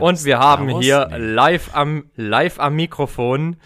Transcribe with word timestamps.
Und 0.00 0.24
wir 0.24 0.38
haben 0.38 0.80
hier 0.80 1.08
live 1.18 1.74
am, 1.74 2.10
live 2.14 2.60
am 2.60 2.76
Mikrofon 2.76 3.56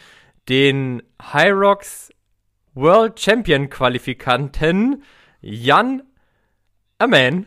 den 0.49 1.03
Hyrox 1.21 2.11
World 2.75 3.21
Champion 3.21 3.69
Qualifikanten 3.69 5.03
Jan 5.41 6.03
Amen. 6.99 7.47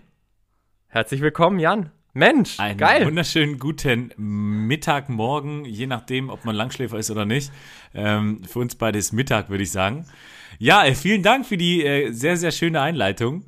Herzlich 0.87 1.21
willkommen, 1.21 1.57
Jan. 1.57 1.91
Mensch, 2.13 2.59
Einen 2.59 2.77
geil. 2.77 3.05
wunderschönen 3.05 3.59
guten 3.59 4.11
Mittag, 4.17 5.07
Morgen, 5.07 5.65
je 5.65 5.87
nachdem, 5.87 6.29
ob 6.29 6.45
man 6.45 6.55
Langschläfer 6.55 6.97
ist 6.97 7.09
oder 7.11 7.25
nicht. 7.25 7.51
Ähm, 7.93 8.43
für 8.43 8.59
uns 8.59 8.75
beide 8.75 8.99
ist 8.99 9.13
Mittag, 9.13 9.49
würde 9.49 9.63
ich 9.63 9.71
sagen. 9.71 10.05
Ja, 10.59 10.85
äh, 10.85 10.95
vielen 10.95 11.23
Dank 11.23 11.45
für 11.45 11.57
die 11.57 11.85
äh, 11.85 12.11
sehr, 12.11 12.37
sehr 12.37 12.51
schöne 12.51 12.81
Einleitung. 12.81 13.43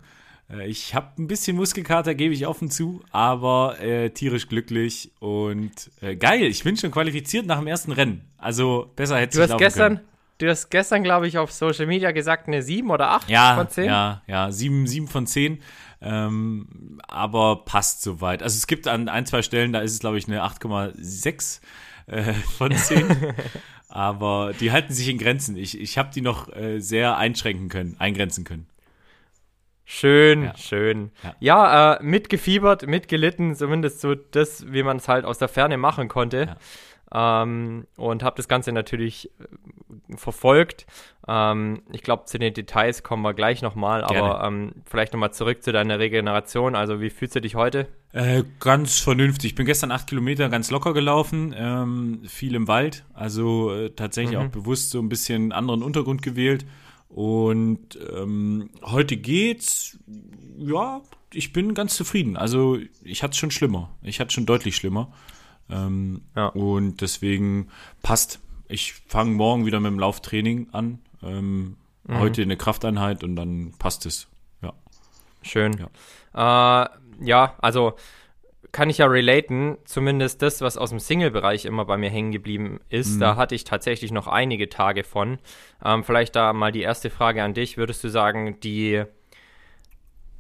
Äh, 0.52 0.68
ich 0.68 0.94
habe 0.96 1.08
ein 1.22 1.28
bisschen 1.28 1.56
Muskelkater, 1.58 2.16
gebe 2.16 2.34
ich 2.34 2.46
offen 2.48 2.70
zu, 2.70 3.02
aber 3.12 3.80
äh, 3.82 4.10
tierisch 4.12 4.48
glücklich 4.48 5.12
und 5.20 5.72
äh, 6.02 6.16
geil. 6.16 6.44
Ich 6.44 6.64
bin 6.64 6.78
schon 6.78 6.92
qualifiziert 6.92 7.46
nach 7.46 7.58
dem 7.60 7.68
ersten 7.68 7.92
Rennen. 7.92 8.22
Also 8.38 8.92
besser 8.96 9.18
hätte 9.18 9.38
Du 9.38 9.44
ich 9.44 9.50
laufen 9.50 9.60
gestern, 9.60 9.96
können. 9.98 10.08
du 10.40 10.50
hast 10.50 10.70
gestern, 10.70 11.04
glaube 11.04 11.28
ich, 11.28 11.38
auf 11.38 11.52
Social 11.52 11.86
Media 11.88 12.12
gesagt, 12.12 12.48
eine 12.48 12.62
7 12.62 12.90
oder 12.90 13.12
8 13.12 13.30
Ja, 13.30 13.56
von 13.56 13.70
10. 13.70 13.86
ja, 13.86 14.22
ja, 14.28 14.52
sieben, 14.52 14.88
sieben 14.88 15.08
von 15.08 15.26
zehn. 15.28 15.60
Ähm, 16.02 17.00
aber 17.08 17.66
passt 17.66 18.02
soweit. 18.04 18.42
Also 18.42 18.56
es 18.56 18.68
gibt 18.68 18.88
an 18.88 19.10
ein, 19.10 19.26
zwei 19.26 19.42
Stellen, 19.42 19.74
da 19.74 19.82
ist 19.82 19.92
es, 19.94 20.00
glaube 20.00 20.18
ich, 20.18 20.28
eine 20.30 20.44
8,6 20.46 21.60
äh, 22.08 22.34
von 22.58 22.72
10. 22.72 23.06
aber 23.90 24.54
die 24.60 24.72
halten 24.72 24.94
sich 24.94 25.10
in 25.10 25.18
Grenzen. 25.18 25.58
Ich, 25.58 25.80
ich 25.80 25.98
habe 25.98 26.10
die 26.14 26.22
noch 26.22 26.56
äh, 26.56 26.80
sehr 26.80 27.18
einschränken 27.18 27.68
können, 27.70 27.96
eingrenzen 28.00 28.44
können. 28.46 28.68
Schön, 29.86 30.44
Ja. 30.44 30.56
schön. 30.56 31.12
Ja. 31.24 31.36
Ja, 31.40 31.94
äh, 31.96 32.04
mitgefiebert, 32.04 32.86
mitgelitten, 32.86 33.56
zumindest 33.56 34.02
so 34.02 34.14
das, 34.14 34.72
wie 34.72 34.84
man 34.84 34.98
es 34.98 35.08
halt 35.08 35.26
aus 35.26 35.40
der 35.40 35.48
Ferne 35.48 35.78
machen 35.78 36.08
konnte. 36.08 36.56
Ähm, 37.14 37.88
und 37.98 38.24
habe 38.24 38.36
das 38.38 38.48
Ganze 38.48 38.72
natürlich 38.72 39.32
äh, 39.40 40.18
verfolgt. 40.18 40.86
Ähm, 41.28 41.82
ich 41.92 42.04
glaube, 42.04 42.26
zu 42.26 42.38
den 42.38 42.54
Details 42.54 43.04
kommen 43.04 43.24
wir 43.24 43.34
gleich 43.34 43.62
nochmal, 43.62 44.04
aber 44.04 44.44
ähm, 44.46 44.74
vielleicht 44.86 45.14
nochmal 45.14 45.34
zurück 45.34 45.64
zu 45.64 45.72
deiner 45.72 46.00
Regeneration. 46.00 46.76
Also, 46.76 47.02
wie 47.02 47.10
fühlst 47.10 47.36
du 47.36 47.42
dich 47.42 47.56
heute? 47.56 47.88
Äh, 48.12 48.44
ganz 48.60 49.00
vernünftig. 49.00 49.52
Ich 49.52 49.56
bin 49.56 49.66
gestern 49.66 49.92
acht 49.92 50.08
Kilometer 50.08 50.50
ganz 50.50 50.72
locker 50.72 50.94
gelaufen, 50.94 51.54
ähm, 51.58 52.22
viel 52.28 52.56
im 52.56 52.68
Wald, 52.68 53.06
also 53.14 53.74
äh, 53.74 53.90
tatsächlich 53.92 54.38
auch 54.38 54.48
bewusst 54.48 54.92
so 54.92 55.00
ein 55.00 55.10
bisschen 55.10 55.52
anderen 55.52 55.84
Untergrund 55.84 56.22
gewählt. 56.22 56.66
Und 57.10 57.98
ähm, 58.16 58.70
heute 58.84 59.18
geht's, 59.18 59.98
ja, 60.58 61.02
ich 61.34 61.54
bin 61.54 61.74
ganz 61.74 61.96
zufrieden. 61.96 62.38
Also 62.38 62.78
ich 63.04 63.24
hatte 63.24 63.32
es 63.32 63.38
schon 63.38 63.52
schlimmer. 63.52 63.90
Ich 64.02 64.20
hatte 64.20 64.32
schon 64.32 64.46
deutlich 64.46 64.76
schlimmer. 64.76 65.12
Ähm, 65.70 66.22
Ja. 66.36 66.48
Und 66.48 67.02
deswegen 67.02 67.70
passt. 68.02 68.40
Ich 68.68 68.94
fange 69.08 69.32
morgen 69.32 69.66
wieder 69.66 69.80
mit 69.80 69.92
dem 69.92 70.00
Lauftraining 70.00 70.70
an. 70.72 71.00
Ähm, 71.24 71.78
Heute 72.12 72.42
eine 72.42 72.58
Krafteinheit 72.58 73.24
und 73.24 73.36
dann 73.36 73.74
passt 73.78 74.08
es. 74.08 74.28
Ja. 74.64 74.74
Schön. 75.44 75.76
Ja, 76.34 76.86
äh, 76.86 76.90
ja 77.22 77.56
also 77.60 77.94
kann 78.72 78.90
ich 78.90 79.00
ja 79.00 79.08
relaten, 79.08 79.78
zumindest 79.86 80.42
das, 80.42 80.62
was 80.62 80.78
aus 80.78 80.90
dem 80.90 81.00
Single-Bereich 81.00 81.66
immer 81.66 81.86
bei 81.86 81.98
mir 81.98 82.10
hängen 82.10 82.32
geblieben 82.32 82.80
ist. 82.90 83.20
Da 83.20 83.36
hatte 83.36 83.56
ich 83.56 83.64
tatsächlich 83.64 84.12
noch 84.12 84.28
einige 84.28 84.70
Tage 84.70 85.04
von. 85.04 85.40
Ähm, 85.84 86.04
vielleicht 86.04 86.36
da 86.36 86.54
mal 86.54 86.72
die 86.72 86.82
erste 86.82 87.10
Frage 87.10 87.44
an 87.44 87.54
dich. 87.54 87.78
Würdest 87.78 88.04
du 88.04 88.10
sagen, 88.10 88.60
die 88.62 89.04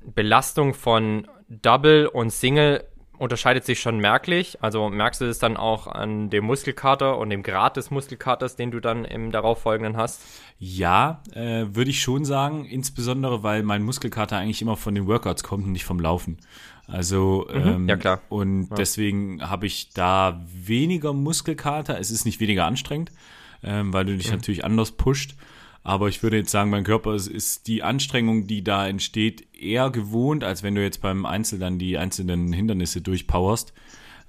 Belastung 0.06 0.74
von 0.74 1.28
Double 1.50 2.08
und 2.08 2.30
Single 2.32 2.84
unterscheidet 3.20 3.66
sich 3.66 3.80
schon 3.80 4.00
merklich? 4.00 4.58
Also 4.62 4.90
merkst 4.90 5.22
du 5.22 5.26
das 5.26 5.40
dann 5.40 5.58
auch 5.58 5.88
an 5.88 6.30
dem 6.30 6.46
Muskelkater 6.46 7.18
und 7.18 7.30
dem 7.30 7.44
Grad 7.44 7.78
des 7.78 7.92
Muskelkaters, 7.92 8.56
den 8.56 8.72
du 8.72 8.80
dann 8.80 9.06
im 9.06 9.32
darauffolgenden 9.32 9.98
hast? 9.98 10.22
Ja, 10.58 11.22
äh, 11.34 11.66
würde 11.68 11.92
ich 11.92 12.02
schon 12.02 12.26
sagen, 12.26 12.66
insbesondere 12.66 13.44
weil 13.44 13.64
mein 13.64 13.84
Muskelkater 13.84 14.38
eigentlich 14.38 14.62
immer 14.62 14.78
von 14.78 14.96
den 14.96 15.06
Workouts 15.08 15.44
kommt 15.44 15.66
und 15.66 15.72
nicht 15.74 15.86
vom 15.86 16.00
Laufen. 16.00 16.38
Also 16.88 17.48
ähm, 17.52 17.88
ja, 17.88 17.98
klar. 17.98 18.22
Und 18.30 18.70
deswegen 18.78 19.48
habe 19.48 19.68
ich 19.68 19.90
da 19.94 20.42
weniger 20.52 21.14
Muskelkater. 21.14 22.00
Es 22.00 22.10
ist 22.10 22.26
nicht 22.26 22.40
weniger 22.40 22.66
anstrengend, 22.66 23.12
ähm, 23.62 23.94
weil 23.94 24.06
du 24.06 24.18
dich 24.18 24.32
natürlich 24.32 24.66
anders 24.66 24.94
pusht. 24.94 25.36
Aber 25.84 26.10
ich 26.10 26.22
würde 26.22 26.38
jetzt 26.38 26.52
sagen, 26.52 26.70
mein 26.70 26.84
Körper 26.84 27.16
ist, 27.16 27.28
ist 27.28 27.68
die 27.68 27.84
Anstrengung, 27.84 28.48
die 28.48 28.64
da 28.64 28.88
entsteht, 28.88 29.48
eher 29.56 29.90
gewohnt, 29.90 30.44
als 30.44 30.62
wenn 30.62 30.76
du 30.76 30.84
jetzt 30.84 31.02
beim 31.02 31.26
Einzel 31.26 31.60
dann 31.60 31.80
die 31.80 31.98
einzelnen 31.98 32.52
Hindernisse 32.54 33.02
durchpowerst. 33.02 33.74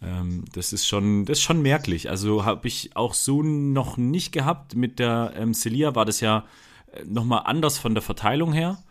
Ähm, 0.02 0.44
das 0.52 0.72
ist 0.72 0.86
schon, 0.86 1.24
das 1.24 1.38
ist 1.38 1.44
schon 1.44 1.62
merklich. 1.62 2.08
Also 2.08 2.44
habe 2.44 2.68
ich 2.68 2.96
auch 2.96 3.14
so 3.14 3.42
noch 3.42 3.96
nicht 3.96 4.32
gehabt. 4.32 4.74
Mit 4.74 4.98
der 4.98 5.32
ähm, 5.36 5.52
Celia 5.54 5.94
war 5.94 6.04
das 6.04 6.20
ja 6.20 6.44
äh, 6.92 7.04
nochmal 7.04 7.42
anders 7.44 7.78
von 7.78 7.94
der 7.94 8.02
Verteilung 8.02 8.52
her. 8.52 8.82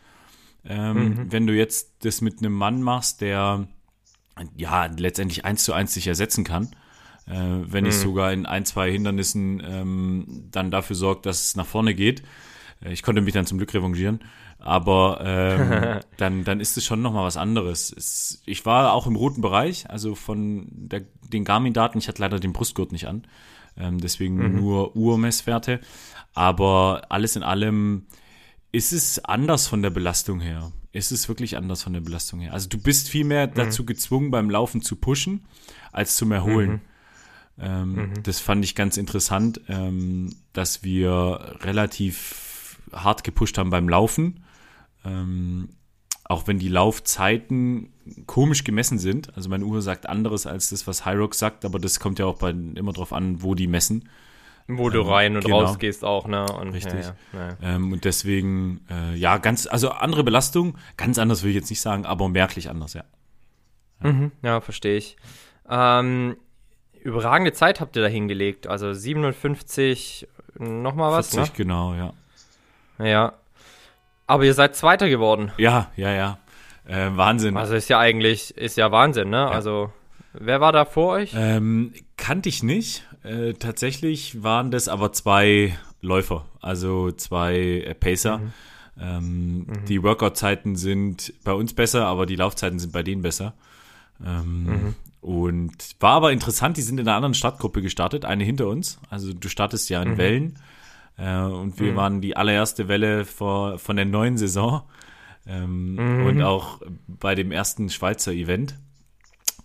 Ähm, 0.66 1.28
Wenn 1.30 1.48
du 1.48 1.54
jetzt 1.54 1.94
das 2.02 2.22
mit 2.22 2.40
einem 2.40 2.54
Mann 2.54 2.82
machst, 2.84 3.22
der 3.22 3.68
ja 4.56 4.86
letztendlich 4.86 5.46
eins 5.46 5.64
zu 5.64 5.74
eins 5.74 5.94
dich 5.94 6.08
ersetzen 6.08 6.44
kann, 6.44 6.76
äh, 7.26 7.34
wenn 7.36 7.86
es 7.86 8.02
sogar 8.02 8.34
in 8.34 8.46
ein, 8.46 8.66
zwei 8.66 8.92
Hindernissen 8.92 9.62
ähm, 9.66 10.48
dann 10.52 10.72
dafür 10.72 10.96
sorgt, 10.96 11.26
dass 11.26 11.42
es 11.42 11.56
nach 11.56 11.66
vorne 11.66 11.96
geht. 11.96 12.24
Äh, 12.84 12.94
Ich 12.94 13.04
konnte 13.04 13.22
mich 13.22 13.34
dann 13.34 13.46
zum 13.46 13.58
Glück 13.58 13.74
revanchieren, 13.74 14.20
aber 14.60 15.22
ähm, 15.24 16.00
dann, 16.18 16.44
dann 16.44 16.60
ist 16.60 16.78
es 16.78 16.86
schon 16.86 17.02
nochmal 17.02 17.26
was 17.26 17.38
anderes. 17.38 17.92
Es, 17.96 18.42
ich 18.46 18.66
war 18.66 18.94
auch 18.94 19.08
im 19.08 19.16
roten 19.16 19.42
Bereich, 19.42 19.90
also 19.90 20.16
von 20.16 20.68
der, 20.72 21.02
den 21.32 21.46
Garmin-Daten, 21.46 21.98
ich 21.98 22.08
hatte 22.08 22.22
leider 22.22 22.40
den 22.40 22.54
Brustgurt 22.54 22.92
nicht 22.92 23.08
an, 23.08 23.26
ähm, 23.78 24.00
deswegen 24.00 24.56
nur 24.56 24.96
Urmesswerte, 24.96 25.80
aber 26.34 27.04
alles 27.10 27.36
in 27.36 27.44
allem 27.44 28.06
ist 28.72 28.94
es 28.94 29.24
anders 29.26 29.68
von 29.68 29.82
der 29.82 29.90
Belastung 29.90 30.40
her. 30.42 30.72
Ist 30.92 31.12
es 31.12 31.28
wirklich 31.28 31.56
anders 31.58 31.84
von 31.84 31.94
der 31.94 32.02
Belastung 32.02 32.40
her. 32.40 32.52
Also 32.54 32.68
du 32.68 32.78
bist 32.80 33.10
viel 33.10 33.24
mehr 33.24 33.46
dazu 33.48 33.86
gezwungen, 33.86 34.32
beim 34.32 34.50
Laufen 34.50 34.82
zu 34.82 34.96
pushen, 34.96 35.46
als 35.92 36.16
zum 36.16 36.32
Erholen. 36.32 36.82
Ähm, 37.60 38.14
Das 38.24 38.40
fand 38.40 38.64
ich 38.64 38.74
ganz 38.76 38.98
interessant, 38.98 39.62
ähm, 39.70 40.36
dass 40.54 40.84
wir 40.84 41.58
relativ 41.62 42.49
hart 42.94 43.24
gepusht 43.24 43.58
haben 43.58 43.70
beim 43.70 43.90
Laufen. 43.90 44.44
Ähm, 45.06 45.70
auch 46.30 46.46
wenn 46.46 46.60
die 46.60 46.70
Laufzeiten 46.70 47.92
komisch 48.28 48.64
gemessen 48.64 49.00
sind. 49.00 49.36
Also 49.36 49.50
meine 49.50 49.66
Uhr 49.66 49.82
sagt 49.82 50.08
anderes 50.08 50.46
als 50.46 50.70
das, 50.70 50.86
was 50.86 51.06
Hyrox 51.06 51.40
sagt, 51.40 51.66
aber 51.66 51.80
das 51.80 52.00
kommt 52.00 52.20
ja 52.20 52.26
auch 52.26 52.38
bei, 52.38 52.52
immer 52.52 52.94
drauf 52.94 53.14
an, 53.14 53.42
wo 53.42 53.56
die 53.56 53.68
messen. 53.68 54.08
Wo 54.68 54.92
du 54.92 55.02
rein 55.02 55.36
und 55.36 55.44
genau. 55.44 55.62
raus 55.62 55.80
gehst 55.80 56.06
auch, 56.06 56.28
ne? 56.28 56.46
Und, 56.46 56.74
Richtig. 56.74 57.04
Ja, 57.04 57.16
ja, 57.34 57.48
ja. 57.48 57.58
Ähm, 57.76 57.92
und 57.92 58.06
deswegen, 58.06 58.82
äh, 58.92 59.16
ja, 59.16 59.40
ganz, 59.40 59.66
also 59.66 59.90
andere 59.90 60.24
Belastung, 60.24 60.78
ganz 60.96 61.18
anders 61.18 61.42
will 61.42 61.50
ich 61.50 61.56
jetzt 61.56 61.72
nicht 61.72 61.82
sagen, 61.82 62.06
aber 62.06 62.30
merklich 62.30 62.70
anders, 62.70 62.94
ja. 62.94 63.04
Mhm, 64.02 64.32
ja, 64.44 64.62
verstehe 64.62 64.98
ich. 64.98 65.18
Ähm, 65.68 66.38
überragende 67.02 67.52
Zeit 67.54 67.82
habt 67.82 67.96
ihr 67.96 68.04
da 68.04 68.08
hingelegt. 68.08 68.68
Also 68.68 68.94
57, 68.94 70.28
nochmal 70.60 71.14
was, 71.14 71.32
40, 71.32 71.52
ne? 71.52 71.58
genau, 71.58 71.96
ja. 71.96 72.14
Ja. 73.00 73.34
Aber 74.28 74.44
ihr 74.46 74.54
seid 74.54 74.76
Zweiter 74.76 75.10
geworden. 75.10 75.52
Ja, 75.58 75.90
ja, 75.96 76.12
ja. 76.14 76.38
Äh, 76.86 77.10
Wahnsinn. 77.16 77.58
Also 77.58 77.76
ist 77.76 77.90
ja 77.90 78.00
eigentlich, 78.00 78.56
ist 78.58 78.78
ja 78.78 78.92
Wahnsinn, 78.92 79.30
ne? 79.30 79.48
Also, 79.50 79.92
wer 80.34 80.60
war 80.62 80.72
da 80.72 80.86
vor 80.86 81.14
euch? 81.14 81.32
Ähm, 81.36 81.94
kannte 82.18 82.50
ich 82.50 82.64
nicht. 82.64 83.04
Äh, 83.24 83.54
tatsächlich 83.54 84.44
waren 84.44 84.72
das 84.72 84.88
aber 84.88 85.12
zwei 85.14 85.78
Läufer, 86.02 86.46
also 86.62 87.12
zwei 87.12 87.56
äh, 87.58 87.94
Pacer. 87.94 88.38
Mhm. 88.40 88.52
Ähm, 89.02 89.68
Die 89.88 90.04
Workout-Zeiten 90.04 90.76
sind 90.76 91.34
bei 91.44 91.54
uns 91.54 91.74
besser, 91.74 92.06
aber 92.06 92.26
die 92.26 92.36
Laufzeiten 92.36 92.80
sind 92.80 92.92
bei 92.92 93.04
denen 93.04 93.22
besser. 93.22 93.54
Ähm, 94.26 94.64
Mhm. 94.66 94.96
Und 95.22 95.76
war 96.00 96.14
aber 96.14 96.32
interessant, 96.32 96.78
die 96.78 96.82
sind 96.82 96.98
in 97.00 97.06
einer 97.08 97.18
anderen 97.18 97.34
Startgruppe 97.34 97.82
gestartet, 97.82 98.24
eine 98.24 98.46
hinter 98.46 98.68
uns. 98.68 99.00
Also 99.10 99.34
du 99.34 99.50
startest 99.50 99.90
ja 99.90 100.02
in 100.02 100.12
Mhm. 100.12 100.18
Wellen. 100.18 100.60
Äh, 101.20 101.42
und 101.42 101.80
wir 101.80 101.96
waren 101.96 102.22
die 102.22 102.36
allererste 102.38 102.88
Welle 102.88 103.26
vor, 103.26 103.78
von 103.80 103.96
der 103.96 104.06
neuen 104.06 104.38
Saison. 104.38 104.84
Ähm, 105.48 105.96
Mhm. 105.96 106.26
Und 106.26 106.42
auch 106.44 106.82
bei 107.08 107.36
dem 107.36 107.52
ersten 107.52 107.90
Schweizer 107.90 108.32
Event. 108.32 108.76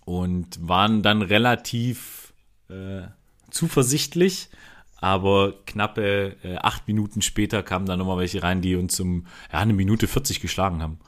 Und 0.05 0.57
waren 0.67 1.01
dann 1.01 1.21
relativ 1.21 2.33
äh, 2.69 3.03
zuversichtlich. 3.51 4.49
Aber 4.97 5.53
knappe 5.65 6.35
äh, 6.43 6.55
acht 6.57 6.87
Minuten 6.87 7.21
später 7.21 7.61
kamen 7.63 7.85
dann 7.85 7.99
nochmal 7.99 8.17
welche 8.17 8.41
rein, 8.41 8.61
die 8.61 8.75
uns 8.75 8.99
um 8.99 9.25
ja, 9.51 9.59
eine 9.59 9.73
Minute 9.73 10.07
40 10.07 10.39
geschlagen 10.41 10.81
haben. 10.81 10.99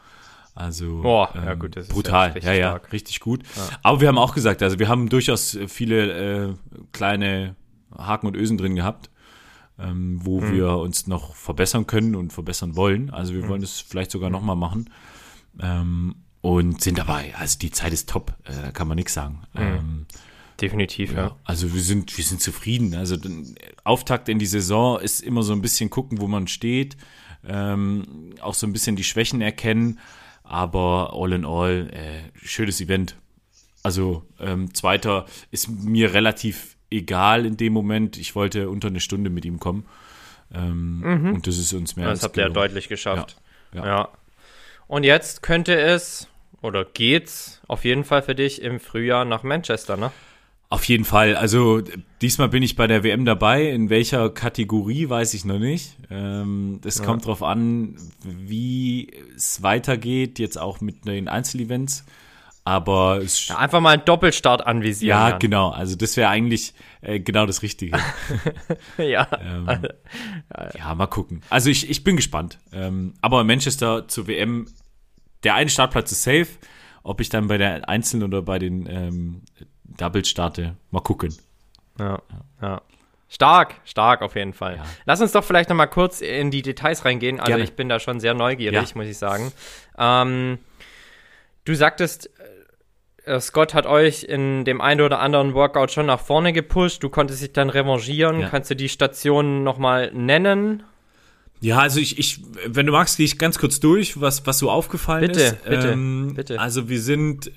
Also 0.54 1.02
Boah, 1.04 1.30
ja 1.36 1.54
gut, 1.54 1.76
brutal, 1.90 2.30
ja 2.30 2.34
richtig 2.34 2.44
ja, 2.46 2.54
ja, 2.54 2.70
stark. 2.72 2.92
richtig 2.92 3.20
gut. 3.20 3.44
Aber 3.84 4.02
wir 4.02 4.08
haben 4.08 4.18
auch 4.18 4.34
gesagt, 4.34 4.62
also 4.64 4.80
wir 4.80 4.88
haben 4.88 5.08
durchaus 5.08 5.58
viele 5.68 6.48
äh, 6.50 6.54
kleine 6.94 7.56
Haken 7.96 8.28
und 8.28 8.36
Ösen 8.36 8.58
drin 8.58 8.76
gehabt, 8.76 9.10
ähm, 9.80 10.20
wo 10.24 10.42
Mhm. 10.42 10.52
wir 10.54 10.70
uns 10.78 11.08
noch 11.08 11.36
verbessern 11.36 11.88
können 11.88 12.16
und 12.16 12.34
verbessern 12.34 12.76
wollen. 12.76 13.10
Also 13.10 13.34
Mhm. 13.34 13.38
wir 13.42 13.50
wollen 13.50 13.64
es 13.64 13.80
vielleicht 13.80 14.12
sogar 14.12 14.30
nochmal 14.30 14.56
machen. 14.56 14.90
Ähm, 15.60 16.16
und 16.42 16.82
sind 16.82 16.98
dabei. 16.98 17.34
Also 17.36 17.58
die 17.60 17.72
Zeit 17.72 17.92
ist 17.92 18.10
top, 18.10 18.34
äh, 18.46 18.72
kann 18.72 18.88
man 18.88 18.96
nichts 18.96 19.14
sagen. 19.14 19.42
Ähm, 19.56 20.06
Definitiv, 20.62 21.12
ja. 21.12 21.18
ja, 21.28 21.36
also 21.44 21.74
wir 21.74 21.82
sind, 21.82 22.16
wir 22.18 22.24
sind 22.24 22.42
zufrieden. 22.42 22.96
Also 22.96 23.18
den 23.18 23.56
Auftakt 23.84 24.30
in 24.30 24.40
die 24.40 24.46
Saison 24.46 25.00
ist 25.00 25.22
immer 25.22 25.44
so 25.44 25.54
ein 25.54 25.62
bisschen 25.62 25.90
gucken, 25.90 26.20
wo 26.22 26.28
man 26.28 26.48
steht, 26.48 26.96
ähm, 27.46 28.34
auch 28.42 28.54
so 28.54 28.66
ein 28.66 28.74
bisschen 28.74 28.96
die 28.96 29.04
Schwächen 29.04 29.42
erkennen, 29.42 30.00
aber 30.44 31.12
all 31.14 31.34
in 31.34 31.46
all, 31.46 31.90
äh, 31.92 32.32
schönes 32.46 32.80
Event. 32.82 33.18
Also 33.84 34.24
ähm, 34.40 34.74
zweiter 34.74 35.26
ist 35.52 35.68
mir 35.70 36.14
relativ 36.14 36.77
egal 36.92 37.46
in 37.46 37.58
dem 37.58 37.74
Moment. 37.74 38.18
Ich 38.18 38.36
wollte 38.36 38.70
unter 38.70 38.88
eine 38.88 39.00
Stunde 39.00 39.30
mit 39.30 39.46
ihm 39.46 39.60
kommen. 39.60 39.86
Ähm, 40.54 41.32
Und 41.36 41.48
das 41.48 41.58
ist 41.58 41.74
uns 41.74 41.96
mehr 41.96 42.08
Mhm. 42.08 42.12
Das 42.12 42.24
habt 42.24 42.38
ihr 42.38 42.44
ja 42.44 42.50
deutlich 42.50 42.88
geschafft. 42.88 43.38
Ja, 43.74 43.80
Ja. 43.82 43.86
ja. 43.88 44.10
Und 44.88 45.04
jetzt 45.04 45.42
könnte 45.44 45.78
es, 45.78 46.28
oder 46.62 46.86
geht's 46.86 47.62
auf 47.68 47.84
jeden 47.84 48.04
Fall 48.06 48.22
für 48.22 48.36
dich 48.36 48.62
im 48.62 48.80
Frühjahr 48.80 49.26
nach 49.26 49.44
Manchester, 49.44 49.98
ne? 49.98 50.12
Auf 50.70 50.84
jeden 50.86 51.06
Fall. 51.06 51.36
Also 51.38 51.82
diesmal 52.22 52.50
bin 52.50 52.62
ich 52.62 52.76
bei 52.76 52.88
der 52.88 53.04
WM 53.04 53.24
dabei. 53.24 53.70
In 53.70 53.90
welcher 53.90 54.30
Kategorie 54.30 55.08
weiß 55.10 55.34
ich 55.34 55.46
noch 55.46 55.60
nicht. 55.60 55.96
Ähm, 56.10 56.80
das 56.82 57.04
kommt 57.04 57.26
drauf 57.26 57.42
an, 57.42 57.96
wie 58.24 59.10
es 59.36 59.64
weitergeht, 59.64 60.40
jetzt 60.40 60.58
auch 60.60 60.82
mit 60.82 61.06
den 61.06 61.30
Einzelevents. 61.30 62.04
Aber 62.68 63.20
es, 63.24 63.48
Ja, 63.48 63.60
einfach 63.60 63.80
mal 63.80 63.92
einen 63.94 64.04
Doppelstart 64.04 64.68
anvisieren. 64.68 65.18
ja, 65.18 65.30
Jan. 65.30 65.40
genau. 65.40 65.70
Also 65.70 65.96
das 65.96 66.18
wäre 66.18 66.28
eigentlich 66.30 66.74
äh, 67.00 67.18
genau 67.22 67.46
das 67.46 67.62
Richtige. 67.62 67.98
ja. 68.98 69.26
ähm, 69.42 69.88
ja, 70.78 70.94
mal 70.94 71.08
gucken. 71.08 71.42
Also 71.50 71.70
ich, 71.70 71.90
ich 71.90 72.04
bin 72.04 72.18
gespannt. 72.18 72.60
Ähm, 72.74 73.14
aber 73.22 73.46
Manchester 73.46 74.10
zur 74.10 74.28
WM, 74.28 74.68
der 75.46 75.56
eine 75.56 75.70
Startplatz 75.70 76.12
ist 76.12 76.24
safe. 76.24 76.48
Ob 77.04 77.22
ich 77.22 77.30
dann 77.30 77.48
bei 77.48 77.58
der 77.58 77.88
Einzelnen 77.88 78.26
oder 78.28 78.42
bei 78.42 78.60
den 78.60 78.86
ähm, 78.86 79.42
Doubles 79.86 80.28
starte, 80.28 80.76
mal 80.92 81.00
gucken. 81.00 81.34
Ja, 81.98 82.22
ja. 82.62 82.82
Stark, 83.30 83.76
stark 83.86 84.22
auf 84.22 84.36
jeden 84.36 84.52
Fall. 84.52 84.76
Ja. 84.76 84.86
Lass 85.06 85.22
uns 85.22 85.32
doch 85.32 85.46
vielleicht 85.46 85.70
noch 85.70 85.78
mal 85.78 85.88
kurz 85.88 86.20
in 86.20 86.52
die 86.52 86.64
Details 86.64 87.06
reingehen. 87.06 87.40
Also 87.40 87.52
Gerne. 87.52 87.64
ich 87.64 87.78
bin 87.78 87.88
da 87.88 88.02
schon 88.02 88.20
sehr 88.20 88.34
neugierig, 88.34 88.90
Ja. 88.90 88.96
muss 88.98 89.06
ich 89.08 89.18
sagen. 89.18 89.54
Ähm, 89.98 90.58
du 91.64 91.74
sagtest, 91.74 92.30
Scott 93.40 93.74
hat 93.74 93.86
euch 93.86 94.24
in 94.24 94.66
dem 94.66 94.82
einen 94.82 95.02
oder 95.02 95.20
anderen 95.20 95.54
Workout 95.54 95.92
schon 95.92 96.06
nach 96.06 96.20
vorne 96.20 96.54
gepusht. 96.54 97.04
Du 97.04 97.10
konntest 97.10 97.42
dich 97.42 97.54
dann 97.54 97.70
revanchieren. 97.70 98.40
Ja. 98.40 98.50
Kannst 98.50 98.72
du 98.72 98.76
die 98.76 98.90
Stationen 98.90 99.64
noch 99.64 99.78
mal 99.78 100.12
nennen? 100.14 100.84
Ja, 101.60 101.80
also 101.80 102.00
ich, 102.00 102.20
ich, 102.20 102.42
wenn 102.68 102.86
du 102.86 102.92
magst, 102.92 103.18
gehe 103.18 103.26
ich 103.26 103.40
ganz 103.40 103.58
kurz 103.58 103.80
durch, 103.80 104.22
was, 104.22 104.46
was 104.46 104.60
so 104.60 104.70
aufgefallen 104.70 105.28
Bitte, 105.28 105.42
ist. 105.42 105.64
bitte, 105.64 105.88
ähm, 105.90 106.34
bitte. 106.36 106.60
Also 106.60 106.88
wir 106.88 107.02
sind 107.02 107.48
äh, 107.48 107.52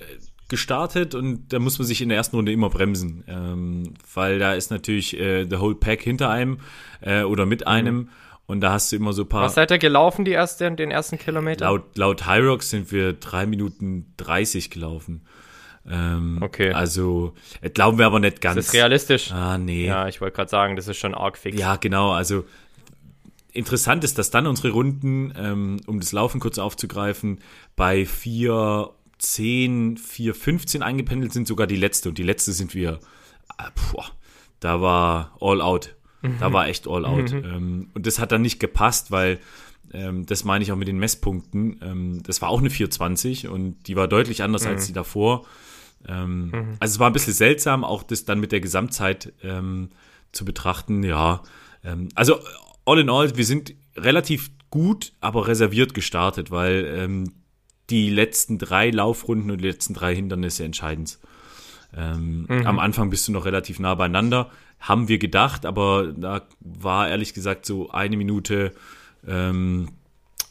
gestartet 0.49 1.13
und 1.13 1.53
da 1.53 1.59
muss 1.59 1.77
man 1.77 1.85
sich 1.85 2.01
in 2.01 2.09
der 2.09 2.17
ersten 2.17 2.35
Runde 2.35 2.51
immer 2.51 2.69
bremsen, 2.69 3.23
ähm, 3.27 3.93
weil 4.13 4.39
da 4.39 4.53
ist 4.53 4.71
natürlich 4.71 5.19
äh, 5.19 5.45
the 5.49 5.59
whole 5.59 5.75
pack 5.75 6.01
hinter 6.01 6.29
einem 6.29 6.59
äh, 7.01 7.21
oder 7.23 7.45
mit 7.45 7.67
einem 7.67 8.09
und 8.47 8.59
da 8.59 8.73
hast 8.73 8.91
du 8.91 8.97
immer 8.97 9.13
so 9.13 9.21
ein 9.21 9.29
paar. 9.29 9.41
Mhm. 9.41 9.45
Was 9.45 9.53
seid 9.53 9.71
ihr 9.71 9.77
gelaufen, 9.77 10.25
die 10.25 10.31
erste, 10.31 10.69
den 10.71 10.91
ersten 10.91 11.17
Kilometer? 11.17 11.65
Laut, 11.65 11.97
laut 11.97 12.27
Hyrox 12.27 12.69
sind 12.69 12.91
wir 12.91 13.13
drei 13.13 13.45
Minuten 13.45 14.13
30 14.17 14.69
gelaufen. 14.69 15.21
Ähm, 15.89 16.39
Okay. 16.41 16.71
Also 16.73 17.33
äh, 17.61 17.69
glauben 17.69 17.97
wir 17.97 18.05
aber 18.05 18.19
nicht 18.19 18.41
ganz. 18.41 18.55
Das 18.55 18.67
ist 18.67 18.73
realistisch. 18.73 19.31
Ah, 19.31 19.57
nee. 19.57 19.85
Ja, 19.87 20.07
ich 20.07 20.21
wollte 20.21 20.35
gerade 20.35 20.49
sagen, 20.49 20.75
das 20.75 20.87
ist 20.87 20.97
schon 20.97 21.13
arg 21.15 21.37
fix. 21.37 21.57
Ja, 21.57 21.75
genau. 21.75 22.11
Also 22.11 22.45
interessant 23.51 24.03
ist, 24.03 24.17
dass 24.17 24.29
dann 24.31 24.47
unsere 24.47 24.69
Runden, 24.71 25.33
ähm, 25.37 25.77
um 25.87 25.99
das 25.99 26.11
Laufen 26.11 26.39
kurz 26.39 26.57
aufzugreifen, 26.57 27.39
bei 27.75 28.05
4, 28.05 28.89
10, 29.17 29.97
4, 29.97 30.33
15 30.35 30.83
eingependelt 30.83 31.33
sind, 31.33 31.47
sogar 31.47 31.67
die 31.67 31.75
letzte. 31.75 32.09
Und 32.09 32.17
die 32.17 32.23
letzte 32.23 32.53
sind 32.53 32.73
wir, 32.75 32.99
äh, 33.57 33.63
puh, 33.75 34.03
da 34.59 34.81
war 34.81 35.35
all 35.41 35.61
out. 35.61 35.95
Da 36.39 36.53
war 36.53 36.67
echt 36.67 36.87
all 36.87 37.03
out. 37.05 37.31
Ähm, 37.31 37.89
und 37.95 38.05
das 38.05 38.19
hat 38.19 38.31
dann 38.31 38.43
nicht 38.43 38.59
gepasst, 38.59 39.09
weil 39.09 39.39
ähm, 39.91 40.23
das 40.27 40.43
meine 40.43 40.63
ich 40.63 40.71
auch 40.71 40.75
mit 40.75 40.87
den 40.87 40.99
Messpunkten. 40.99 41.79
Ähm, 41.81 42.21
das 42.23 42.43
war 42.43 42.49
auch 42.49 42.59
eine 42.59 42.69
420 42.69 43.47
und 43.47 43.87
die 43.87 43.95
war 43.95 44.07
deutlich 44.07 44.43
anders 44.43 44.67
als 44.67 44.85
die 44.85 44.93
davor. 44.93 45.45
Ähm, 46.07 46.51
Also 46.79 46.93
es 46.93 46.99
war 46.99 47.09
ein 47.09 47.13
bisschen 47.13 47.33
seltsam, 47.33 47.83
auch 47.83 48.03
das 48.03 48.25
dann 48.25 48.39
mit 48.39 48.51
der 48.51 48.61
Gesamtzeit 48.61 49.33
ähm, 49.43 49.89
zu 50.31 50.45
betrachten. 50.45 51.03
Ja, 51.03 51.43
ähm, 51.83 52.09
also 52.15 52.39
all 52.85 52.99
in 52.99 53.09
all, 53.09 53.35
wir 53.35 53.45
sind 53.45 53.73
relativ 53.95 54.51
gut, 54.69 55.13
aber 55.19 55.47
reserviert 55.47 55.93
gestartet, 55.93 56.51
weil 56.51 56.85
ähm, 56.85 57.33
die 57.89 58.09
letzten 58.09 58.57
drei 58.57 58.89
Laufrunden 58.89 59.51
und 59.51 59.59
die 59.59 59.67
letzten 59.67 59.93
drei 59.93 60.15
Hindernisse 60.15 60.63
entscheidend. 60.63 61.19
Ähm, 61.95 62.45
Am 62.65 62.79
Anfang 62.79 63.09
bist 63.09 63.27
du 63.27 63.33
noch 63.33 63.43
relativ 63.45 63.79
nah 63.79 63.95
beieinander, 63.95 64.49
haben 64.79 65.09
wir 65.09 65.17
gedacht, 65.17 65.65
aber 65.65 66.13
da 66.13 66.47
war 66.61 67.09
ehrlich 67.09 67.33
gesagt 67.33 67.65
so 67.65 67.91
eine 67.91 68.15
Minute 68.15 68.73
ähm, 69.27 69.89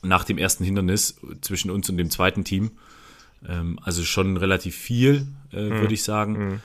nach 0.02 0.24
dem 0.24 0.38
ersten 0.38 0.64
Hindernis 0.64 1.18
zwischen 1.40 1.70
uns 1.70 1.88
und 1.88 1.96
dem 1.96 2.10
zweiten 2.10 2.44
Team. 2.44 2.72
Ähm, 3.48 3.78
also 3.82 4.04
schon 4.04 4.36
relativ 4.36 4.76
viel, 4.76 5.26
äh, 5.52 5.56
würde 5.80 5.94
ich 5.94 6.02
sagen. 6.02 6.60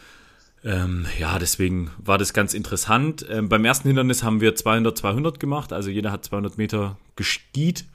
Ähm, 0.63 1.05
ja, 1.19 1.37
deswegen 1.37 1.91
war 1.97 2.17
das 2.17 2.33
ganz 2.33 2.53
interessant. 2.55 3.25
Ähm, 3.29 3.49
beim 3.49 3.63
ersten 3.65 3.87
Hindernis 3.87 4.23
haben 4.23 4.41
wir 4.41 4.55
200, 4.55 4.97
200 4.97 5.39
gemacht, 5.39 5.71
also 5.73 5.89
jeder 5.91 6.11
hat 6.11 6.25
200 6.25 6.57
Meter 6.57 6.97
geskiet. 7.15 7.85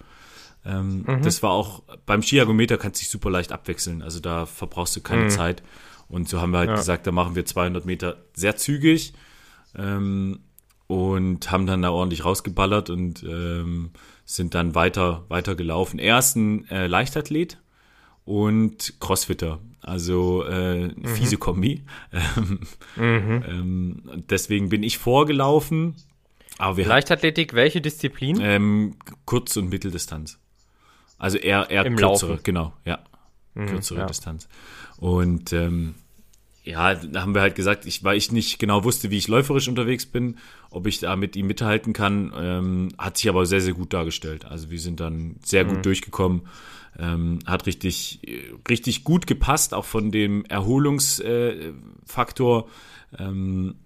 Ähm, 0.64 1.04
Das 1.22 1.42
war 1.42 1.50
auch, 1.50 1.82
beim 2.06 2.22
Skiagometer 2.22 2.78
kannst 2.78 3.00
du 3.00 3.04
dich 3.04 3.10
super 3.10 3.30
leicht 3.30 3.50
abwechseln, 3.52 4.02
also 4.02 4.20
da 4.20 4.46
verbrauchst 4.46 4.94
du 4.96 5.00
keine 5.00 5.24
Zeit. 5.30 5.62
Und 6.08 6.28
so 6.28 6.40
haben 6.40 6.50
wir 6.52 6.58
halt 6.58 6.70
gesagt, 6.76 7.06
da 7.06 7.12
machen 7.12 7.34
wir 7.34 7.44
200 7.44 7.84
Meter 7.86 8.18
sehr 8.34 8.56
zügig 8.56 9.14
ähm, 9.76 10.40
und 10.86 11.50
haben 11.50 11.66
dann 11.66 11.82
da 11.82 11.90
ordentlich 11.90 12.24
rausgeballert 12.24 12.90
und 12.90 13.22
ähm, 13.22 13.90
sind 14.24 14.54
dann 14.54 14.74
weiter, 14.74 15.24
weiter 15.28 15.54
gelaufen. 15.56 15.98
Er 15.98 16.18
ist 16.18 16.36
ein 16.36 16.68
äh, 16.68 16.86
Leichtathlet 16.86 17.58
und 18.30 18.94
Crossfitter, 19.00 19.58
also 19.80 20.44
äh, 20.44 20.86
Mhm. 20.86 21.04
fiese 21.04 21.36
Kombi. 21.36 21.82
Ähm, 22.96 23.42
ähm, 23.48 24.02
deswegen 24.30 24.68
bin 24.68 24.82
ich 24.84 24.98
vorgelaufen, 24.98 25.96
aber 26.58 26.76
wir 26.76 26.86
Leichtathletik, 26.86 27.54
welche 27.54 27.80
Disziplin? 27.80 28.38
ähm, 28.40 28.94
Kurz- 29.24 29.56
und 29.56 29.68
Mitteldistanz. 29.68 30.38
Also 31.18 31.38
eher, 31.38 31.70
eher 31.70 31.84
Im 31.86 31.96
kürzere, 31.96 32.32
Laufen. 32.32 32.42
genau, 32.44 32.72
ja. 32.84 33.00
Kürzere 33.54 34.00
ja. 34.00 34.06
Distanz. 34.06 34.48
Und 34.98 35.52
ähm, 35.52 35.94
ja, 36.62 36.94
da 36.94 37.22
haben 37.22 37.34
wir 37.34 37.40
halt 37.40 37.56
gesagt, 37.56 37.84
ich, 37.86 38.04
weil 38.04 38.16
ich 38.16 38.30
nicht 38.30 38.58
genau 38.58 38.84
wusste, 38.84 39.10
wie 39.10 39.18
ich 39.18 39.26
läuferisch 39.28 39.66
unterwegs 39.66 40.06
bin, 40.06 40.36
ob 40.70 40.86
ich 40.86 41.00
da 41.00 41.16
mit 41.16 41.34
ihm 41.34 41.46
mithalten 41.48 41.92
kann, 41.92 42.32
ähm, 42.36 42.88
hat 42.96 43.16
sich 43.16 43.28
aber 43.28 43.44
sehr, 43.44 43.60
sehr 43.60 43.74
gut 43.74 43.92
dargestellt. 43.92 44.44
Also 44.44 44.70
wir 44.70 44.78
sind 44.78 45.00
dann 45.00 45.36
sehr 45.44 45.64
gut 45.64 45.78
mhm. 45.78 45.82
durchgekommen, 45.82 46.42
ähm, 46.98 47.38
hat 47.46 47.66
richtig, 47.66 48.20
richtig 48.68 49.04
gut 49.04 49.26
gepasst, 49.26 49.74
auch 49.74 49.84
von 49.84 50.10
dem 50.10 50.44
Erholungsfaktor 50.46 52.68
äh, 53.12 53.22
ähm, 53.22 53.76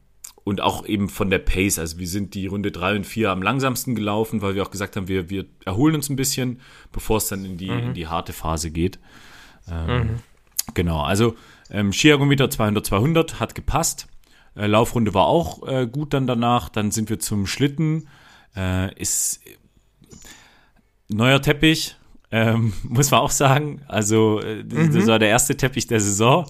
und 0.44 0.61
auch 0.61 0.87
eben 0.87 1.08
von 1.08 1.30
der 1.30 1.38
Pace. 1.38 1.78
Also 1.78 1.99
wir 1.99 2.08
sind 2.08 2.34
die 2.34 2.46
Runde 2.46 2.70
drei 2.70 2.96
und 2.96 3.06
vier 3.06 3.30
am 3.30 3.42
langsamsten 3.42 3.94
gelaufen, 3.94 4.42
weil 4.42 4.54
wir 4.54 4.62
auch 4.62 4.70
gesagt 4.70 4.96
haben, 4.96 5.08
wir, 5.08 5.30
wir 5.30 5.46
erholen 5.64 5.94
uns 5.94 6.11
ein 6.11 6.16
bisschen, 6.16 6.61
bevor 6.92 7.16
es 7.16 7.28
dann 7.28 7.44
in 7.44 7.56
die, 7.56 7.70
mhm. 7.70 7.78
in 7.78 7.94
die 7.94 8.06
harte 8.06 8.32
Phase 8.32 8.70
geht. 8.70 8.99
Ähm, 9.70 9.87
mhm. 9.87 10.18
Genau, 10.75 11.02
also 11.02 11.34
ähm, 11.70 11.92
Skiergometer 11.92 12.50
200, 12.50 12.87
200 12.87 13.40
hat 13.40 13.54
gepasst. 13.54 14.06
Äh, 14.54 14.66
Laufrunde 14.66 15.14
war 15.14 15.26
auch 15.26 15.66
äh, 15.66 15.87
gut 15.87 16.14
dann 16.14 16.26
danach. 16.26 16.68
Dann 16.68 16.90
sind 16.90 17.11
wir 17.11 17.18
zum 17.18 17.46
Schlitten. 17.46 18.08
Äh, 18.54 18.94
ist 19.00 19.40
neuer 21.08 21.42
Teppich, 21.42 21.96
ähm, 22.35 22.73
muss 22.83 23.12
man 23.12 23.21
auch 23.21 23.31
sagen. 23.31 23.81
Also, 23.87 24.41
äh, 24.41 24.64
mhm. 24.64 24.93
das 24.93 25.07
war 25.07 25.21
der 25.21 25.29
erste 25.29 25.57
Teppich 25.57 25.87
der 25.87 26.00
Saison. 26.00 26.47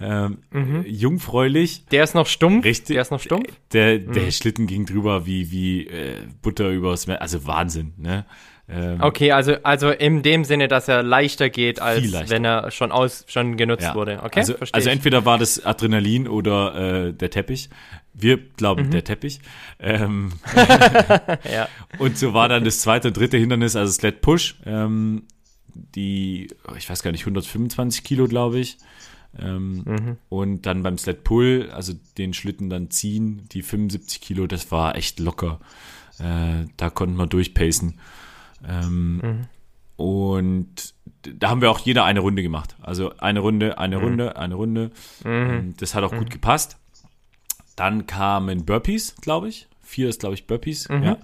Ähm, 0.00 0.38
mhm. 0.50 0.84
Jungfräulich. 0.86 1.86
Der 1.86 2.02
ist 2.02 2.14
noch 2.14 2.26
stumpf. 2.26 2.64
Richtig. 2.64 2.94
Der 2.94 3.02
ist 3.02 3.12
noch 3.12 3.20
stumpf. 3.20 3.48
Der, 3.72 3.98
der 3.98 4.24
mhm. 4.24 4.30
Schlitten 4.32 4.66
ging 4.66 4.84
drüber 4.84 5.26
wie, 5.26 5.52
wie 5.52 5.86
äh, 5.86 6.22
Butter 6.42 6.70
übers 6.70 7.06
Meer. 7.06 7.22
Also 7.22 7.46
Wahnsinn, 7.46 7.94
ne? 7.96 8.26
Ähm, 8.70 8.98
okay, 9.00 9.32
also, 9.32 9.54
also 9.62 9.90
in 9.90 10.22
dem 10.22 10.44
Sinne, 10.44 10.68
dass 10.68 10.88
er 10.88 11.02
leichter 11.02 11.48
geht, 11.48 11.80
als 11.80 12.10
leichter. 12.10 12.30
wenn 12.30 12.44
er 12.44 12.70
schon 12.70 12.92
aus 12.92 13.24
schon 13.26 13.56
genutzt 13.56 13.84
ja. 13.84 13.94
wurde. 13.94 14.20
Okay, 14.22 14.40
also, 14.40 14.56
also 14.72 14.90
entweder 14.90 15.24
war 15.24 15.38
das 15.38 15.64
Adrenalin 15.64 16.28
oder 16.28 17.06
äh, 17.06 17.12
der 17.14 17.30
Teppich. 17.30 17.70
Wir 18.20 18.38
glauben 18.38 18.86
mhm. 18.86 18.90
der 18.90 19.04
Teppich. 19.04 19.40
Ähm, 19.78 20.32
ja. 21.52 21.68
Und 21.98 22.18
so 22.18 22.34
war 22.34 22.48
dann 22.48 22.64
das 22.64 22.80
zweite 22.80 23.08
und 23.08 23.16
dritte 23.16 23.36
Hindernis, 23.36 23.76
also 23.76 23.92
Sled 23.92 24.20
Push. 24.20 24.56
Ähm, 24.64 25.24
die, 25.74 26.48
ich 26.76 26.88
weiß 26.88 27.02
gar 27.02 27.12
nicht, 27.12 27.22
125 27.22 28.02
Kilo, 28.04 28.26
glaube 28.26 28.58
ich. 28.58 28.78
Ähm, 29.38 29.84
mhm. 29.84 30.16
Und 30.28 30.66
dann 30.66 30.82
beim 30.82 30.98
Sled 30.98 31.24
Pull, 31.24 31.70
also 31.72 31.92
den 32.16 32.34
Schlitten 32.34 32.70
dann 32.70 32.90
ziehen, 32.90 33.42
die 33.52 33.62
75 33.62 34.20
Kilo, 34.20 34.46
das 34.46 34.70
war 34.70 34.96
echt 34.96 35.20
locker. 35.20 35.60
Äh, 36.18 36.66
da 36.76 36.90
konnten 36.90 37.16
wir 37.16 37.26
durchpacen. 37.26 38.00
Ähm, 38.66 39.16
mhm. 39.16 39.46
Und 39.96 40.94
da 41.22 41.50
haben 41.50 41.60
wir 41.60 41.70
auch 41.70 41.80
jeder 41.80 42.04
eine 42.04 42.20
Runde 42.20 42.42
gemacht. 42.42 42.76
Also 42.80 43.12
eine 43.18 43.40
Runde, 43.40 43.78
eine 43.78 43.98
mhm. 43.98 44.04
Runde, 44.04 44.36
eine 44.36 44.54
Runde. 44.54 44.90
Mhm. 45.24 45.30
Ähm, 45.30 45.74
das 45.78 45.94
hat 45.94 46.04
auch 46.04 46.12
gut 46.12 46.28
mhm. 46.28 46.32
gepasst. 46.32 46.78
Dann 47.78 48.06
kamen 48.06 48.64
Burpees, 48.64 49.16
glaube 49.20 49.48
ich. 49.48 49.68
Vier 49.82 50.08
ist, 50.08 50.20
glaube 50.20 50.34
ich, 50.34 50.48
Burpees. 50.48 50.88
Mhm. 50.88 51.02
Ja. 51.02 51.18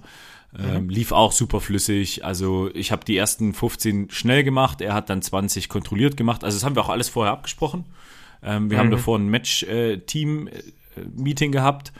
Ähm, 0.57 0.87
lief 0.87 1.11
auch 1.11 1.33
super 1.33 1.59
flüssig. 1.59 2.23
Also 2.23 2.69
ich 2.73 2.93
habe 2.93 3.03
die 3.03 3.17
ersten 3.17 3.53
15 3.53 4.09
schnell 4.09 4.45
gemacht. 4.45 4.79
Er 4.79 4.93
hat 4.93 5.09
dann 5.09 5.21
20 5.21 5.67
kontrolliert 5.67 6.15
gemacht. 6.15 6.45
Also 6.45 6.55
das 6.55 6.63
haben 6.63 6.75
wir 6.75 6.83
auch 6.83 6.89
alles 6.89 7.09
vorher 7.09 7.33
abgesprochen. 7.33 7.83
Ähm, 8.41 8.71
wir 8.71 8.77
haben 8.77 8.89
davor 8.89 9.19
ein 9.19 9.27
Match-Team-Meeting 9.27 11.49
äh, 11.49 11.53
gehabt, 11.53 11.91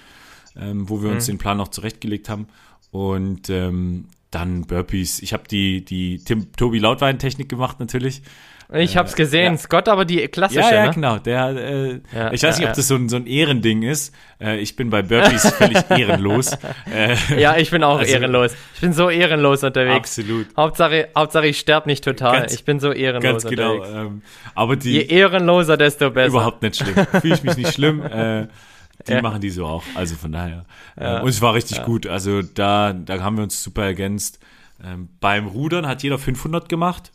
ähm, 0.55 0.87
wo 0.87 1.03
wir 1.03 1.09
uns 1.09 1.25
den 1.25 1.37
Plan 1.37 1.57
noch 1.57 1.67
zurechtgelegt 1.67 2.29
haben. 2.29 2.47
Und 2.91 3.49
ähm, 3.49 4.05
dann 4.31 4.61
Burpees. 4.61 5.21
Ich 5.21 5.33
habe 5.33 5.49
die, 5.49 5.83
die 5.83 6.23
Tim, 6.23 6.53
Tobi 6.53 6.79
Lautwein-Technik 6.79 7.49
gemacht 7.49 7.81
natürlich. 7.81 8.21
Ich 8.73 8.97
habe 8.97 9.07
es 9.07 9.15
gesehen, 9.15 9.53
ja. 9.53 9.57
Scott 9.59 9.87
aber 9.87 10.05
die 10.05 10.27
klassische, 10.27 10.61
Ja, 10.61 10.73
ja, 10.73 10.85
ne? 10.87 10.93
genau. 10.93 11.17
Der, 11.19 11.49
äh, 11.49 12.01
ja, 12.13 12.31
ich 12.31 12.41
weiß 12.41 12.57
nicht, 12.57 12.67
ob 12.67 12.73
das 12.73 12.87
so 12.87 12.95
ein, 12.95 13.09
so 13.09 13.15
ein 13.15 13.27
Ehrending 13.27 13.83
ist. 13.83 14.13
Äh, 14.41 14.57
ich 14.57 14.75
bin 14.75 14.89
bei 14.89 15.03
Burpees 15.03 15.49
völlig 15.51 15.77
ehrenlos. 15.89 16.51
Äh, 16.91 17.15
ja, 17.39 17.57
ich 17.57 17.69
bin 17.69 17.83
auch 17.83 17.99
also, 17.99 18.11
ehrenlos. 18.11 18.53
Ich 18.73 18.81
bin 18.81 18.93
so 18.93 19.09
ehrenlos 19.09 19.63
unterwegs. 19.63 20.17
Absolut. 20.17 20.47
Hauptsache, 20.57 21.09
Hauptsache 21.15 21.47
ich 21.47 21.59
sterbe 21.59 21.87
nicht 21.87 22.03
total. 22.03 22.39
Ganz, 22.39 22.53
ich 22.53 22.65
bin 22.65 22.79
so 22.79 22.91
ehrenlos 22.91 23.43
ganz 23.43 23.45
genau, 23.45 23.75
unterwegs. 23.75 23.95
Ähm, 23.95 24.21
aber 24.55 24.75
die, 24.75 24.93
Je 24.93 25.01
ehrenloser, 25.05 25.77
desto 25.77 26.09
besser. 26.09 26.29
Überhaupt 26.29 26.63
nicht 26.63 26.77
schlimm. 26.77 27.07
Fühle 27.21 27.35
ich 27.35 27.43
mich 27.43 27.57
nicht 27.57 27.73
schlimm. 27.75 28.03
Äh, 28.03 28.47
die 29.07 29.13
ja. 29.13 29.21
machen 29.21 29.41
die 29.41 29.49
so 29.51 29.65
auch. 29.65 29.83
Also 29.93 30.15
von 30.15 30.31
daher. 30.31 30.65
Ja. 30.99 31.19
Und 31.19 31.29
es 31.29 31.41
war 31.41 31.53
richtig 31.53 31.77
ja. 31.77 31.83
gut. 31.83 32.07
Also 32.07 32.41
da, 32.41 32.93
da 32.93 33.21
haben 33.21 33.37
wir 33.37 33.43
uns 33.43 33.61
super 33.61 33.83
ergänzt. 33.83 34.39
Ähm, 34.83 35.09
beim 35.19 35.47
Rudern 35.47 35.87
hat 35.87 36.03
jeder 36.03 36.17
500 36.17 36.67
gemacht. 36.67 37.11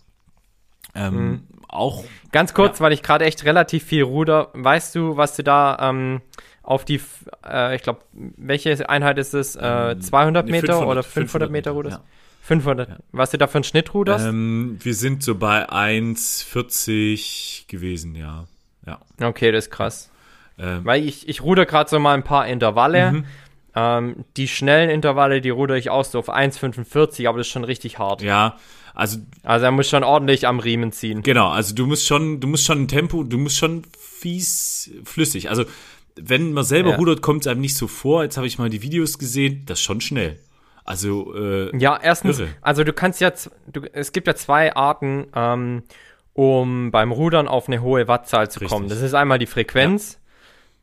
Ähm, 0.95 1.15
mhm. 1.15 1.43
Auch. 1.69 2.05
Ganz 2.33 2.53
kurz, 2.53 2.81
weil 2.81 2.93
ich 2.93 3.03
gerade 3.03 3.25
echt 3.25 3.45
relativ 3.45 3.85
viel 3.85 4.03
ruder. 4.03 4.49
Weißt 4.55 4.95
du, 4.95 5.17
was 5.17 5.37
du 5.37 5.45
da 5.45 5.79
ähm, 5.81 6.21
auf 6.63 6.85
die, 6.85 7.01
äh, 7.47 7.77
ich 7.77 7.83
glaube, 7.83 8.01
welche 8.13 8.89
Einheit 8.89 9.19
ist 9.19 9.35
es? 9.35 9.57
Äh, 9.57 9.97
200 9.99 10.47
ähm, 10.47 10.51
Meter 10.51 10.75
500, 10.75 10.89
oder 10.89 11.03
500, 11.03 11.13
500 11.13 11.51
Meter 11.51 11.71
ruderst? 11.73 11.99
Ja. 11.99 12.05
500. 12.43 12.89
Ja. 12.89 12.97
Was 13.13 13.31
du 13.31 13.39
da 13.39 13.47
für 13.47 13.57
einen 13.57 13.65
Schnitt 13.65 13.95
ruderst? 13.95 14.27
Ähm, 14.27 14.79
wir 14.81 14.95
sind 14.95 15.23
so 15.23 15.37
bei 15.37 15.69
1,40 15.69 17.69
gewesen, 17.69 18.17
ja. 18.17 18.47
ja. 18.87 18.99
Okay, 19.21 19.53
das 19.53 19.67
ist 19.67 19.71
krass. 19.71 20.11
Ähm, 20.59 20.85
Weil 20.85 21.05
ich, 21.05 21.29
ich 21.29 21.43
ruder 21.43 21.67
gerade 21.67 21.89
so 21.89 22.01
mal 22.01 22.15
ein 22.15 22.25
paar 22.25 22.47
Intervalle. 22.47 23.13
Mhm. 23.13 23.25
Ähm, 23.75 24.25
die 24.37 24.49
schnellen 24.49 24.91
Intervalle, 24.91 25.41
die 25.41 25.51
ruder 25.51 25.77
ich 25.77 25.91
aus 25.91 26.11
so 26.11 26.19
auf 26.19 26.29
1,45, 26.29 27.29
aber 27.29 27.39
das 27.39 27.47
ist 27.47 27.53
schon 27.53 27.65
richtig 27.65 27.99
hart. 27.99 28.23
Ja, 28.23 28.57
also. 29.01 29.19
Also 29.43 29.65
er 29.65 29.71
muss 29.71 29.89
schon 29.89 30.05
ordentlich 30.05 30.47
am 30.47 30.61
Riemen 30.61 30.93
ziehen. 30.93 31.23
Genau, 31.23 31.49
also 31.49 31.75
du 31.75 31.87
musst 31.87 32.07
schon, 32.07 32.41
du 32.41 32.47
musst 32.47 32.67
schon 32.67 32.83
ein 32.83 32.89
Tempo, 32.89 33.25
du 33.25 33.39
musst 33.39 33.57
schon 33.57 33.83
fies 33.99 34.91
flüssig. 35.05 35.49
Also 35.49 35.65
wenn 36.17 36.53
man 36.53 36.65
selber 36.65 36.91
ja. 36.91 36.97
rudert, 36.97 37.23
kommt 37.23 37.43
es 37.43 37.47
einem 37.47 37.63
nicht 37.63 37.77
so 37.77 37.87
vor. 37.87 38.23
Jetzt 38.23 38.37
habe 38.37 38.47
ich 38.47 38.59
mal 38.59 38.69
die 38.69 38.83
Videos 38.83 39.19
gesehen, 39.19 39.63
das 39.67 39.79
ist 39.79 39.85
schon 39.85 40.01
schnell. 40.01 40.39
Also 40.85 41.35
äh, 41.35 41.77
ja, 41.79 41.99
erstens, 42.03 42.41
irre. 42.41 42.51
also 42.61 42.85
du 42.85 42.93
kannst 42.93 43.21
ja, 43.21 43.33
du, 43.73 43.81
es 43.93 44.13
gibt 44.13 44.27
ja 44.27 44.35
zwei 44.35 44.75
Arten, 44.75 45.27
ähm, 45.35 45.83
um 46.35 46.91
beim 46.91 47.13
Rudern 47.13 47.49
auf 47.49 47.69
eine 47.69 47.81
hohe 47.81 48.07
Wattzahl 48.09 48.51
zu 48.51 48.61
Richtig. 48.61 48.77
kommen. 48.77 48.89
Das 48.89 49.01
ist 49.01 49.15
einmal 49.15 49.39
die 49.39 49.47
Frequenz 49.47 50.21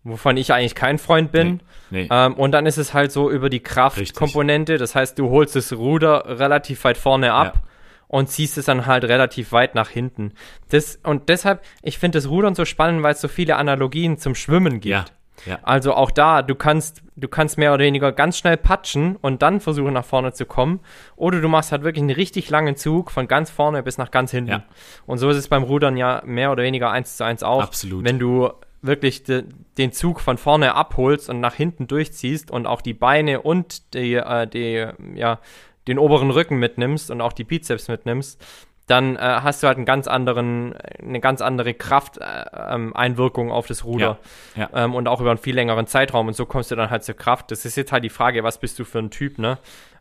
wovon 0.07 0.37
ich 0.37 0.53
eigentlich 0.53 0.75
kein 0.75 0.97
Freund 0.97 1.31
bin. 1.31 1.61
Nee, 1.89 2.03
nee. 2.03 2.07
Ähm, 2.09 2.33
und 2.35 2.51
dann 2.51 2.65
ist 2.65 2.77
es 2.77 2.93
halt 2.93 3.11
so 3.11 3.29
über 3.29 3.49
die 3.49 3.59
Kraftkomponente. 3.59 4.77
Das 4.77 4.95
heißt, 4.95 5.19
du 5.19 5.29
holst 5.29 5.55
das 5.55 5.73
Ruder 5.73 6.39
relativ 6.39 6.83
weit 6.83 6.97
vorne 6.97 7.33
ab. 7.33 7.66
Und 8.07 8.29
ziehst 8.29 8.57
es 8.57 8.65
dann 8.65 8.85
halt 8.85 9.03
relativ 9.03 9.51
weit 9.51 9.75
nach 9.75 9.89
hinten. 9.89 10.33
Das, 10.69 10.97
und 11.03 11.27
deshalb, 11.27 11.63
ich 11.81 11.97
finde 11.97 12.17
das 12.17 12.29
Rudern 12.29 12.55
so 12.55 12.63
spannend, 12.63 13.03
weil 13.03 13.13
es 13.13 13.21
so 13.21 13.27
viele 13.27 13.57
Analogien 13.57 14.17
zum 14.17 14.33
Schwimmen 14.33 14.79
gibt. 14.79 14.85
Ja. 14.93 15.05
Ja. 15.45 15.59
Also 15.63 15.93
auch 15.93 16.11
da, 16.11 16.41
du 16.41 16.55
kannst, 16.55 17.03
du 17.15 17.27
kannst 17.27 17.57
mehr 17.57 17.73
oder 17.73 17.83
weniger 17.83 18.11
ganz 18.11 18.37
schnell 18.37 18.57
patschen 18.57 19.15
und 19.17 19.41
dann 19.41 19.59
versuchen 19.59 19.93
nach 19.93 20.05
vorne 20.05 20.33
zu 20.33 20.45
kommen. 20.45 20.79
Oder 21.15 21.41
du 21.41 21.47
machst 21.47 21.71
halt 21.71 21.83
wirklich 21.83 22.01
einen 22.01 22.11
richtig 22.11 22.49
langen 22.49 22.75
Zug 22.75 23.11
von 23.11 23.27
ganz 23.27 23.49
vorne 23.49 23.83
bis 23.83 23.97
nach 23.97 24.11
ganz 24.11 24.31
hinten. 24.31 24.51
Ja. 24.51 24.63
Und 25.05 25.19
so 25.19 25.29
ist 25.29 25.37
es 25.37 25.47
beim 25.47 25.63
Rudern 25.63 25.97
ja 25.97 26.21
mehr 26.25 26.51
oder 26.51 26.63
weniger 26.63 26.91
eins 26.91 27.17
zu 27.17 27.23
eins 27.23 27.43
auch. 27.43 27.61
Absolut. 27.61 28.03
Wenn 28.03 28.19
du 28.19 28.49
wirklich 28.81 29.23
de, 29.23 29.43
den 29.77 29.91
Zug 29.91 30.21
von 30.21 30.37
vorne 30.37 30.75
abholst 30.75 31.29
und 31.29 31.39
nach 31.39 31.53
hinten 31.53 31.87
durchziehst 31.87 32.51
und 32.51 32.65
auch 32.67 32.81
die 32.81 32.93
Beine 32.93 33.41
und 33.41 33.93
die, 33.93 34.15
äh, 34.15 34.47
die, 34.47 34.87
ja, 35.15 35.39
den 35.87 35.99
oberen 35.99 36.31
Rücken 36.31 36.57
mitnimmst 36.57 37.11
und 37.11 37.21
auch 37.21 37.33
die 37.33 37.43
Bizeps 37.43 37.87
mitnimmst, 37.87 38.43
dann 38.87 39.17
äh, 39.17 39.19
hast 39.19 39.61
du 39.61 39.67
halt 39.67 39.75
einen 39.75 39.85
ganz 39.85 40.07
anderen, 40.07 40.73
eine 40.73 41.19
ganz 41.19 41.41
andere 41.41 41.73
Krafteinwirkung 41.73 43.47
äh, 43.47 43.49
ähm, 43.49 43.53
auf 43.53 43.67
das 43.67 43.83
Ruder. 43.83 44.17
Ja, 44.55 44.69
ja. 44.73 44.85
Ähm, 44.85 44.95
und 44.95 45.09
auch 45.09 45.19
über 45.19 45.29
einen 45.29 45.39
viel 45.39 45.55
längeren 45.55 45.87
Zeitraum. 45.87 46.29
Und 46.29 46.35
so 46.35 46.45
kommst 46.45 46.71
du 46.71 46.75
dann 46.77 46.89
halt 46.89 47.03
zur 47.03 47.15
Kraft. 47.15 47.51
Das 47.51 47.65
ist 47.65 47.75
jetzt 47.75 47.91
halt 47.91 48.05
die 48.05 48.09
Frage, 48.09 48.43
was 48.43 48.59
bist 48.59 48.79
du 48.79 48.85
für 48.85 48.99
ein 48.99 49.11
Typ, 49.11 49.39
ne? 49.39 49.57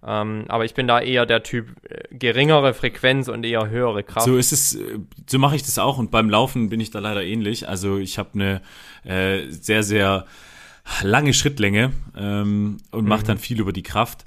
Ähm, 0.06 0.44
aber 0.46 0.64
ich 0.64 0.74
bin 0.74 0.86
da 0.86 1.00
eher 1.00 1.26
der 1.26 1.42
Typ 1.42 1.70
äh, 1.90 2.14
geringere 2.14 2.74
Frequenz 2.74 3.26
und 3.26 3.44
eher 3.44 3.68
höhere 3.68 4.04
Kraft. 4.04 4.24
So 4.24 4.36
ist 4.36 4.52
es, 4.52 4.76
äh, 4.76 5.00
so 5.28 5.40
mache 5.40 5.56
ich 5.56 5.64
das 5.64 5.80
auch. 5.80 5.98
Und 5.98 6.12
beim 6.12 6.30
Laufen 6.30 6.68
bin 6.68 6.78
ich 6.78 6.92
da 6.92 7.00
leider 7.00 7.24
ähnlich. 7.24 7.68
Also 7.68 7.98
ich 7.98 8.18
habe 8.18 8.30
eine 8.34 8.62
äh, 9.02 9.50
sehr, 9.50 9.82
sehr 9.82 10.26
lange 11.02 11.34
Schrittlänge 11.34 11.90
ähm, 12.16 12.76
und 12.92 13.08
mache 13.08 13.22
mhm. 13.22 13.26
dann 13.26 13.38
viel 13.38 13.58
über 13.58 13.72
die 13.72 13.82
Kraft. 13.82 14.24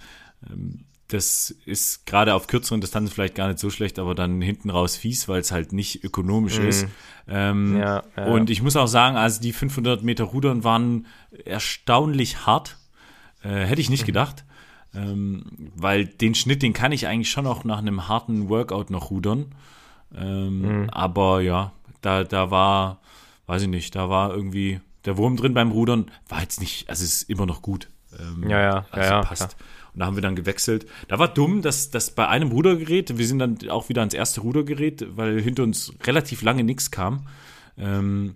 Das 1.10 1.52
ist 1.66 2.06
gerade 2.06 2.36
auf 2.36 2.48
kürzeren 2.48 2.82
Distanzen 2.82 3.12
vielleicht 3.12 3.36
gar 3.36 3.48
nicht 3.48 3.60
so 3.60 3.70
schlecht, 3.72 3.98
aber 3.98 4.14
dann 4.14 4.42
hinten 4.42 4.70
raus 4.70 4.96
fies, 4.96 5.28
weil 5.28 5.42
es 5.42 5.52
halt 5.52 5.74
nicht 5.74 6.04
ökonomisch 6.04 6.60
mhm. 6.60 6.68
ist. 6.68 6.88
Ähm, 7.28 7.78
ja, 7.78 8.04
ja. 8.16 8.26
Und 8.26 8.50
ich 8.50 8.62
muss 8.62 8.76
auch 8.76 8.88
sagen, 8.88 9.18
also 9.18 9.42
die 9.42 9.52
500 9.52 10.04
Meter 10.04 10.26
Rudern 10.26 10.64
waren 10.64 11.08
erstaunlich 11.46 12.46
hart. 12.46 12.78
Äh, 13.44 13.66
hätte 13.66 13.82
ich 13.82 13.90
nicht 13.90 14.04
mhm. 14.04 14.08
gedacht. 14.08 14.46
Ähm, 14.94 15.72
weil 15.76 16.06
den 16.06 16.36
Schnitt, 16.36 16.62
den 16.62 16.74
kann 16.74 16.92
ich 16.92 17.08
eigentlich 17.08 17.30
schon 17.30 17.48
auch 17.48 17.64
nach 17.64 17.80
einem 17.80 18.08
harten 18.08 18.50
Workout 18.50 18.90
noch 18.90 19.12
rudern. 19.12 19.54
Ähm, 20.16 20.62
mhm. 20.84 20.90
Aber 20.90 21.42
ja, 21.42 21.72
da, 22.02 22.24
da 22.24 22.52
war, 22.52 23.00
weiß 23.46 23.64
ich 23.64 23.68
nicht, 23.68 23.96
da 23.96 24.10
war 24.10 24.32
irgendwie 24.32 24.80
der 25.06 25.18
Wurm 25.18 25.38
drin 25.38 25.54
beim 25.54 25.72
Rudern. 25.72 26.12
War 26.28 26.42
jetzt 26.42 26.60
nicht, 26.60 26.90
also 26.90 27.04
es 27.04 27.22
ist 27.22 27.30
immer 27.30 27.46
noch 27.46 27.62
gut. 27.62 27.88
Ähm, 28.20 28.50
ja, 28.50 28.62
ja, 28.62 28.86
also 28.92 29.10
ja, 29.10 29.22
passt. 29.22 29.52
Ja. 29.60 29.66
Und 30.00 30.04
da 30.04 30.06
haben 30.06 30.16
wir 30.16 30.22
dann 30.22 30.38
gewechselt. 30.38 30.86
Da 31.10 31.20
war 31.20 31.28
dumm, 31.28 31.62
dass, 31.62 31.92
dass 31.92 32.12
bei 32.12 32.26
einem 32.30 32.52
Rudergerät, 32.54 33.18
wir 33.18 33.28
sind 33.28 33.40
dann 33.40 33.58
auch 33.70 33.90
wieder 33.90 34.00
ans 34.00 34.14
erste 34.14 34.40
Rudergerät, 34.40 35.06
weil 35.18 35.42
hinter 35.42 35.64
uns 35.64 35.92
relativ 36.08 36.42
lange 36.42 36.64
nichts 36.64 36.90
kam. 36.90 37.28
Ähm, 37.78 38.36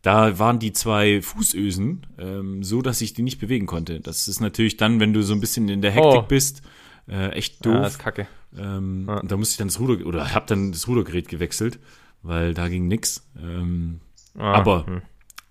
da 0.00 0.38
waren 0.38 0.58
die 0.58 0.72
zwei 0.72 1.20
Fußösen 1.20 2.06
ähm, 2.18 2.62
so, 2.62 2.80
dass 2.80 3.02
ich 3.02 3.12
die 3.12 3.20
nicht 3.20 3.38
bewegen 3.38 3.66
konnte. 3.66 4.00
Das 4.00 4.26
ist 4.26 4.40
natürlich 4.40 4.78
dann, 4.78 4.98
wenn 4.98 5.12
du 5.12 5.20
so 5.22 5.34
ein 5.34 5.40
bisschen 5.40 5.68
in 5.68 5.82
der 5.82 5.90
Hektik 5.90 6.22
Oh. 6.22 6.22
bist, 6.26 6.62
äh, 7.10 7.28
echt 7.32 7.66
Ja, 7.66 7.72
doof. 7.72 7.82
das 7.82 7.92
ist 7.92 7.98
kacke. 7.98 8.26
Ähm, 8.56 9.04
Ja. 9.06 9.18
und 9.20 9.30
Da 9.30 9.36
musste 9.36 9.52
ich 9.52 9.58
dann 9.58 9.68
das 9.68 9.78
Ruder, 9.78 10.06
oder 10.06 10.32
habe 10.32 10.46
dann 10.46 10.72
das 10.72 10.88
Rudergerät 10.88 11.28
gewechselt, 11.28 11.78
weil 12.22 12.54
da 12.54 12.68
ging 12.68 12.88
nix. 12.88 13.22
Ähm, 13.38 14.00
Ah, 14.38 14.54
aber 14.54 14.86
hm. 14.86 15.02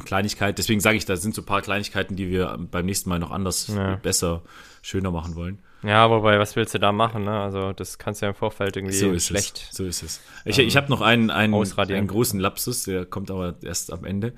Kleinigkeit, 0.03 0.57
deswegen 0.57 0.81
sage 0.81 0.97
ich, 0.97 1.05
da 1.05 1.15
sind 1.15 1.33
so 1.35 1.41
ein 1.41 1.45
paar 1.45 1.61
Kleinigkeiten, 1.61 2.15
die 2.15 2.29
wir 2.29 2.57
beim 2.71 2.85
nächsten 2.85 3.09
Mal 3.09 3.19
noch 3.19 3.31
anders, 3.31 3.67
Ja. 3.73 3.95
besser, 3.95 4.41
schöner 4.81 5.11
machen 5.11 5.35
wollen. 5.35 5.59
Ja, 5.83 6.09
wobei, 6.09 6.39
was 6.39 6.55
willst 6.55 6.73
du 6.73 6.79
da 6.79 6.91
machen? 6.91 7.23
Ne? 7.25 7.31
Also, 7.39 7.71
das 7.71 7.97
kannst 7.99 8.21
du 8.21 8.25
ja 8.25 8.31
im 8.31 8.35
Vorfeld 8.35 8.75
irgendwie 8.75 8.95
So 8.95 9.11
ist 9.11 9.27
schlecht. 9.27 9.67
es. 9.69 9.77
So 9.77 9.85
ist 9.85 10.01
es. 10.03 10.21
Ich, 10.43 10.57
ich 10.57 10.75
habe 10.77 10.89
noch 10.89 11.01
einen, 11.01 11.29
einen, 11.29 11.53
einen 11.53 12.07
großen 12.07 12.39
Lapsus, 12.39 12.83
der 12.85 13.05
kommt 13.05 13.29
aber 13.29 13.55
erst 13.61 13.93
am 13.93 14.03
Ende. 14.03 14.33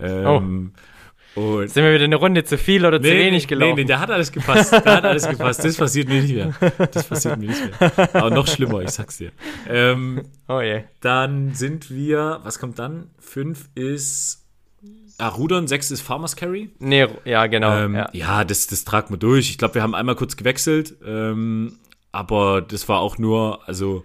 Ähm, 0.00 0.72
und 1.34 1.68
Sind 1.70 1.82
wir 1.82 1.94
wieder 1.94 2.04
eine 2.04 2.16
Runde 2.16 2.44
zu 2.44 2.56
viel 2.58 2.84
oder 2.84 3.00
zu 3.00 3.08
wenig 3.08 3.48
gelaufen? 3.48 3.74
Nee, 3.76 3.82
nee, 3.82 3.86
der 3.86 4.00
hat 4.00 4.10
alles 4.10 4.32
gepasst. 4.32 4.72
Der 4.72 4.84
hat 4.96 5.04
alles 5.04 5.26
gepasst. 5.26 5.64
Das 5.64 5.76
passiert 5.76 6.08
mir 6.08 6.20
nicht 6.22 6.34
mehr. 6.34 6.52
Das 6.92 7.04
passiert 7.08 7.38
mir 7.38 7.48
nicht 7.48 7.80
mehr. 7.80 8.14
Aber 8.14 8.30
noch 8.30 8.46
schlimmer, 8.46 8.82
ich 8.82 8.90
sag's 8.90 9.16
dir. 9.16 9.32
Ähm, 9.68 10.22
Oh 10.46 10.60
je. 10.60 10.84
dann 11.00 11.54
sind 11.54 11.90
wir, 11.90 12.40
was 12.44 12.58
kommt 12.58 12.78
dann? 12.78 13.10
Fünf 13.18 13.70
ist 13.74 14.41
ah, 15.22 15.28
Rudern, 15.28 15.68
sechs 15.68 15.90
ist 15.90 16.00
Farmers 16.02 16.36
Carry. 16.36 16.70
Nee, 16.78 17.06
ja, 17.24 17.46
genau. 17.46 17.76
Ähm, 17.76 17.94
ja. 17.94 18.08
ja. 18.12 18.44
das, 18.44 18.66
das 18.66 18.84
tragen 18.84 19.10
wir 19.10 19.18
durch. 19.18 19.50
Ich 19.50 19.58
glaube, 19.58 19.74
wir 19.76 19.82
haben 19.82 19.94
einmal 19.94 20.16
kurz 20.16 20.36
gewechselt, 20.36 20.94
ähm, 21.04 21.78
aber 22.10 22.60
das 22.62 22.88
war 22.88 23.00
auch 23.00 23.18
nur, 23.18 23.66
also 23.68 24.04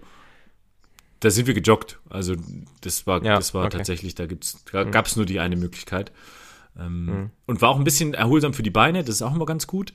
da 1.20 1.30
sind 1.30 1.46
wir 1.46 1.54
gejoggt. 1.54 1.98
Also 2.08 2.36
das 2.80 3.06
war, 3.06 3.22
Ja, 3.24 3.36
das 3.36 3.52
war 3.54 3.66
okay. 3.66 3.76
tatsächlich, 3.78 4.14
da 4.14 4.26
gibt's, 4.26 4.64
da 4.72 4.84
gab's 4.84 5.16
nur 5.16 5.26
die 5.26 5.40
eine 5.40 5.56
Möglichkeit. 5.56 6.12
Ähm, 6.78 7.06
Mhm. 7.06 7.30
Und 7.46 7.60
war 7.60 7.70
auch 7.70 7.76
ein 7.78 7.84
bisschen 7.84 8.14
erholsam 8.14 8.54
für 8.54 8.62
die 8.62 8.70
Beine, 8.70 9.02
das 9.02 9.16
ist 9.16 9.22
auch 9.22 9.34
immer 9.34 9.46
ganz 9.46 9.66
gut, 9.66 9.94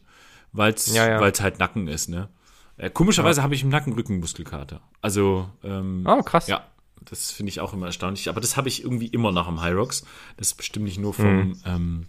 weil 0.52 0.74
es 0.74 0.94
Ja, 0.94 1.08
ja. 1.08 1.22
halt 1.40 1.60
Nacken 1.60 1.88
ist, 1.88 2.10
ne? 2.10 2.28
Äh, 2.76 2.90
komischerweise 2.90 3.42
habe 3.44 3.56
ich 3.56 3.64
im 3.64 3.70
Nacken 3.70 3.94
Rückenmuskelkater. 3.94 4.82
Also, 5.02 5.48
ähm, 5.64 6.04
Oh, 6.06 6.22
krass. 6.24 6.48
ja, 6.48 6.66
das 7.02 7.32
finde 7.32 7.50
ich 7.50 7.60
auch 7.60 7.74
immer 7.74 7.88
erstaunlich. 7.88 8.30
Aber 8.30 8.42
das 8.42 8.56
habe 8.58 8.68
ich 8.70 8.84
irgendwie 8.84 9.08
immer 9.08 9.32
nach 9.32 9.48
dem 9.48 9.62
High 9.62 9.76
Rocks. 9.76 10.06
Das 10.38 10.48
ist 10.48 10.56
bestimmt 10.56 10.86
nicht 10.86 11.00
nur 11.00 11.14
vom 11.14 11.48
Mhm. 11.50 11.58
ähm, 11.66 12.06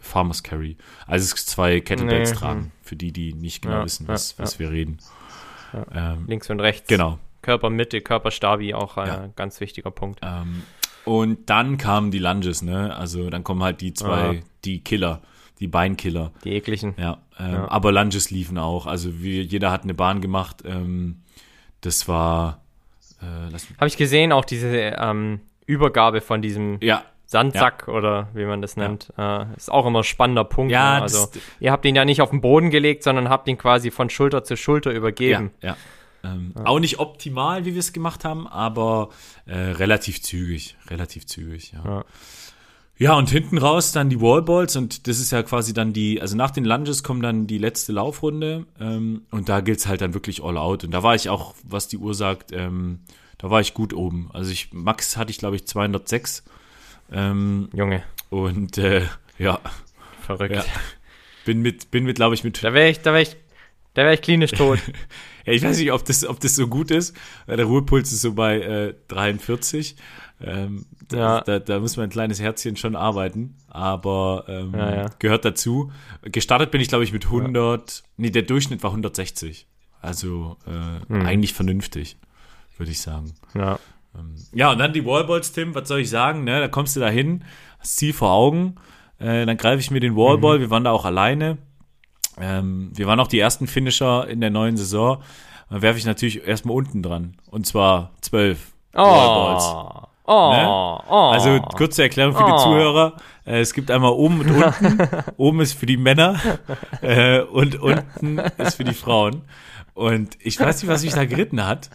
Farmers 0.00 0.42
Carry. 0.42 0.76
Also 1.06 1.24
es 1.24 1.32
ist 1.32 1.48
zwei 1.48 1.80
Kettlebells 1.80 2.30
Nee, 2.30 2.36
tragen, 2.36 2.72
für 2.82 2.94
die, 2.96 3.12
die 3.12 3.32
nicht 3.34 3.62
genau 3.62 3.78
Ja, 3.78 3.84
wissen, 3.84 4.06
was, 4.06 4.36
ja, 4.38 4.44
was 4.44 4.58
wir 4.58 4.70
reden. 4.70 4.98
Ähm, 5.92 6.24
Links 6.26 6.48
und 6.50 6.60
rechts. 6.60 6.88
genau. 6.88 7.18
Körpermitte, 7.42 8.00
Körperstabi, 8.00 8.74
auch 8.74 8.96
ein 8.96 9.08
Ja. 9.08 9.26
ganz 9.36 9.60
wichtiger 9.60 9.90
Punkt. 9.90 10.20
Ähm, 10.22 10.62
und 11.04 11.48
dann 11.50 11.78
kamen 11.78 12.10
die 12.10 12.18
Lunges, 12.18 12.62
ne? 12.62 12.94
Also 12.94 13.30
dann 13.30 13.44
kommen 13.44 13.62
halt 13.62 13.80
die 13.80 13.92
zwei, 13.94 14.42
die 14.64 14.80
Killer, 14.82 15.22
die 15.60 15.66
Beinkiller. 15.68 16.32
Die 16.44 16.50
ekligen. 16.52 16.94
Ja, 16.98 17.18
ähm, 17.38 17.52
Ja. 17.52 17.70
aber 17.70 17.92
Lunges 17.92 18.30
liefen 18.30 18.58
auch. 18.58 18.86
Also 18.86 19.20
wir, 19.20 19.42
jeder 19.42 19.70
hat 19.70 19.82
eine 19.84 19.94
Bahn 19.94 20.20
gemacht. 20.20 20.62
Ähm, 20.64 21.22
das 21.80 22.08
war, 22.08 22.62
äh, 23.20 23.52
Habe 23.76 23.86
ich 23.86 23.96
gesehen, 23.96 24.32
auch 24.32 24.44
diese 24.44 24.68
ähm, 24.68 25.40
Übergabe 25.66 26.20
von 26.20 26.42
diesem 26.42 26.78
ja, 26.80 27.04
Sandsack 27.26 27.88
oder 27.88 28.28
wie 28.32 28.46
man 28.46 28.62
das 28.62 28.76
nennt. 28.76 29.12
Äh, 29.18 29.44
ist 29.56 29.70
auch 29.70 29.86
immer 29.86 30.00
ein 30.00 30.04
spannender 30.04 30.44
Punkt. 30.44 30.72
Ja, 30.72 30.96
ne? 30.96 31.02
Also 31.02 31.28
ihr 31.60 31.72
habt 31.72 31.84
ihn 31.84 31.94
ja 31.94 32.04
nicht 32.04 32.22
auf 32.22 32.30
den 32.30 32.40
Boden 32.40 32.70
gelegt, 32.70 33.02
sondern 33.02 33.28
habt 33.28 33.48
ihn 33.48 33.58
quasi 33.58 33.90
von 33.90 34.08
Schulter 34.08 34.44
zu 34.44 34.56
Schulter 34.56 34.92
übergeben. 34.92 35.50
Ja, 35.60 35.70
ja. 35.70 35.76
Ähm, 36.24 36.52
Auch 36.64 36.80
nicht 36.80 36.98
optimal, 36.98 37.64
wie 37.64 37.74
wir 37.74 37.80
es 37.80 37.92
gemacht 37.92 38.24
haben, 38.24 38.46
aber 38.48 39.10
äh, 39.46 39.56
relativ 39.56 40.22
zügig, 40.22 40.76
relativ 40.88 41.26
zügig, 41.26 41.72
ja. 41.72 42.04
Ja. 42.98 43.16
und 43.16 43.30
hinten 43.30 43.58
raus 43.58 43.92
dann 43.92 44.10
die 44.10 44.20
Wallballs 44.20 44.76
und 44.76 45.06
das 45.06 45.18
ist 45.18 45.30
ja 45.30 45.42
quasi 45.42 45.72
dann 45.72 45.92
die, 45.92 46.20
also 46.20 46.36
nach 46.36 46.50
den 46.50 46.64
Lunges 46.64 47.02
kommt 47.02 47.24
dann 47.24 47.46
die 47.46 47.58
letzte 47.58 47.92
Laufrunde 47.92 48.66
ähm, 48.80 49.22
und 49.30 49.48
da 49.48 49.60
gilt's 49.60 49.86
halt 49.86 50.00
dann 50.00 50.14
wirklich 50.14 50.42
all 50.42 50.58
out 50.58 50.84
und 50.84 50.90
da 50.90 51.02
war 51.02 51.14
ich 51.14 51.28
auch, 51.28 51.54
was 51.62 51.88
die 51.88 51.98
Uhr 51.98 52.14
sagt, 52.14 52.52
ähm, 52.52 53.00
da 53.38 53.50
war 53.50 53.60
ich 53.60 53.72
gut 53.72 53.94
oben. 53.94 54.30
Also 54.32 54.50
ich, 54.50 54.72
Max 54.72 55.16
hatte 55.16 55.30
ich 55.30 55.38
glaube 55.38 55.56
ich 55.56 55.66
206 55.66 56.42
ähm, 57.10 57.68
Junge, 57.72 58.02
und 58.30 58.78
äh, 58.78 59.02
ja, 59.38 59.60
verrückt. 60.26 60.54
Ja. 60.54 60.64
bin 61.44 61.62
mit, 61.62 61.90
bin 61.90 62.04
mit 62.04 62.16
glaube 62.16 62.34
ich 62.34 62.44
mit 62.44 62.62
Da 62.62 62.74
wäre 62.74 62.90
ich, 62.90 63.00
da 63.00 63.12
wäre 63.12 63.22
ich, 63.22 63.36
da 63.94 64.02
wäre 64.02 64.14
ich 64.14 64.22
klinisch 64.22 64.52
tot. 64.52 64.80
Ja, 65.46 65.54
ich 65.54 65.62
weiß 65.62 65.78
nicht, 65.78 65.92
ob 65.92 66.04
das, 66.04 66.26
ob 66.26 66.40
das 66.40 66.56
so 66.56 66.66
gut 66.66 66.90
ist. 66.90 67.16
weil 67.46 67.56
Der 67.56 67.64
Ruhepuls 67.64 68.12
ist 68.12 68.20
so 68.20 68.34
bei 68.34 68.60
äh, 68.60 68.94
43. 69.08 69.96
Ähm, 70.40 70.86
da, 71.08 71.16
Ja. 71.16 71.40
da, 71.40 71.58
da 71.58 71.80
muss 71.80 71.96
mein 71.96 72.10
kleines 72.10 72.40
Herzchen 72.40 72.76
schon 72.76 72.94
arbeiten, 72.96 73.56
aber 73.68 74.44
ähm, 74.48 74.72
Ja, 74.74 74.94
ja. 74.94 75.06
gehört 75.18 75.44
dazu. 75.44 75.90
Gestartet 76.22 76.70
bin 76.70 76.80
ich, 76.80 76.88
glaube 76.88 77.04
ich, 77.04 77.12
mit 77.12 77.24
100. 77.26 78.04
Nee, 78.16 78.30
der 78.30 78.42
Durchschnitt 78.42 78.82
war 78.82 78.90
160. 78.90 79.66
Also 80.00 80.56
äh, 80.66 81.12
Hm. 81.12 81.26
eigentlich 81.26 81.54
vernünftig, 81.54 82.16
würde 82.76 82.92
ich 82.92 83.00
sagen. 83.00 83.32
ja. 83.54 83.78
Ja, 84.52 84.72
und 84.72 84.78
dann 84.78 84.92
die 84.92 85.04
Wallballs, 85.04 85.52
Tim, 85.52 85.76
was 85.76 85.86
soll 85.86 86.00
ich 86.00 86.10
sagen? 86.10 86.42
Ne? 86.42 86.58
Da 86.58 86.66
kommst 86.66 86.96
du 86.96 87.00
da 87.00 87.08
hin, 87.08 87.44
hast 87.78 87.98
Ziel 87.98 88.12
vor 88.12 88.32
Augen, 88.32 88.74
äh, 89.20 89.46
dann 89.46 89.56
greife 89.56 89.78
ich 89.78 89.92
mir 89.92 90.00
den 90.00 90.16
Wallball, 90.16 90.58
wir 90.58 90.70
waren 90.70 90.82
da 90.82 90.90
auch 90.90 91.04
alleine. 91.04 91.58
Ähm, 92.40 92.90
wir 92.96 93.06
waren 93.06 93.20
auch 93.20 93.28
die 93.28 93.38
ersten 93.38 93.68
Finisher 93.68 94.26
in 94.26 94.40
der 94.40 94.50
neuen 94.50 94.76
Saison. 94.76 95.22
Dann 95.70 95.82
werfe 95.82 95.98
ich 96.00 96.04
natürlich 96.04 96.44
erstmal 96.46 96.76
unten 96.76 97.00
dran. 97.02 97.36
Und 97.50 97.66
zwar 97.66 98.12
zwölf 98.20 98.72
Wallballs. 98.92 100.07
Oh, 100.30 100.52
Ne? 100.52 100.68
oh. 101.10 101.30
Also 101.32 101.58
kurze 101.76 102.02
Erklärung 102.02 102.34
für 102.36 102.44
die 102.44 102.52
Oh. 102.52 102.58
Zuhörer. 102.58 103.16
Äh, 103.46 103.60
es 103.60 103.72
gibt 103.72 103.90
einmal 103.90 104.12
oben 104.12 104.40
und 104.40 104.50
unten. 104.50 104.98
oben 105.38 105.60
ist 105.60 105.72
für 105.72 105.86
die 105.86 105.96
Männer 105.96 106.38
äh, 107.02 107.40
und 107.40 107.80
unten 107.80 108.38
ist 108.58 108.76
für 108.76 108.84
die 108.84 108.94
Frauen. 108.94 109.42
Und 109.94 110.36
ich 110.40 110.60
weiß 110.60 110.82
nicht, 110.82 110.90
was 110.90 111.02
mich 111.02 111.14
da 111.14 111.24
geritten 111.24 111.66
hat. 111.66 111.90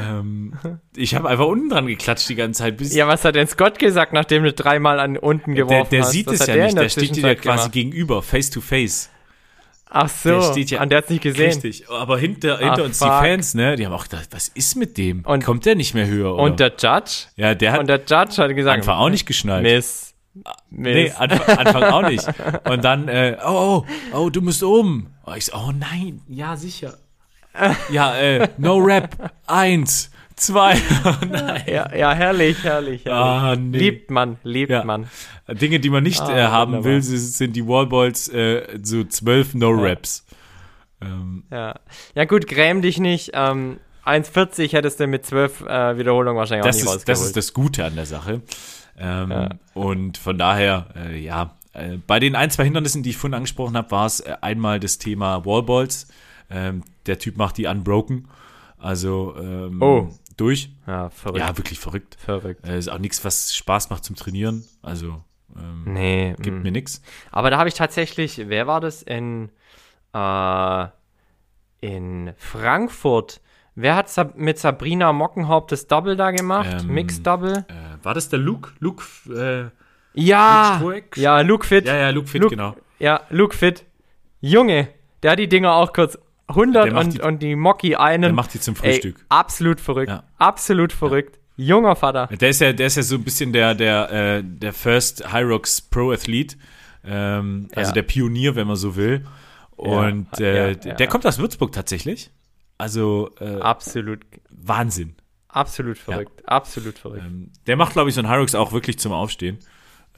Ähm, 0.00 0.54
ich 0.96 1.14
habe 1.14 1.28
einfach 1.28 1.44
unten 1.46 1.68
dran 1.68 1.86
geklatscht 1.86 2.28
die 2.30 2.34
ganze 2.34 2.60
Zeit. 2.62 2.78
Bis 2.78 2.94
ja, 2.94 3.06
was 3.08 3.24
hat 3.26 3.34
denn 3.34 3.46
Scott 3.46 3.78
gesagt, 3.78 4.14
nachdem 4.14 4.42
du 4.42 4.52
dreimal 4.54 4.98
an 4.98 5.18
unten 5.18 5.54
der, 5.54 5.64
geworfen 5.66 5.90
der 5.90 6.02
hast? 6.02 6.12
sieht 6.12 6.26
Was 6.28 6.40
es 6.40 6.46
ja 6.46 6.54
der 6.54 6.64
nicht. 6.64 6.76
der 6.76 6.82
Der 6.84 6.88
steht 6.88 7.14
dir 7.16 7.20
ja 7.28 7.34
quasi 7.34 7.42
gemacht? 7.58 7.72
gegenüber, 7.72 8.22
face 8.22 8.48
to 8.50 8.62
face. 8.62 9.10
Ach 9.88 10.08
so, 10.08 10.30
Der 10.30 10.42
steht 10.42 10.70
ja- 10.70 10.82
und 10.82 10.88
der 10.90 10.98
hat's 10.98 11.10
nicht 11.10 11.22
gesehen. 11.22 11.46
Richtig. 11.46 11.88
Aber 11.88 12.18
hinter, 12.18 12.58
hinter 12.58 12.82
Ach, 12.82 12.84
uns 12.86 12.98
fuck. 12.98 13.08
die 13.08 13.26
Fans, 13.26 13.54
ne, 13.54 13.76
die 13.76 13.86
haben 13.86 13.92
auch 13.92 14.04
gedacht, 14.04 14.28
was 14.32 14.48
ist 14.48 14.74
mit 14.76 14.98
dem? 14.98 15.20
Und- 15.24 15.44
Kommt 15.44 15.64
der 15.64 15.76
nicht 15.76 15.94
mehr 15.94 16.06
höher? 16.06 16.34
Oder? 16.34 16.42
Und 16.42 16.60
der 16.60 16.72
Judge? 16.78 17.26
ja, 17.36 17.54
der 17.54 17.72
hat 17.72 17.80
Und 17.80 17.86
der 17.88 17.98
Judge 18.00 18.42
hat 18.42 18.54
gesagt, 18.54 18.78
Anfang 18.78 18.96
auch 18.98 19.08
nicht 19.10 19.26
geschnallt. 19.26 19.62
Miss. 19.62 20.14
Nee, 20.70 21.04
Miss. 21.04 21.14
Anfang, 21.16 21.58
Anfang 21.58 21.82
auch 21.84 22.02
nicht. 22.08 22.26
Und 22.68 22.84
dann, 22.84 23.08
äh, 23.08 23.36
oh, 23.46 23.84
oh, 24.12 24.16
oh, 24.16 24.28
du 24.30 24.42
musst 24.42 24.62
oben. 24.62 25.14
Oh, 25.24 25.32
ich 25.36 25.46
so, 25.46 25.56
oh 25.56 25.72
nein, 25.72 26.20
ja, 26.28 26.56
sicher. 26.56 26.94
Ja, 27.90 28.14
äh, 28.18 28.48
no 28.58 28.76
rap. 28.76 29.32
Eins, 29.46 30.10
zwei. 30.36 30.76
Ja, 31.66 31.94
ja, 31.94 32.12
herrlich, 32.12 32.62
herrlich, 32.62 33.04
herrlich. 33.04 33.08
Ah, 33.08 33.56
nee. 33.56 33.78
Liebt 33.78 34.10
man, 34.10 34.36
liebt 34.44 34.70
Ja. 34.70 34.84
man. 34.84 35.08
Dinge, 35.48 35.80
die 35.80 35.90
man 35.90 36.02
nicht 36.04 36.20
Ah, 36.22 36.36
äh, 36.36 36.42
haben 36.44 36.72
wunderbar. 36.74 36.92
will, 36.92 37.02
sind 37.02 37.56
die 37.56 37.66
Wallballs, 37.66 38.28
äh, 38.28 38.78
so 38.82 39.02
zwölf 39.04 39.54
No-Raps. 39.54 40.24
Ähm, 41.00 41.44
Ja. 41.50 41.74
ja 42.14 42.24
gut, 42.24 42.46
gräm 42.46 42.82
dich 42.82 42.98
nicht. 43.00 43.30
Ähm, 43.34 43.78
1,40 44.04 44.72
hättest 44.72 45.00
du 45.00 45.06
mit 45.08 45.26
12 45.26 45.62
äh, 45.62 45.98
Wiederholungen 45.98 46.38
wahrscheinlich 46.38 46.64
das, 46.66 46.76
auch 46.86 46.92
nicht 46.92 46.96
ist, 47.00 47.08
das 47.08 47.22
ist 47.22 47.36
das 47.36 47.52
Gute 47.52 47.84
an 47.84 47.96
der 47.96 48.06
Sache. 48.06 48.40
Ähm, 48.98 49.30
Ja. 49.30 49.48
Und 49.74 50.16
von 50.18 50.38
daher, 50.38 50.86
äh, 50.96 51.18
ja, 51.18 51.56
äh, 51.72 51.98
bei 52.06 52.20
den 52.20 52.34
ein, 52.36 52.50
zwei 52.50 52.64
Hindernissen, 52.64 53.02
die 53.02 53.10
ich 53.10 53.16
vorhin 53.16 53.34
angesprochen 53.34 53.76
habe, 53.76 53.90
war 53.90 54.06
es 54.06 54.20
äh, 54.20 54.36
einmal 54.40 54.78
das 54.80 54.98
Thema 54.98 55.44
Wallballs. 55.44 56.06
Ähm, 56.50 56.82
der 57.06 57.18
Typ 57.18 57.36
macht 57.36 57.58
die 57.58 57.66
unbroken. 57.66 58.28
Also 58.78 59.34
ähm, 59.38 59.82
Oh. 59.82 60.08
Durch. 60.36 60.70
ja, 60.86 61.10
verrückt. 61.10 61.38
Ja, 61.40 61.56
wirklich 61.56 61.78
verrückt. 61.78 62.16
verrückt. 62.18 62.66
Äh, 62.66 62.78
ist 62.78 62.88
auch 62.88 62.98
nichts, 62.98 63.24
was 63.24 63.54
Spaß 63.54 63.90
macht 63.90 64.04
zum 64.04 64.16
Trainieren. 64.16 64.64
Also 64.82 65.22
ähm, 65.56 65.84
Nee, 65.86 66.34
gibt 66.40 66.58
mm. 66.58 66.62
mir 66.62 66.72
nichts. 66.72 67.00
Aber 67.32 67.50
da 67.50 67.58
habe 67.58 67.68
ich 67.68 67.74
tatsächlich, 67.74 68.42
wer 68.48 68.66
war 68.66 68.80
das 68.80 69.02
in, 69.02 69.50
äh, 70.12 70.86
in 71.80 72.32
Frankfurt? 72.36 73.40
Wer 73.74 73.94
hat 73.94 74.08
Sab 74.08 74.36
mit 74.36 74.58
Sabrina 74.58 75.12
Mockenhaupt 75.12 75.70
das 75.72 75.86
Double 75.86 76.16
da 76.16 76.30
gemacht? 76.30 76.82
Ähm, 76.82 76.86
Mixed 76.88 77.26
Double? 77.26 77.64
Äh, 77.68 78.02
war 78.04 78.14
das 78.14 78.28
der 78.28 78.38
Luke? 78.38 78.70
Luke, 78.78 79.04
äh, 79.30 79.70
Ja! 80.14 80.78
Luke? 80.82 81.20
Ja, 81.20 81.40
Luke 81.40 81.66
Fit. 81.66 81.86
ja, 81.86 81.94
ja, 81.96 82.10
Luke 82.10 82.26
Fit, 82.28 82.42
Luke- 82.42 82.56
genau. 82.56 82.74
Ja, 82.98 83.20
Luke 83.28 83.54
Fit. 83.54 83.84
Junge, 84.40 84.88
der 85.22 85.32
hat 85.32 85.38
die 85.38 85.48
Dinger 85.48 85.74
auch 85.74 85.92
kurz 85.92 86.18
100 86.48 86.84
Der 86.86 86.92
macht 86.94 87.04
und, 87.06 87.14
die- 87.14 87.20
und 87.22 87.42
die 87.42 87.56
Mocki 87.56 87.96
einen. 87.96 88.22
Der 88.22 88.32
macht 88.32 88.54
die 88.54 88.60
zum 88.60 88.74
Ey, 88.82 88.92
Frühstück. 88.94 89.24
absolut 89.28 89.80
verrückt. 89.80 90.08
Ja. 90.10 90.22
Absolut 90.38 90.92
verrückt. 90.92 91.38
Junger 91.56 91.96
Vater. 91.96 92.26
Der 92.28 92.50
ist 92.50 92.60
ja, 92.60 92.72
der 92.72 92.86
ist 92.86 92.96
ja 92.96 93.02
so 93.02 93.14
ein 93.16 93.24
bisschen 93.24 93.52
der, 93.52 93.74
der, 93.74 94.12
äh, 94.12 94.42
der 94.44 94.72
First 94.72 95.24
Rocks 95.34 95.80
Pro 95.80 96.12
Athlet. 96.12 96.56
Ähm, 97.04 97.68
also 97.74 97.88
Ja. 97.90 97.94
der 97.94 98.02
Pionier, 98.02 98.54
wenn 98.56 98.66
man 98.66 98.76
so 98.76 98.94
will. 98.96 99.24
Und 99.76 100.28
Ja, 100.38 100.46
äh, 100.46 100.68
ja, 100.68 100.74
der 100.74 100.96
ja. 100.98 101.06
kommt 101.06 101.26
aus 101.26 101.38
Würzburg 101.38 101.72
tatsächlich. 101.72 102.30
Also 102.78 103.30
äh, 103.40 103.58
Absolut, 103.60 104.20
Wahnsinn. 104.50 105.16
absolut 105.48 105.96
verrückt. 105.98 106.46
Absolut 106.46 106.98
verrückt. 106.98 107.22
Ähm, 107.26 107.50
der 107.66 107.76
macht, 107.76 107.94
glaube 107.94 108.08
ich, 108.10 108.14
so 108.14 108.20
ein 108.20 108.28
High 108.28 108.38
Rocks 108.40 108.54
auch 108.54 108.72
wirklich 108.72 108.98
zum 108.98 109.12
Aufstehen. 109.12 109.58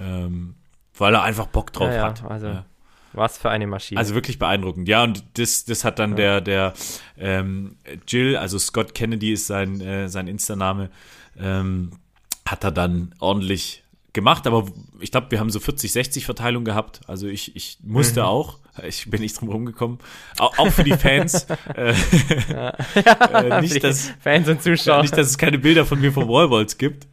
ähm, 0.01 0.55
weil 0.97 1.15
er 1.15 1.23
einfach 1.23 1.47
Bock 1.47 1.73
drauf 1.73 1.89
Ja, 1.89 1.95
ja, 1.95 2.05
hat. 2.09 2.25
also 2.29 2.47
ja. 2.49 2.65
Was 3.13 3.39
für 3.39 3.51
eine 3.51 3.67
Maschine. 3.67 3.99
Also 3.99 4.15
wirklich 4.15 4.39
beeindruckend. 4.39 4.89
Ja, 4.89 5.03
und 5.03 5.25
das, 5.35 5.65
das 5.65 5.85
hat 5.85 5.99
dann 5.99 6.17
der, 6.17 6.41
der 6.41 6.75
ähm, 7.19 7.77
Jill, 8.07 8.37
also 8.37 8.59
Scott 8.59 8.95
Kennedy 8.95 9.33
ist 9.33 9.47
sein, 9.47 9.81
äh, 9.81 10.09
sein 10.09 10.29
Insta-Name, 10.29 10.91
ähm, 11.39 11.93
hat 12.47 12.65
er 12.65 12.71
dann 12.71 13.15
ordentlich 13.19 13.83
gemacht, 14.13 14.47
aber 14.47 14.67
ich 15.01 15.11
glaube, 15.11 15.31
wir 15.31 15.39
haben 15.39 15.51
so 15.51 15.59
40-60 15.59 16.25
Verteilung 16.25 16.65
gehabt. 16.65 17.01
Also 17.07 17.29
ich, 17.29 17.55
ich 17.55 17.79
musste 17.83 18.25
auch. 18.27 18.59
Ich 18.87 19.11
bin 19.11 19.21
nicht 19.21 19.41
drum 19.41 19.49
rumgekommen. 19.49 19.99
Auch, 20.39 20.59
auch 20.59 20.71
für 20.71 20.85
die 20.85 20.93
Fans. 20.93 21.47
äh, 21.75 21.91
äh, 23.33 23.61
nicht, 23.61 23.83
dass, 23.83 24.13
Fans 24.21 24.49
und 24.49 24.63
Zuschauer. 24.63 25.03
nicht, 25.03 25.17
dass 25.17 25.29
es 25.29 25.39
keine 25.39 25.59
Bilder 25.59 25.85
von 25.85 26.01
mir 26.01 26.13
vom 26.13 26.25
Rollballs 26.25 26.79
gibt. 26.79 27.07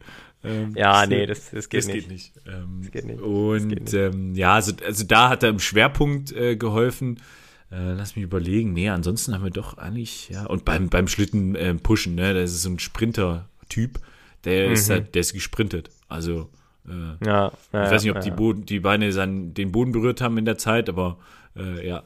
Ähm, 0.44 0.72
ja, 0.76 1.00
das, 1.00 1.08
nee, 1.08 1.26
das, 1.26 1.50
das 1.50 1.68
geht 1.68 1.78
das 1.80 1.86
nicht. 1.86 2.00
geht 2.00 2.08
nicht. 2.08 2.32
Ähm, 2.46 2.80
Das 2.82 2.90
geht 2.92 3.04
nicht. 3.06 3.20
Und 3.20 3.68
geht 3.68 3.80
nicht. 3.82 3.94
Ähm, 3.94 4.34
ja, 4.34 4.54
also, 4.54 4.72
also 4.84 5.04
da 5.04 5.28
hat 5.28 5.42
er 5.42 5.48
im 5.50 5.58
Schwerpunkt 5.58 6.32
äh, 6.32 6.56
geholfen. 6.56 7.20
Äh, 7.72 7.94
lass 7.94 8.14
mich 8.14 8.24
überlegen. 8.24 8.72
Nee, 8.72 8.88
ansonsten 8.90 9.34
haben 9.34 9.42
wir 9.42 9.50
doch 9.50 9.76
eigentlich, 9.78 10.28
ja, 10.28 10.46
und 10.46 10.64
beim, 10.64 10.88
beim 10.88 11.08
Schlitten 11.08 11.56
äh, 11.56 11.74
pushen, 11.74 12.14
ne, 12.14 12.32
das 12.32 12.52
ist 12.52 12.62
so 12.62 12.70
ein 12.70 12.78
Sprinter-Typ, 12.78 13.98
der 14.44 14.70
ist 14.70 14.88
Mhm. 14.88 14.92
halt, 14.92 15.14
der 15.16 15.20
ist 15.20 15.32
gesprintet. 15.32 15.90
Also, 16.08 16.48
äh, 16.88 17.26
Ja, 17.26 17.50
ja, 17.72 17.84
ich 17.84 17.90
weiß 17.90 18.02
nicht, 18.04 18.12
ob 18.14 18.20
die, 18.20 18.28
ja. 18.28 18.34
Boden, 18.36 18.64
die 18.66 18.78
Beine 18.78 19.10
sein, 19.10 19.52
den 19.52 19.72
Boden 19.72 19.90
berührt 19.90 20.20
haben 20.20 20.38
in 20.38 20.44
der 20.44 20.58
Zeit, 20.58 20.88
aber 20.88 21.18
äh, 21.56 21.88
ja, 21.88 22.04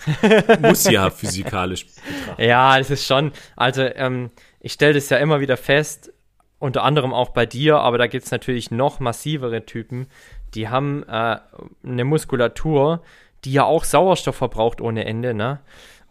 muss 0.60 0.84
ja 0.90 1.10
physikalisch 1.10 1.86
betrachtet. 1.86 2.44
Ja, 2.44 2.78
das 2.78 2.90
ist 2.90 3.06
schon, 3.06 3.30
also 3.54 3.82
ähm, 3.82 4.30
ich 4.60 4.72
stelle 4.72 4.94
das 4.94 5.08
ja 5.10 5.18
immer 5.18 5.38
wieder 5.40 5.56
fest, 5.56 6.12
unter 6.58 6.84
anderem 6.84 7.12
auch 7.12 7.30
bei 7.30 7.46
dir, 7.46 7.78
aber 7.78 7.98
da 7.98 8.06
gibt 8.06 8.24
es 8.24 8.30
natürlich 8.30 8.70
noch 8.70 9.00
massivere 9.00 9.66
Typen, 9.66 10.06
die 10.54 10.68
haben 10.68 11.02
äh, 11.08 11.38
eine 11.84 12.04
Muskulatur, 12.04 13.02
die 13.44 13.52
ja 13.52 13.64
auch 13.64 13.84
Sauerstoff 13.84 14.36
verbraucht 14.36 14.80
ohne 14.80 15.04
Ende, 15.04 15.34
ne? 15.34 15.60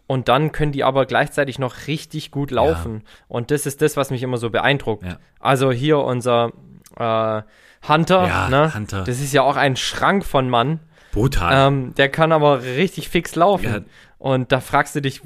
Und 0.06 0.28
dann 0.28 0.52
können 0.52 0.70
die 0.70 0.84
aber 0.84 1.04
gleichzeitig 1.04 1.58
noch 1.58 1.88
richtig 1.88 2.30
gut 2.30 2.52
laufen. 2.52 3.02
Und 3.26 3.50
das 3.50 3.66
ist 3.66 3.82
das, 3.82 3.96
was 3.96 4.10
mich 4.10 4.22
immer 4.22 4.36
so 4.36 4.50
beeindruckt. 4.50 5.02
Ja. 5.02 5.18
Also 5.40 5.72
hier 5.72 5.98
unser 5.98 6.52
äh, 6.96 7.42
Hunter, 7.88 8.26
Ja, 8.28 8.48
ne? 8.48 8.72
Hunter. 8.72 9.02
Das 9.02 9.20
ist 9.20 9.32
ja 9.32 9.42
auch 9.42 9.56
ein 9.56 9.74
Schrank 9.74 10.24
von 10.24 10.48
Mann. 10.48 10.78
Brutal. 11.10 11.68
Ähm, 11.68 11.94
der 11.96 12.08
kann 12.08 12.30
aber 12.30 12.62
richtig 12.62 13.08
fix 13.08 13.34
laufen. 13.34 13.64
Ja. 13.64 13.80
Und 14.18 14.52
da 14.52 14.60
fragst 14.60 14.94
du 14.94 15.00
dich, 15.02 15.22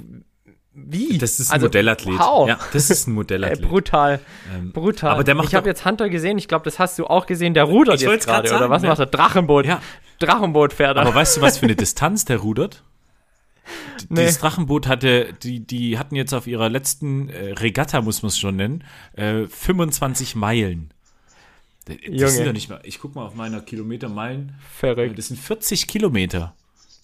wie? 0.72 1.18
das 1.18 1.40
ist 1.40 1.50
ein 1.50 1.54
Also, 1.54 1.66
Modellathlet. 1.66 2.18
Wow. 2.18 2.48
Ja, 2.48 2.58
das 2.72 2.90
ist 2.90 3.06
ein 3.08 3.14
Modellathlet. 3.14 3.62
brutal, 3.68 4.20
Ähm, 4.54 4.72
brutal. 4.72 5.10
aber 5.12 5.24
der 5.24 5.34
macht 5.34 5.48
ich 5.48 5.54
habe 5.54 5.68
jetzt 5.68 5.84
Hunter 5.84 6.08
gesehen, 6.08 6.38
ich 6.38 6.48
glaube, 6.48 6.64
das 6.64 6.78
hast 6.78 6.98
du 6.98 7.06
auch 7.06 7.26
gesehen, 7.26 7.54
der 7.54 7.64
rudert 7.64 8.00
jetzt 8.00 8.26
gerade, 8.26 8.54
oder 8.54 8.70
was 8.70 8.82
ne? 8.82 8.88
macht 8.88 9.00
er? 9.00 9.06
Drachenboot. 9.06 9.66
Ja. 9.66 9.80
Drachenboot 10.20 10.72
fährt 10.72 10.96
er. 10.96 11.02
Aber 11.02 11.14
weißt 11.14 11.36
du, 11.38 11.40
was 11.40 11.58
für 11.58 11.66
eine 11.66 11.76
Distanz 11.76 12.24
der 12.24 12.38
rudert? 12.38 12.82
Nee. 14.08 14.22
Dieses 14.22 14.38
Drachenboot 14.38 14.88
hatte, 14.88 15.32
die, 15.44 15.60
die 15.60 15.96
hatten 15.98 16.16
jetzt 16.16 16.32
auf 16.32 16.48
ihrer 16.48 16.68
letzten 16.68 17.28
äh, 17.28 17.52
Regatta, 17.52 18.00
muss 18.00 18.22
man 18.22 18.28
es 18.28 18.38
schon 18.38 18.56
nennen, 18.56 18.82
äh, 19.12 19.46
25 19.46 20.34
Meilen. 20.34 20.90
Das 21.84 21.96
Junge. 22.04 22.28
sind 22.28 22.46
doch 22.46 22.52
nicht 22.52 22.68
mal, 22.70 22.80
ich 22.82 22.98
guck 22.98 23.14
mal 23.14 23.24
auf 23.26 23.34
meiner 23.34 23.60
Kilometer-Meilen, 23.60 24.48
äh, 24.58 24.62
Verrückt. 24.78 25.18
das 25.18 25.28
sind 25.28 25.38
40 25.38 25.86
Kilometer. 25.86 26.54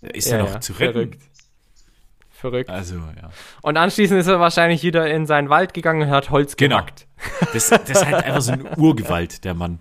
Ist 0.00 0.28
ja, 0.30 0.38
Ja, 0.38 0.42
noch 0.54 0.60
zu 0.60 0.72
retten. 0.72 0.92
verrückt. 0.92 1.22
Verrückt. 2.50 2.70
Also, 2.70 2.96
ja. 2.96 3.30
Und 3.62 3.76
anschließend 3.76 4.20
ist 4.20 4.26
er 4.28 4.38
wahrscheinlich 4.40 4.82
wieder 4.82 5.08
in 5.10 5.26
seinen 5.26 5.48
Wald 5.48 5.74
gegangen 5.74 6.02
und 6.02 6.10
hat 6.10 6.30
Holz 6.30 6.56
Genau. 6.56 6.80
Das, 7.52 7.70
das 7.70 7.88
ist 7.90 8.04
halt 8.06 8.24
einfach 8.24 8.40
so 8.42 8.52
eine 8.52 8.76
Urgewalt, 8.76 9.44
der 9.44 9.54
Mann. 9.54 9.80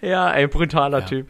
Ja, 0.00 0.30
ey, 0.32 0.46
brutaler 0.46 1.00
Ja. 1.00 1.04
Typ. 1.06 1.28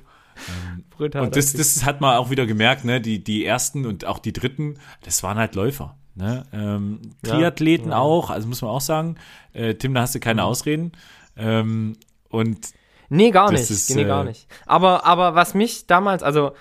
Brutaler 0.90 1.24
Und 1.26 1.36
das, 1.36 1.50
Typ. 1.52 1.58
das 1.58 1.84
hat 1.84 2.00
man 2.00 2.16
auch 2.16 2.30
wieder 2.30 2.46
gemerkt, 2.46 2.84
ne? 2.84 3.00
Die, 3.00 3.22
die 3.24 3.44
ersten 3.44 3.86
und 3.86 4.04
auch 4.04 4.18
die 4.18 4.32
dritten, 4.32 4.78
das 5.04 5.22
waren 5.22 5.38
halt 5.38 5.54
Läufer. 5.54 5.96
Ne? 6.14 6.44
Ähm, 6.52 7.00
Ja, 7.24 7.32
Triathleten 7.32 7.90
ja. 7.90 7.98
auch, 7.98 8.30
also 8.30 8.46
muss 8.46 8.62
man 8.62 8.70
auch 8.70 8.80
sagen, 8.80 9.16
äh, 9.52 9.74
Tim, 9.74 9.94
da 9.94 10.02
hast 10.02 10.14
du 10.14 10.20
keine 10.20 10.42
Mhm. 10.42 10.46
Ausreden. 10.48 10.92
Ähm, 11.36 11.96
und 12.28 12.68
Nee, 13.08 13.30
gar 13.30 13.50
nicht. 13.50 13.68
ist, 13.70 13.90
nee, 13.94 14.02
äh, 14.02 14.06
gar 14.06 14.24
nicht. 14.24 14.46
Aber, 14.66 15.04
aber 15.04 15.34
was 15.34 15.54
mich 15.54 15.86
damals, 15.86 16.22
also 16.22 16.52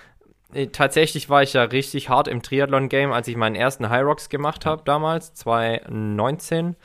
tatsächlich 0.72 1.28
war 1.28 1.42
ich 1.42 1.52
ja 1.54 1.62
richtig 1.64 2.08
hart 2.08 2.28
im 2.28 2.42
Triathlon-Game, 2.42 3.12
als 3.12 3.28
ich 3.28 3.36
meinen 3.36 3.56
ersten 3.56 3.88
High 3.90 4.04
Rocks 4.04 4.28
gemacht 4.28 4.66
habe 4.66 4.82
damals, 4.84 5.34
2019. 5.34 6.76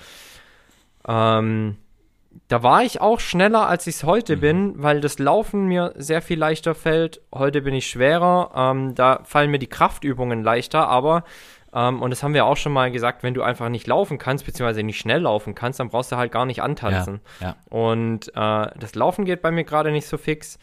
Ähm, 1.07 1.77
da 2.47 2.63
war 2.63 2.83
ich 2.83 3.01
auch 3.01 3.19
schneller, 3.19 3.67
als 3.67 3.87
ich 3.87 3.95
es 3.95 4.03
heute 4.03 4.35
Mhm. 4.37 4.41
bin, 4.41 4.73
weil 4.83 5.01
das 5.01 5.19
Laufen 5.19 5.65
mir 5.67 5.93
sehr 5.97 6.21
viel 6.21 6.37
leichter 6.39 6.75
fällt. 6.75 7.21
Heute 7.33 7.61
bin 7.61 7.73
ich 7.73 7.87
schwerer. 7.87 8.51
Ähm, 8.55 8.95
da 8.95 9.21
fallen 9.23 9.51
mir 9.51 9.59
die 9.59 9.67
Kraftübungen 9.67 10.43
leichter, 10.43 10.87
aber 10.87 11.23
ähm, 11.73 12.01
und 12.01 12.09
das 12.09 12.23
haben 12.23 12.33
wir 12.33 12.45
auch 12.45 12.57
schon 12.57 12.71
mal 12.73 12.91
gesagt, 12.91 13.21
wenn 13.21 13.35
du 13.35 13.43
einfach 13.43 13.69
nicht 13.69 13.85
laufen 13.85 14.17
kannst, 14.17 14.45
beziehungsweise 14.45 14.81
nicht 14.83 14.99
schnell 14.99 15.21
laufen 15.21 15.53
kannst, 15.53 15.79
dann 15.79 15.89
brauchst 15.89 16.11
du 16.11 16.15
halt 16.17 16.31
gar 16.31 16.45
nicht 16.47 16.63
antanzen. 16.63 17.19
ja, 17.41 17.55
Und 17.69 18.29
äh, 18.29 18.67
das 18.79 18.95
Laufen 18.95 19.25
geht 19.25 19.41
bei 19.43 19.51
mir 19.51 19.63
gerade 19.65 19.91
nicht 19.91 20.07
so 20.07 20.17
fix. 20.17 20.57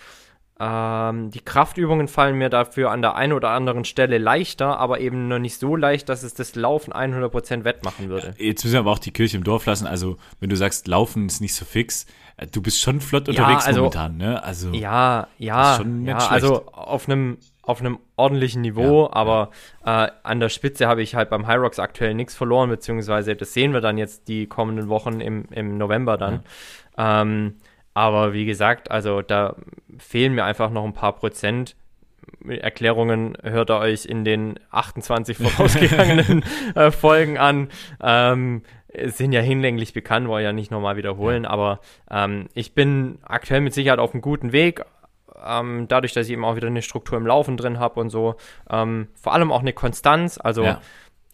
Ähm, 0.58 1.30
die 1.30 1.40
Kraftübungen 1.40 2.08
fallen 2.08 2.36
mir 2.36 2.48
dafür 2.48 2.90
an 2.90 3.02
der 3.02 3.14
einen 3.14 3.34
oder 3.34 3.50
anderen 3.50 3.84
Stelle 3.84 4.16
leichter, 4.16 4.78
aber 4.78 5.00
eben 5.00 5.28
noch 5.28 5.38
nicht 5.38 5.58
so 5.60 5.76
leicht, 5.76 6.08
dass 6.08 6.22
es 6.22 6.32
das 6.32 6.54
Laufen 6.54 6.94
100% 6.94 7.64
wettmachen 7.64 8.08
würde. 8.08 8.34
jetzt 8.38 8.64
müssen 8.64 8.74
wir 8.74 8.80
aber 8.80 8.92
auch 8.92 8.98
die 8.98 9.10
Kirche 9.10 9.36
im 9.36 9.44
Dorf 9.44 9.66
lassen. 9.66 9.86
Also, 9.86 10.16
wenn 10.40 10.48
du 10.48 10.56
sagst, 10.56 10.88
Laufen 10.88 11.26
ist 11.26 11.42
nicht 11.42 11.54
so 11.54 11.66
fix, 11.66 12.06
äh, 12.38 12.46
du 12.46 12.62
bist 12.62 12.80
schon 12.80 13.00
flott 13.02 13.28
unterwegs 13.28 13.66
also- 13.66 13.80
momentan, 13.80 14.16
ne? 14.16 14.42
Also, 14.42 14.70
Ja, 14.70 15.28
ja, 15.36 15.78
ja 15.78 16.20
schlecht. 16.20 16.32
also 16.32 16.66
auf 16.72 17.06
einem 17.08 17.38
auf 17.62 17.80
einem 17.80 17.98
ordentlichen 18.14 18.62
Niveau, 18.62 19.06
Ja, 19.06 19.12
aber 19.12 19.50
Äh, 19.84 20.08
an 20.22 20.38
der 20.38 20.48
Spitze 20.48 20.86
habe 20.86 21.02
ich 21.02 21.16
halt 21.16 21.30
beim 21.30 21.48
High 21.48 21.58
Rocks 21.58 21.80
aktuell 21.80 22.14
nichts 22.14 22.34
verloren, 22.36 22.70
beziehungsweise 22.70 23.34
das 23.34 23.52
sehen 23.52 23.72
wir 23.72 23.80
dann 23.80 23.98
jetzt 23.98 24.28
die 24.28 24.46
kommenden 24.46 24.88
Wochen 24.88 25.20
im, 25.20 25.46
im 25.50 25.76
November 25.76 26.16
dann. 26.16 26.44
Ähm, 26.96 27.56
aber 27.96 28.34
wie 28.34 28.44
gesagt, 28.44 28.90
also 28.90 29.22
da 29.22 29.56
fehlen 29.96 30.34
mir 30.34 30.44
einfach 30.44 30.68
noch 30.68 30.84
ein 30.84 30.92
paar 30.92 31.14
Prozent. 31.14 31.76
Erklärungen 32.46 33.38
hört 33.42 33.70
ihr 33.70 33.78
euch 33.78 34.04
in 34.04 34.22
den 34.22 34.60
28 34.70 35.38
vorausgegangenen 35.38 36.44
äh, 36.74 36.90
Folgen 36.90 37.38
an. 37.38 37.70
Ähm, 38.02 38.64
sind 39.06 39.32
ja 39.32 39.40
hinlänglich 39.40 39.94
bekannt, 39.94 40.28
wollen 40.28 40.44
ja 40.44 40.52
nicht 40.52 40.70
nochmal 40.70 40.98
wiederholen, 40.98 41.46
aber 41.46 41.80
ähm, 42.10 42.48
ich 42.52 42.74
bin 42.74 43.18
aktuell 43.22 43.62
mit 43.62 43.72
Sicherheit 43.72 43.98
auf 43.98 44.12
einem 44.12 44.20
guten 44.20 44.52
Weg. 44.52 44.84
Ähm, 45.42 45.86
dadurch, 45.88 46.12
dass 46.12 46.26
ich 46.26 46.34
eben 46.34 46.44
auch 46.44 46.56
wieder 46.56 46.66
eine 46.66 46.82
Struktur 46.82 47.16
im 47.16 47.26
Laufen 47.26 47.56
drin 47.56 47.78
habe 47.78 47.98
und 47.98 48.10
so. 48.10 48.34
Ähm, 48.68 49.08
vor 49.14 49.32
allem 49.32 49.50
auch 49.50 49.60
eine 49.60 49.72
Konstanz. 49.72 50.38
Also 50.38 50.64
Ja. 50.64 50.82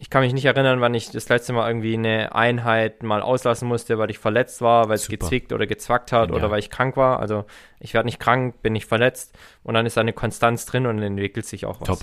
Ich 0.03 0.09
kann 0.09 0.19
mich 0.21 0.33
nicht 0.33 0.43
erinnern, 0.43 0.81
wann 0.81 0.93
ich 0.93 1.11
das 1.11 1.29
letzte 1.29 1.53
Mal 1.53 1.65
irgendwie 1.65 1.93
eine 1.93 2.35
Einheit 2.35 3.03
mal 3.03 3.21
auslassen 3.21 3.69
musste, 3.69 3.97
weil 3.99 4.09
ich 4.09 4.19
verletzt 4.19 4.59
war, 4.59 4.89
weil 4.89 4.95
es 4.95 5.07
gezwickt 5.07 5.53
oder 5.53 5.65
gezwackt 5.65 6.11
hat 6.11 6.27
Genial. 6.27 6.41
oder 6.43 6.51
weil 6.51 6.59
ich 6.59 6.69
krank 6.69 6.97
war. 6.97 7.21
Also 7.21 7.45
ich 7.79 7.93
werde 7.93 8.07
nicht 8.07 8.19
krank, 8.19 8.61
bin 8.61 8.73
nicht 8.73 8.85
verletzt 8.85 9.33
und 9.63 9.75
dann 9.75 9.85
ist 9.85 9.95
da 9.95 10.01
eine 10.01 10.11
Konstanz 10.11 10.65
drin 10.65 10.87
und 10.87 11.01
entwickelt 11.01 11.45
sich 11.45 11.65
auch 11.65 11.79
was. 11.79 11.87
Top. 11.87 11.99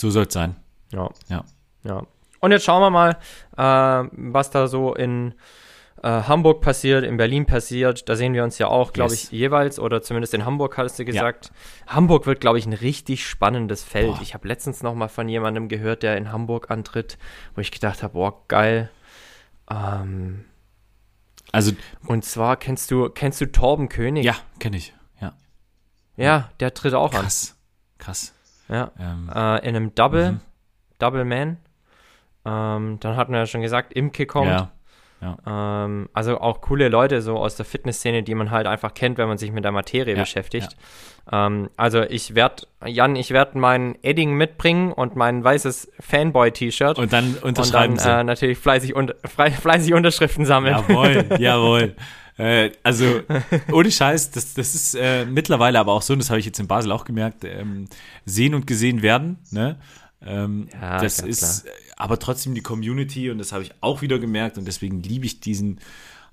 So 0.00 0.10
soll 0.10 0.24
es 0.24 0.34
sein. 0.34 0.56
Ja. 0.90 1.10
Ja. 1.28 1.44
Ja. 1.84 2.02
Und 2.40 2.50
jetzt 2.50 2.64
schauen 2.64 2.82
wir 2.82 2.90
mal, 2.90 3.18
äh, 3.56 4.08
was 4.10 4.50
da 4.50 4.66
so 4.66 4.92
in 4.92 5.34
äh, 6.02 6.08
Hamburg 6.08 6.60
passiert, 6.60 7.04
in 7.04 7.16
Berlin 7.16 7.46
passiert. 7.46 8.08
Da 8.08 8.16
sehen 8.16 8.34
wir 8.34 8.44
uns 8.44 8.58
ja 8.58 8.66
auch, 8.68 8.92
glaube 8.92 9.12
Yes. 9.12 9.24
ich, 9.24 9.30
jeweils 9.30 9.78
oder 9.78 10.02
zumindest 10.02 10.34
in 10.34 10.44
Hamburg 10.44 10.76
hast 10.78 10.98
du 10.98 11.04
gesagt. 11.04 11.50
Hamburg 11.86 12.26
wird, 12.26 12.40
glaube 12.40 12.58
ich, 12.58 12.66
ein 12.66 12.72
richtig 12.72 13.26
spannendes 13.26 13.82
Feld. 13.84 14.08
Boah. 14.16 14.22
Ich 14.22 14.34
habe 14.34 14.46
letztens 14.48 14.82
noch 14.82 14.94
mal 14.94 15.08
von 15.08 15.28
jemandem 15.28 15.68
gehört, 15.68 16.02
der 16.02 16.16
in 16.16 16.30
Hamburg 16.32 16.70
antritt, 16.70 17.16
wo 17.54 17.60
ich 17.60 17.70
gedacht 17.70 18.02
habe, 18.02 18.14
boah, 18.14 18.42
geil. 18.48 18.90
Ähm, 19.70 20.44
Also, 21.52 21.72
und 22.06 22.24
zwar 22.24 22.56
kennst 22.56 22.90
du 22.90 23.08
kennst 23.08 23.40
du 23.40 23.46
Torben 23.50 23.88
König? 23.88 24.24
ja, 24.24 24.34
kenne 24.58 24.76
ich. 24.76 24.92
Ja. 25.20 25.32
Ja, 26.16 26.50
der 26.60 26.74
tritt 26.74 26.94
auch 26.94 27.12
Krass. 27.12 27.56
Krass. 27.98 28.34
an. 28.68 28.74
Ja. 28.76 28.90
Ähm, 28.98 29.30
Äh, 29.34 29.68
in 29.68 29.76
einem 29.76 29.94
Double, 29.94 30.32
Mhm. 30.32 30.40
Double 30.98 31.24
Man. 31.24 31.56
Ähm, 32.46 32.98
dann 33.00 33.16
hatten 33.16 33.32
wir 33.32 33.38
ja 33.40 33.46
schon 33.46 33.62
gesagt, 33.62 33.92
Imke 33.94 34.26
kommt. 34.26 34.48
ja. 34.48 34.70
Ähm, 35.46 36.08
also 36.12 36.40
auch 36.40 36.60
coole 36.60 36.88
Leute 36.88 37.22
so 37.22 37.36
aus 37.36 37.56
der 37.56 37.64
Fitnessszene, 37.64 38.22
die 38.22 38.34
man 38.34 38.50
halt 38.50 38.66
einfach 38.66 38.94
kennt, 38.94 39.18
wenn 39.18 39.28
man 39.28 39.38
sich 39.38 39.52
mit 39.52 39.64
der 39.64 39.72
Materie 39.72 40.14
Ja, 40.14 40.20
beschäftigt. 40.20 40.76
Ähm, 41.32 41.70
also 41.76 42.02
ich 42.02 42.34
werde, 42.34 42.64
Jan, 42.84 43.16
ich 43.16 43.30
werde 43.30 43.58
mein 43.58 43.96
Edding 44.02 44.34
mitbringen 44.34 44.92
und 44.92 45.16
mein 45.16 45.42
weißes 45.42 45.90
Fanboy-T-Shirt 46.00 46.98
und, 46.98 47.04
Und 47.04 47.12
dann 47.12 47.34
dann 47.34 47.42
unterschreiben 47.42 47.96
sie. 47.98 48.08
äh, 48.10 48.24
natürlich 48.24 48.58
fleißig, 48.58 48.94
frei, 49.24 49.50
fleißig 49.50 49.94
Unterschriften 49.94 50.44
sammeln. 50.44 50.74
Jawohl, 50.88 51.26
jawohl. 51.38 51.96
Äh, 52.36 52.72
also, 52.82 53.04
ohne 53.72 53.90
Scheiß, 53.90 54.32
das, 54.32 54.54
das 54.54 54.74
ist 54.74 54.94
äh, 54.96 55.24
mittlerweile 55.24 55.78
aber 55.78 55.92
auch 55.92 56.02
so, 56.02 56.12
und 56.14 56.18
das 56.18 56.30
habe 56.30 56.40
ich 56.40 56.46
jetzt 56.46 56.58
in 56.58 56.66
Basel 56.66 56.90
auch 56.90 57.04
gemerkt, 57.04 57.44
ähm, 57.44 57.86
sehen 58.24 58.54
und 58.54 58.66
gesehen 58.66 59.02
werden, 59.02 59.38
ne? 59.52 59.76
Ähm, 60.24 60.68
Ja, 60.72 61.00
das 61.00 61.20
ist 61.20 61.66
äh, 61.66 61.70
aber 61.96 62.18
trotzdem 62.18 62.54
die 62.54 62.62
Community 62.62 63.30
und 63.30 63.38
das 63.38 63.52
habe 63.52 63.62
ich 63.62 63.72
auch 63.80 64.02
wieder 64.02 64.18
gemerkt 64.18 64.58
und 64.58 64.66
deswegen 64.66 65.02
liebe 65.02 65.26
ich 65.26 65.40
diesen 65.40 65.80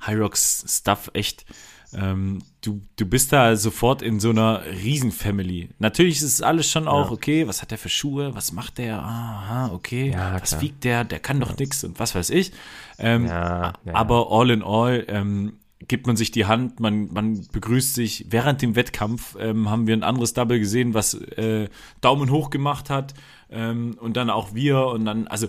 High 0.06 0.20
Rocks 0.20 0.66
Stuff 0.68 1.12
echt. 1.14 1.46
Ähm, 1.94 2.40
du, 2.62 2.82
du 2.96 3.06
bist 3.06 3.34
da 3.34 3.56
sofort 3.58 4.02
in 4.02 4.20
so 4.22 4.30
einer 4.30 4.64
Riesenfamily. 4.66 5.70
Natürlich 5.80 6.18
ist 6.18 6.24
es 6.24 6.42
alles 6.42 6.70
schon 6.70 6.88
auch, 6.88 7.08
ja. 7.08 7.12
okay, 7.12 7.48
was 7.48 7.62
hat 7.62 7.72
der 7.72 7.78
für 7.78 7.90
Schuhe, 7.90 8.34
was 8.34 8.54
macht 8.54 8.78
der, 8.78 9.00
aha, 9.00 9.72
okay, 9.74 10.12
ja, 10.12 10.40
was 10.40 10.52
klar. 10.52 10.62
wiegt 10.62 10.84
der, 10.86 11.04
der 11.04 11.20
kann 11.20 11.40
doch 11.42 11.58
nix 11.58 11.84
und 11.84 12.00
was 12.00 12.16
weiß 12.16 12.30
ich. 12.30 12.54
Ähm, 12.98 13.26
ja, 13.26 13.74
aber 13.92 14.32
all 14.32 14.52
in 14.52 14.64
all 14.64 15.04
ähm, 15.10 15.54
gibt 15.88 16.08
man 16.08 16.16
sich 16.16 16.32
die 16.32 16.46
Hand, 16.46 16.80
man, 16.80 17.12
man 17.12 17.46
begrüßt 17.52 17.94
sich. 17.94 18.28
Während 18.30 18.62
dem 18.62 18.76
Wettkampf 18.76 19.36
ähm, 19.40 19.70
haben 19.70 19.88
wir 19.88 19.96
ein 19.96 20.04
anderes 20.04 20.34
Double 20.34 20.60
gesehen, 20.60 20.94
was 20.94 21.14
äh, 21.14 21.68
Daumen 22.00 22.30
hoch 22.30 22.52
gemacht 22.52 22.90
hat 22.90 23.14
ähm, 23.52 23.98
und 24.00 24.18
dann 24.18 24.30
auch 24.30 24.54
wir 24.54 24.86
und 24.88 25.06
dann, 25.06 25.28
also 25.28 25.48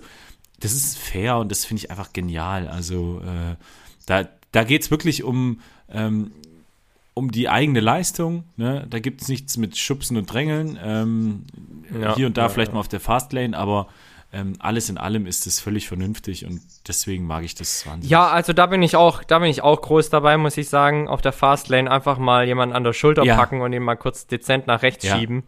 das 0.60 0.72
ist 0.72 0.98
fair 0.98 1.38
und 1.38 1.50
das 1.50 1.64
finde 1.64 1.84
ich 1.84 1.90
einfach 1.90 2.12
genial. 2.12 2.68
Also 2.68 3.20
äh, 3.20 3.56
da, 4.06 4.28
da 4.52 4.64
geht 4.64 4.82
es 4.82 4.90
wirklich 4.90 5.24
um, 5.24 5.60
ähm, 5.90 6.32
um 7.14 7.30
die 7.30 7.48
eigene 7.48 7.80
Leistung. 7.80 8.44
Ne? 8.56 8.86
Da 8.88 9.00
gibt 9.00 9.22
es 9.22 9.28
nichts 9.28 9.56
mit 9.56 9.76
Schubsen 9.76 10.16
und 10.16 10.32
Drängeln. 10.32 10.78
Ähm, 10.82 11.44
ja, 12.00 12.14
hier 12.14 12.26
und 12.26 12.36
da 12.36 12.42
ja, 12.42 12.48
vielleicht 12.48 12.70
ja. 12.70 12.74
mal 12.74 12.80
auf 12.80 12.88
der 12.88 13.00
Fastlane, 13.00 13.56
aber 13.56 13.88
ähm, 14.34 14.54
alles 14.60 14.88
in 14.88 14.96
allem 14.96 15.26
ist 15.26 15.46
es 15.46 15.60
völlig 15.60 15.88
vernünftig 15.88 16.46
und 16.46 16.62
deswegen 16.88 17.26
mag 17.26 17.44
ich 17.44 17.54
das 17.54 17.86
wahnsinnig. 17.86 18.10
Ja, 18.10 18.28
also 18.28 18.54
da 18.54 18.66
bin 18.66 18.82
ich 18.82 18.96
auch, 18.96 19.24
da 19.24 19.40
bin 19.40 19.50
ich 19.50 19.62
auch 19.62 19.82
groß 19.82 20.08
dabei, 20.08 20.38
muss 20.38 20.56
ich 20.56 20.70
sagen. 20.70 21.06
Auf 21.06 21.20
der 21.20 21.32
Fastlane 21.32 21.90
einfach 21.90 22.16
mal 22.16 22.46
jemanden 22.46 22.74
an 22.74 22.82
der 22.82 22.94
Schulter 22.94 23.24
packen 23.24 23.60
und 23.60 23.72
ihn 23.74 23.82
mal 23.82 23.96
kurz 23.96 24.26
dezent 24.26 24.66
nach 24.66 24.82
rechts 24.82 25.06
schieben. 25.06 25.42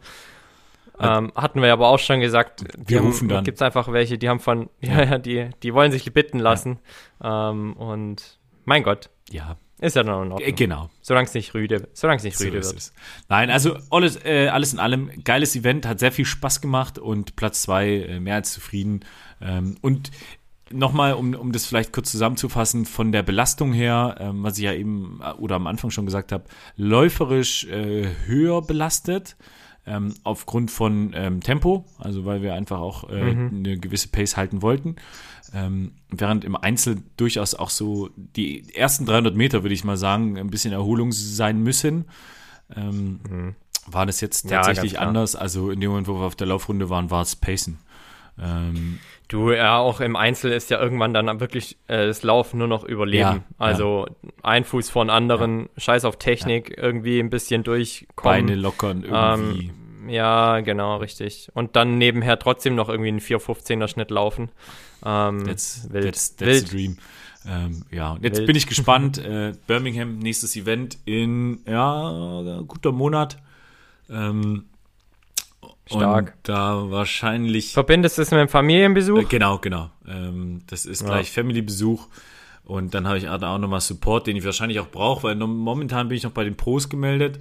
Ähm, 1.00 1.33
hatten 1.35 1.61
wir 1.61 1.72
aber 1.72 1.88
auch 1.88 1.98
schon 1.98 2.20
gesagt, 2.20 2.64
wir 2.76 3.00
rufen 3.00 3.28
dann. 3.28 3.44
Gibt 3.44 3.59
es 3.59 3.62
einfach 3.62 3.90
welche, 3.90 4.16
die 4.16 4.28
haben 4.28 4.40
von, 4.40 4.70
ja, 4.80 5.02
ja, 5.02 5.18
die, 5.18 5.50
die 5.62 5.74
wollen 5.74 5.90
sich 5.90 6.12
bitten 6.12 6.38
lassen. 6.38 6.78
Ja. 7.22 7.50
Ähm, 7.50 7.74
und 7.74 8.38
mein 8.64 8.83
Gott. 8.83 9.11
Ja. 9.30 9.57
Ist 9.80 9.96
ja 9.96 10.04
dann 10.04 10.28
noch 10.28 10.40
äh, 10.40 10.52
Genau. 10.52 10.88
Solange 11.02 11.26
es 11.26 11.35
nicht 11.35 11.52
rüde, 11.52 11.88
solange 11.92 12.18
es 12.18 12.24
nicht 12.24 12.38
so 12.38 12.44
rüde 12.44 12.62
wird. 12.62 12.76
Es. 12.76 12.92
Nein, 13.28 13.50
also 13.50 13.76
alles, 13.90 14.24
äh, 14.24 14.48
alles 14.48 14.72
in 14.72 14.78
allem, 14.78 15.11
geiles 15.24 15.57
Event, 15.57 15.87
hat 15.87 15.98
sehr 15.98 16.12
viel 16.12 16.24
Spaß 16.24 16.61
gemacht 16.61 16.98
und 16.98 17.35
Platz 17.37 17.62
zwei 17.62 17.88
äh, 17.88 18.20
mehr 18.20 18.37
als 18.37 18.52
zufrieden. 18.52 19.00
Ähm, 19.40 19.76
und 19.83 20.12
nochmal, 20.70 21.14
um, 21.14 21.35
um 21.35 21.52
das 21.52 21.66
vielleicht 21.66 21.92
kurz 21.92 22.11
zusammenzufassen, 22.11 22.87
von 22.87 23.11
der 23.11 23.22
Belastung 23.22 23.72
her, 23.72 24.16
ähm, 24.20 24.42
was 24.44 24.59
ich 24.59 24.64
ja 24.64 24.72
eben 24.72 25.20
äh, 25.22 25.33
oder 25.33 25.57
am 25.57 25.66
Anfang 25.66 25.90
schon 25.90 26.07
gesagt 26.07 26.30
habe, 26.30 26.44
läuferisch 26.76 27.64
äh, 27.64 28.09
höher 28.26 28.62
belastet 28.62 29.37
ähm, 29.86 30.14
aufgrund 30.24 30.70
von 30.70 31.12
ähm, 31.14 31.40
Tempo, 31.40 31.84
also 31.98 32.24
weil 32.24 32.42
wir 32.42 32.54
einfach 32.54 32.80
auch 32.80 33.08
äh, 33.10 33.34
mhm. 33.34 33.58
eine 33.58 33.78
gewisse 33.78 34.08
Pace 34.08 34.36
halten 34.36 34.62
wollten. 34.62 34.96
Ähm, 35.52 35.92
während 36.10 36.44
im 36.44 36.56
Einzel 36.56 37.02
durchaus 37.16 37.54
auch 37.54 37.70
so 37.70 38.10
die 38.16 38.74
ersten 38.74 39.06
300 39.06 39.36
Meter, 39.36 39.62
würde 39.62 39.74
ich 39.74 39.84
mal 39.84 39.96
sagen, 39.96 40.38
ein 40.38 40.50
bisschen 40.50 40.72
Erholung 40.72 41.12
sein 41.12 41.62
müssen. 41.62 42.06
Ähm, 42.74 43.20
mhm. 43.28 43.54
War 43.86 44.06
das 44.06 44.20
jetzt 44.20 44.48
tatsächlich 44.48 44.92
ja, 44.92 45.00
anders? 45.00 45.36
Also 45.36 45.70
in 45.70 45.80
dem 45.80 45.90
Moment, 45.90 46.08
wo 46.08 46.14
wir 46.14 46.26
auf 46.26 46.36
der 46.36 46.46
Laufrunde 46.46 46.88
waren, 46.88 47.10
war 47.10 47.22
es 47.22 47.36
Pacen. 47.36 47.78
Ähm, 48.38 48.98
du, 49.28 49.52
ja, 49.52 49.78
auch 49.78 50.00
im 50.00 50.16
Einzel 50.16 50.52
ist 50.52 50.70
ja 50.70 50.80
irgendwann 50.80 51.14
dann 51.14 51.40
wirklich 51.40 51.76
äh, 51.86 52.06
das 52.06 52.22
Laufen 52.22 52.58
nur 52.58 52.68
noch 52.68 52.84
Überleben. 52.84 53.18
Ja, 53.18 53.44
also 53.58 54.06
ja. 54.08 54.30
ein 54.42 54.64
Fuß 54.64 54.90
vor 54.90 55.04
den 55.04 55.10
anderen, 55.10 55.60
ja. 55.60 55.66
Scheiß 55.78 56.04
auf 56.04 56.18
Technik, 56.18 56.76
irgendwie 56.76 57.20
ein 57.20 57.30
bisschen 57.30 57.62
durchkommen. 57.62 58.46
Beine 58.46 58.54
lockern 58.56 59.04
irgendwie. 59.04 59.66
Ähm, 59.66 59.84
ja, 60.08 60.60
genau, 60.60 60.96
richtig. 60.96 61.48
Und 61.54 61.76
dann 61.76 61.98
nebenher 61.98 62.38
trotzdem 62.38 62.74
noch 62.74 62.88
irgendwie 62.88 63.08
einen 63.08 63.20
4,15er 63.20 63.88
Schnitt 63.88 64.10
laufen. 64.10 64.50
Ähm, 65.04 65.44
that's, 65.46 65.88
wild. 65.90 66.04
That's, 66.04 66.36
that's 66.36 66.48
wild. 66.48 66.68
the 66.68 66.76
dream. 66.76 66.98
Ähm, 67.46 67.84
ja, 67.90 68.12
und 68.12 68.24
jetzt 68.24 68.38
wild. 68.38 68.46
bin 68.46 68.56
ich 68.56 68.66
gespannt. 68.68 69.18
Äh, 69.18 69.52
Birmingham, 69.66 70.18
nächstes 70.18 70.56
Event 70.56 70.98
in, 71.04 71.60
ja, 71.66 72.62
guter 72.66 72.92
Monat. 72.92 73.38
Ähm, 74.10 74.66
Stark. 75.86 76.26
Und 76.26 76.48
da 76.48 76.90
wahrscheinlich. 76.90 77.72
Verbindest 77.72 78.18
du 78.18 78.22
es 78.22 78.30
mit 78.30 78.40
dem 78.40 78.48
Familienbesuch? 78.48 79.18
Äh, 79.18 79.24
genau, 79.24 79.58
genau. 79.58 79.90
Ähm, 80.08 80.62
das 80.66 80.86
ist 80.86 81.02
ja. 81.02 81.08
gleich 81.08 81.30
Family-Besuch. 81.30 82.08
Und 82.64 82.94
dann 82.94 83.06
habe 83.06 83.18
ich 83.18 83.28
auch 83.28 83.58
nochmal 83.58 83.80
Support, 83.80 84.26
den 84.26 84.36
ich 84.36 84.44
wahrscheinlich 84.44 84.80
auch 84.80 84.88
brauche, 84.88 85.24
weil 85.24 85.34
momentan 85.36 86.08
bin 86.08 86.16
ich 86.16 86.22
noch 86.22 86.30
bei 86.30 86.44
den 86.44 86.56
Pros 86.56 86.88
gemeldet. 86.88 87.40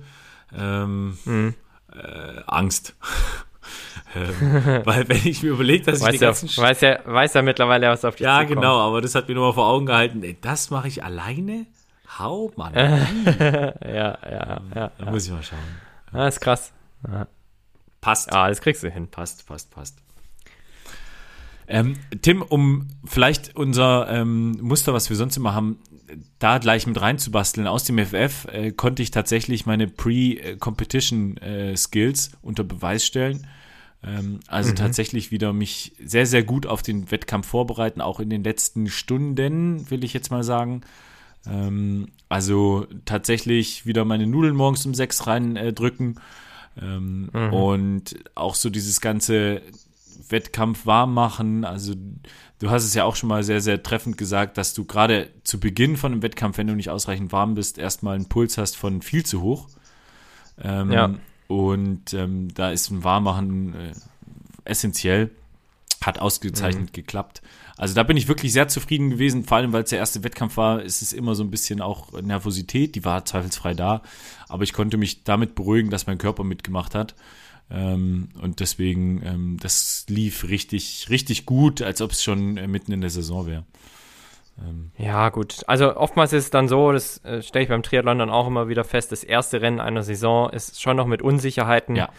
Ähm, 0.56 1.18
mhm. 1.24 1.54
äh, 1.94 2.42
Angst. 2.46 2.96
ähm, 4.16 4.82
weil 4.84 5.08
wenn 5.08 5.26
ich 5.26 5.42
mir 5.42 5.52
überlege, 5.52 5.86
dass 5.86 6.02
weiß 6.02 6.14
ich 6.14 6.20
die 6.20 6.26
ja, 6.26 6.32
ganzen 6.32 6.62
weiß 6.62 6.82
ja, 6.82 7.00
weiß 7.06 7.36
ja 7.36 7.42
mittlerweile, 7.42 7.88
was 7.88 8.04
auf 8.04 8.16
dich 8.16 8.26
Ja, 8.26 8.44
genau, 8.44 8.80
aber 8.80 9.02
das 9.02 9.16
hat 9.16 9.30
mir 9.30 9.36
nochmal 9.36 9.54
vor 9.54 9.68
Augen 9.68 9.86
gehalten. 9.86 10.22
Ey, 10.24 10.38
das 10.42 10.70
mache 10.70 10.90
ich 10.90 11.04
alleine? 11.06 11.66
Hau, 12.20 12.52
Mann. 12.58 12.74
ja, 12.76 13.74
ja, 13.82 14.18
ja, 14.30 14.62
ja. 14.76 14.92
Da 14.98 15.10
muss 15.10 15.26
ich 15.26 15.32
mal 15.32 15.42
schauen. 15.42 15.60
Ah, 16.12 16.28
ist 16.28 16.42
krass. 16.42 16.74
Ja. 17.08 17.28
Passt. 18.04 18.32
Ah, 18.34 18.50
das 18.50 18.60
kriegst 18.60 18.84
du 18.84 18.90
hin. 18.90 19.08
Passt, 19.08 19.48
passt, 19.48 19.72
passt. 19.72 19.96
Ähm, 21.70 21.96
Tim, 22.22 22.42
um 22.42 22.90
vielleicht 23.06 23.56
unser 23.56 24.10
ähm, 24.10 24.58
Muster, 24.62 24.94
was 24.94 25.10
wir 25.10 25.16
sonst 25.16 25.38
immer 25.38 25.54
haben, 25.54 25.80
da 26.38 26.58
gleich 26.58 26.86
mit 26.86 27.00
reinzubasteln 27.00 27.66
aus 27.66 27.86
dem 27.86 27.98
FF, 27.98 28.46
äh, 28.52 28.74
konnte 28.74 29.02
ich 29.02 29.12
tatsächlich 29.12 29.66
meine 29.66 29.88
Pre-Competition-Skills 29.88 32.28
äh, 32.28 32.32
unter 32.42 32.66
Beweis 32.66 33.06
stellen. 33.06 33.48
Ähm, 34.04 34.42
also 34.48 34.72
mhm. 34.72 34.76
tatsächlich 34.76 35.32
wieder 35.32 35.54
mich 35.54 35.94
sehr, 36.04 36.26
sehr 36.26 36.44
gut 36.44 36.66
auf 36.66 36.82
den 36.82 37.10
Wettkampf 37.10 37.48
vorbereiten, 37.48 38.02
auch 38.02 38.20
in 38.20 38.30
den 38.30 38.44
letzten 38.44 38.90
Stunden, 38.90 39.90
will 39.90 40.04
ich 40.04 40.12
jetzt 40.12 40.30
mal 40.30 40.44
sagen. 40.44 40.82
Ähm, 41.48 42.10
also 42.28 42.86
tatsächlich 43.06 43.86
wieder 43.86 44.04
meine 44.04 44.28
Nudeln 44.28 44.58
morgens 44.58 44.86
um 44.86 44.94
sechs 44.94 45.26
reindrücken. 45.26 46.18
Äh, 46.18 46.20
ähm, 46.82 47.30
mhm. 47.32 47.54
Und 47.54 48.16
auch 48.36 48.56
so 48.56 48.70
dieses 48.70 49.02
ganze 49.02 49.62
Wettkampf 50.30 50.86
warm 50.86 51.14
machen. 51.14 51.66
Also 51.66 51.94
du 52.60 52.70
hast 52.70 52.84
es 52.84 52.94
ja 52.94 53.04
auch 53.04 53.16
schon 53.16 53.30
mal 53.30 53.44
sehr, 53.44 53.62
sehr 53.62 53.84
treffend 53.84 54.18
gesagt, 54.18 54.58
dass 54.58 54.74
du 54.74 54.86
gerade 54.86 55.30
zu 55.44 55.60
Beginn 55.60 55.98
von 55.98 56.12
einem 56.12 56.24
Wettkampf, 56.24 56.58
wenn 56.58 56.68
du 56.68 56.76
nicht 56.76 56.90
ausreichend 56.90 57.32
warm 57.32 57.56
bist, 57.56 57.78
erstmal 57.78 58.16
einen 58.16 58.30
Puls 58.30 58.58
hast 58.58 58.78
von 58.78 59.02
viel 59.02 59.26
zu 59.26 59.42
hoch. 59.42 59.68
Ähm, 60.62 60.92
ja. 60.92 61.14
Und 61.48 62.14
ähm, 62.14 62.54
da 62.54 62.72
ist 62.72 62.90
ein 62.90 63.04
Warmmachen 63.04 63.76
äh, 63.76 63.92
essentiell. 64.66 65.32
Hat 66.02 66.20
ausgezeichnet 66.20 66.88
mhm. 66.88 66.94
geklappt. 66.94 67.42
Also 67.78 67.96
da 67.96 68.04
bin 68.04 68.18
ich 68.18 68.28
wirklich 68.28 68.54
sehr 68.54 68.68
zufrieden 68.68 69.10
gewesen, 69.10 69.44
vor 69.44 69.58
allem 69.58 69.74
weil 69.74 69.84
es 69.84 69.90
der 69.90 70.00
erste 70.00 70.24
Wettkampf 70.24 70.58
war, 70.58 70.82
ist 70.82 71.02
es 71.02 71.12
immer 71.12 71.34
so 71.36 71.44
ein 71.44 71.50
bisschen 71.50 71.82
auch 71.82 72.12
Nervosität, 72.22 72.96
die 72.96 73.04
war 73.04 73.26
zweifelsfrei 73.26 73.74
da, 73.74 74.04
aber 74.48 74.64
ich 74.64 74.74
konnte 74.74 74.98
mich 74.98 75.24
damit 75.24 75.56
beruhigen, 75.56 75.90
dass 75.90 76.08
mein 76.08 76.20
Körper 76.20 76.44
mitgemacht 76.44 76.94
hat. 76.94 77.16
Ähm, 77.72 78.30
und 78.42 78.60
deswegen, 78.60 79.22
ähm, 79.26 79.58
das 79.60 80.06
lief 80.08 80.48
richtig, 80.48 81.08
richtig 81.10 81.46
gut, 81.46 81.82
als 81.82 82.02
ob 82.02 82.12
es 82.12 82.22
schon 82.22 82.58
äh, 82.58 82.68
mitten 82.68 82.92
in 82.92 83.02
der 83.02 83.10
Saison 83.10 83.48
wäre. 83.48 83.66
Ähm. 84.60 84.92
Ja, 84.98 85.30
gut. 85.30 85.64
Also 85.68 85.96
oftmals 85.96 86.34
ist 86.34 86.46
es 86.46 86.50
dann 86.50 86.68
so, 86.68 86.92
das 86.92 87.24
äh, 87.26 87.42
stelle 87.42 87.64
ich 87.64 87.70
beim 87.70 87.84
Triathlon 87.84 88.20
dann 88.20 88.30
auch 88.30 88.48
immer 88.48 88.68
wieder 88.68 88.84
fest, 88.84 89.12
das 89.12 89.24
erste 89.24 89.62
Rennen 89.62 89.80
einer 89.80 90.04
Saison 90.04 90.50
ist 90.50 90.82
schon 90.82 90.98
noch 90.98 91.08
mit 91.08 91.22
Unsicherheiten 91.22 91.96
ja. 91.96 92.10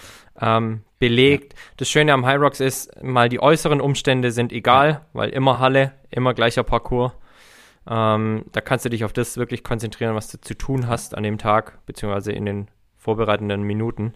ähm, 0.41 0.83
belegt. 0.99 1.53
Ja. 1.53 1.59
Das 1.77 1.89
Schöne 1.89 2.13
am 2.13 2.27
High 2.27 2.41
Rocks 2.41 2.61
ist, 2.61 3.03
mal 3.03 3.29
die 3.29 3.41
äußeren 3.41 3.81
Umstände 3.81 4.31
sind 4.31 4.53
egal, 4.53 4.89
ja. 4.89 5.07
weil 5.13 5.31
immer 5.31 5.59
Halle, 5.59 5.93
immer 6.11 6.35
gleicher 6.35 6.63
Parcours. 6.63 7.13
Ähm, 7.87 8.47
da 8.53 8.61
kannst 8.61 8.85
du 8.85 8.89
dich 8.89 9.05
auf 9.05 9.13
das 9.13 9.37
wirklich 9.37 9.63
konzentrieren, 9.63 10.15
was 10.15 10.29
du 10.29 10.41
zu 10.41 10.57
tun 10.57 10.89
hast 10.89 11.15
an 11.15 11.23
dem 11.23 11.39
Tag, 11.39 11.85
beziehungsweise 11.87 12.33
in 12.33 12.47
den 12.47 12.69
vorbereitenden 12.97 13.63
Minuten 13.63 14.15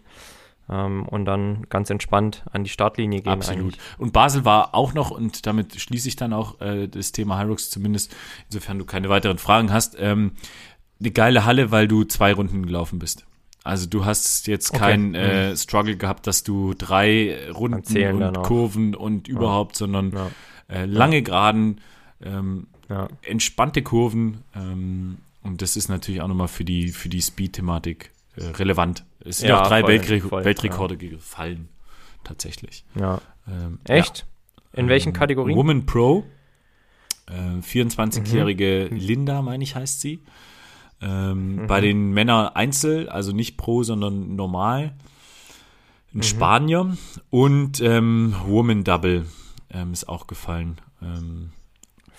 und 0.69 1.25
dann 1.25 1.65
ganz 1.69 1.89
entspannt 1.89 2.43
an 2.51 2.63
die 2.63 2.69
Startlinie 2.69 3.21
gehen. 3.21 3.33
Absolut. 3.33 3.73
Eigentlich. 3.73 3.79
Und 3.97 4.13
Basel 4.13 4.45
war 4.45 4.75
auch 4.75 4.93
noch, 4.93 5.09
und 5.11 5.45
damit 5.45 5.79
schließe 5.79 6.07
ich 6.07 6.15
dann 6.15 6.31
auch 6.31 6.61
äh, 6.61 6.87
das 6.87 7.11
Thema 7.11 7.39
Hyrux 7.39 7.69
zumindest, 7.69 8.15
insofern 8.45 8.77
du 8.77 8.85
keine 8.85 9.09
weiteren 9.09 9.39
Fragen 9.39 9.73
hast, 9.73 9.95
ähm, 9.99 10.33
eine 10.99 11.11
geile 11.11 11.45
Halle, 11.45 11.71
weil 11.71 11.87
du 11.87 12.03
zwei 12.03 12.33
Runden 12.33 12.65
gelaufen 12.65 12.99
bist. 12.99 13.25
Also 13.63 13.87
du 13.87 14.05
hast 14.05 14.47
jetzt 14.47 14.69
okay. 14.71 14.79
keinen 14.79 15.15
äh, 15.15 15.49
mhm. 15.49 15.55
Struggle 15.57 15.97
gehabt, 15.97 16.27
dass 16.27 16.43
du 16.43 16.73
drei 16.73 17.37
Runden 17.51 18.23
und 18.23 18.43
Kurven 18.43 18.95
und 18.95 19.27
überhaupt, 19.27 19.75
ja. 19.75 19.79
sondern 19.79 20.11
ja. 20.11 20.31
Äh, 20.69 20.85
lange 20.85 21.17
ja. 21.17 21.21
Geraden, 21.21 21.81
ähm, 22.23 22.67
entspannte 23.21 23.81
Kurven. 23.81 24.43
Ähm, 24.55 25.17
und 25.41 25.61
das 25.61 25.75
ist 25.77 25.89
natürlich 25.89 26.21
auch 26.21 26.27
nochmal 26.27 26.47
für 26.47 26.65
die, 26.65 26.89
für 26.89 27.09
die 27.09 27.21
Speed-Thematik 27.21 28.11
äh, 28.35 28.45
relevant. 28.45 29.03
Es 29.23 29.39
sind 29.39 29.49
ja, 29.49 29.61
auch 29.61 29.67
drei 29.67 29.81
voll, 29.81 29.89
Weltre 29.89 30.21
voll, 30.21 30.45
Weltrekorde 30.45 30.95
ja. 31.01 31.09
gefallen, 31.11 31.69
tatsächlich. 32.23 32.85
Ja. 32.95 33.21
Ähm, 33.47 33.79
Echt? 33.85 34.25
Ja. 34.73 34.79
In 34.79 34.87
welchen 34.87 35.09
ähm, 35.09 35.13
Kategorien? 35.13 35.57
Woman 35.57 35.85
Pro. 35.85 36.25
Äh, 37.27 37.61
24-jährige 37.61 38.87
mhm. 38.89 38.97
Linda, 38.97 39.41
meine 39.41 39.63
ich, 39.63 39.75
heißt 39.75 40.01
sie. 40.01 40.23
Ähm, 41.01 41.55
mhm. 41.55 41.67
Bei 41.67 41.81
den 41.81 42.11
Männern 42.11 42.49
Einzel, 42.53 43.09
also 43.09 43.31
nicht 43.31 43.57
Pro, 43.57 43.83
sondern 43.83 44.35
normal. 44.35 44.93
Ein 46.13 46.17
mhm. 46.17 46.23
Spanier. 46.23 46.97
Und 47.29 47.81
ähm, 47.81 48.35
Woman 48.45 48.83
Double 48.83 49.25
ähm, 49.71 49.93
ist 49.93 50.07
auch 50.07 50.27
gefallen. 50.27 50.81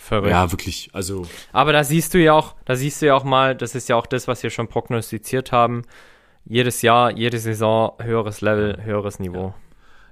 Verrückt. 0.01 0.31
Ja, 0.31 0.51
wirklich. 0.51 0.89
Also. 0.95 1.27
Aber 1.53 1.73
da 1.73 1.85
siehst 1.85 2.15
du 2.15 2.19
ja 2.19 2.33
auch, 2.33 2.55
da 2.65 2.75
siehst 2.75 3.03
du 3.03 3.07
ja 3.07 3.15
auch 3.15 3.25
mal, 3.25 3.55
das 3.55 3.75
ist 3.75 3.89
ja 3.91 3.97
auch 3.97 4.07
das, 4.07 4.27
was 4.29 4.43
wir 4.43 4.49
schon 4.49 4.67
prognostiziert 4.67 5.53
haben. 5.53 5.83
Jedes 6.51 6.83
Jahr, 6.83 7.13
jede 7.13 7.39
Saison 7.39 7.93
höheres 8.03 8.41
Level, 8.41 8.83
höheres 8.83 9.21
Niveau. 9.21 9.55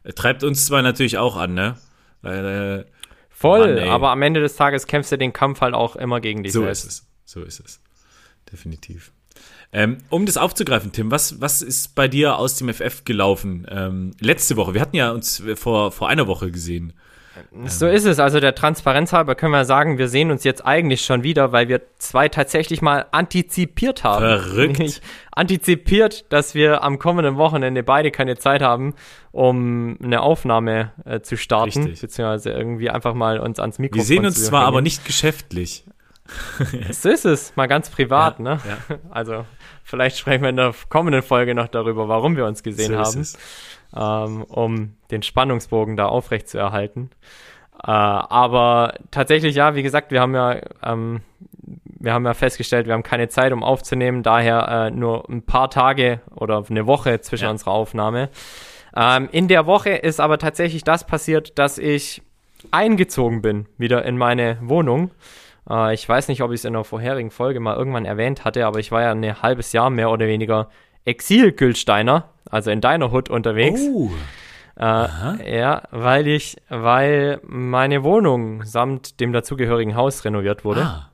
Ja. 0.05 0.13
Treibt 0.13 0.45
uns 0.45 0.67
zwar 0.67 0.83
natürlich 0.83 1.19
auch 1.19 1.37
an, 1.37 1.53
ne? 1.53 1.77
Weil, 2.23 2.85
äh, 2.87 2.93
Voll, 3.29 3.75
Mann, 3.75 3.89
aber 3.89 4.11
am 4.11 4.23
Ende 4.23 4.41
des 4.41 4.55
Tages 4.55 4.87
kämpfst 4.87 5.11
du 5.11 5.19
den 5.19 5.33
Kampf 5.33 5.61
halt 5.63 5.75
auch 5.75 5.97
immer 5.97 6.21
gegen 6.21 6.45
dich 6.45 6.53
so 6.53 6.63
selbst. 6.63 6.83
So 6.83 6.89
ist 6.89 6.95
es. 6.95 7.07
So 7.25 7.43
ist 7.43 7.61
es. 7.67 7.81
Definitiv. 8.53 9.11
Ähm, 9.73 9.99
um 10.11 10.27
das 10.27 10.37
aufzugreifen, 10.37 10.93
Tim, 10.93 11.11
was, 11.11 11.41
was 11.41 11.61
ist 11.61 11.97
bei 11.97 12.07
dir 12.07 12.39
aus 12.39 12.55
dem 12.55 12.73
FF 12.73 13.03
gelaufen? 13.05 13.67
Ähm, 13.69 14.15
letzte 14.21 14.57
Woche, 14.57 14.75
wir 14.75 14.81
hatten 14.81 14.95
ja 14.95 15.11
uns 15.11 15.43
vor, 15.57 15.91
vor 15.91 16.09
einer 16.09 16.29
Woche 16.29 16.53
gesehen. 16.53 16.93
So 17.67 17.87
ist 17.87 18.05
es. 18.05 18.19
Also 18.19 18.41
der 18.41 18.55
Transparenz 18.55 19.13
halber 19.13 19.35
können 19.35 19.53
wir 19.53 19.65
sagen, 19.65 19.99
wir 19.99 20.09
sehen 20.09 20.31
uns 20.31 20.45
jetzt 20.45 20.65
eigentlich 20.65 21.05
schon 21.05 21.23
wieder, 21.23 21.53
weil 21.53 21.69
wir 21.69 21.83
zwei 21.99 22.29
tatsächlich 22.29 22.83
mal 22.83 23.07
antizipiert 23.11 24.05
haben. 24.05 24.25
Verrückt. 24.25 25.01
antizipiert, 25.31 26.33
dass 26.33 26.55
wir 26.55 26.83
am 26.83 26.99
kommenden 26.99 27.37
Wochenende 27.37 27.83
beide 27.83 28.11
keine 28.11 28.37
Zeit 28.37 28.63
haben, 28.63 28.95
um 29.33 29.99
eine 30.03 30.21
Aufnahme 30.21 30.93
äh, 31.05 31.21
zu 31.21 31.37
starten, 31.37 31.85
Richtig. 31.85 32.01
beziehungsweise 32.01 32.51
irgendwie 32.51 32.91
einfach 32.91 33.15
mal 33.15 33.39
uns 33.39 33.59
ans 33.61 33.79
Mikrofon 33.79 34.01
Wir 34.01 34.07
sehen 34.07 34.27
uns 34.27 34.45
zwar 34.45 34.65
aber 34.65 34.81
nicht 34.81 35.05
geschäftlich. 35.05 35.85
so 36.91 37.09
ist 37.09 37.25
es, 37.25 37.57
mal 37.57 37.67
ganz 37.67 37.91
privat, 37.91 38.39
ja, 38.39 38.45
ne? 38.45 38.61
Ja. 38.67 38.97
Also 39.11 39.47
vielleicht 39.83 40.19
sprechen 40.19 40.43
wir 40.43 40.51
in 40.51 40.57
der 40.57 40.75
kommenden 40.89 41.23
Folge 41.23 41.55
noch 41.55 41.69
darüber, 41.69 42.09
warum 42.09 42.37
wir 42.37 42.45
uns 42.45 42.63
gesehen 42.63 42.93
so 42.93 42.99
haben 42.99 43.27
ähm, 43.97 44.45
um 44.45 44.95
den 45.11 45.23
Spannungsbogen 45.23 45.97
da 45.97 46.07
aufrecht 46.07 46.49
zu 46.49 46.59
erhalten. 46.59 47.11
Äh, 47.83 47.91
aber 47.91 48.95
tatsächlich, 49.11 49.55
ja, 49.55 49.75
wie 49.75 49.83
gesagt, 49.83 50.11
wir 50.11 50.21
haben 50.21 50.35
ja, 50.35 50.57
ähm, 50.83 51.21
wir 52.01 52.13
haben 52.13 52.25
ja 52.25 52.35
festgestellt, 52.35 52.87
wir 52.87 52.95
haben 52.95 53.03
keine 53.03 53.29
Zeit, 53.29 53.53
um 53.53 53.63
aufzunehmen, 53.63 54.23
daher 54.23 54.69
äh, 54.69 54.91
nur 54.91 55.29
ein 55.29 55.43
paar 55.43 55.71
Tage 55.71 56.21
oder 56.35 56.65
eine 56.69 56.87
Woche 56.87 57.21
zwischen 57.21 57.45
ja. 57.45 57.51
unserer 57.51 57.73
Aufnahme. 57.73 58.31
Ähm, 58.97 59.29
in 59.31 59.49
der 59.49 59.67
Woche 59.67 59.91
ist 59.91 60.21
aber 60.21 60.39
tatsächlich 60.39 60.83
das 60.83 61.07
passiert, 61.07 61.59
dass 61.59 61.79
ich 61.79 62.23
eingezogen 62.71 63.43
bin, 63.43 63.67
wieder 63.77 64.05
in 64.05 64.19
meine 64.19 64.59
Wohnung. 64.61 65.11
Äh, 65.71 65.95
ich 65.95 66.09
weiß 66.09 66.29
nicht, 66.29 66.43
ob 66.43 66.51
ich 66.51 66.61
es 66.61 66.65
in 66.65 66.73
der 66.73 66.85
vorherigen 66.85 67.31
Folge 67.31 67.61
mal 67.61 67.77
irgendwann 67.77 68.05
erwähnt 68.07 68.45
hatte, 68.45 68.67
aber 68.67 68.81
ich 68.81 68.91
war 68.91 69.03
ja 69.03 69.13
ein 69.13 69.43
halbes 69.43 69.73
Jahr 69.73 69.91
mehr 69.91 70.11
oder 70.11 70.27
weniger 70.27 70.69
Exil-Gülsteiner, 71.05 72.29
also 72.51 72.71
in 72.71 72.81
deiner 72.81 73.11
Hut 73.11 73.31
unterwegs. 73.31 73.81
Oh. 73.81 74.11
Äh, 74.79 75.59
ja, 75.59 75.83
weil 75.91 76.29
ich, 76.29 76.57
weil 76.69 77.41
meine 77.43 78.05
Wohnung 78.05 78.65
samt 78.65 79.19
dem 79.21 79.33
dazugehörigen 79.33 79.97
Haus 79.97 80.25
renoviert 80.25 80.65
wurde. 80.65 80.83
Ah. 80.83 81.11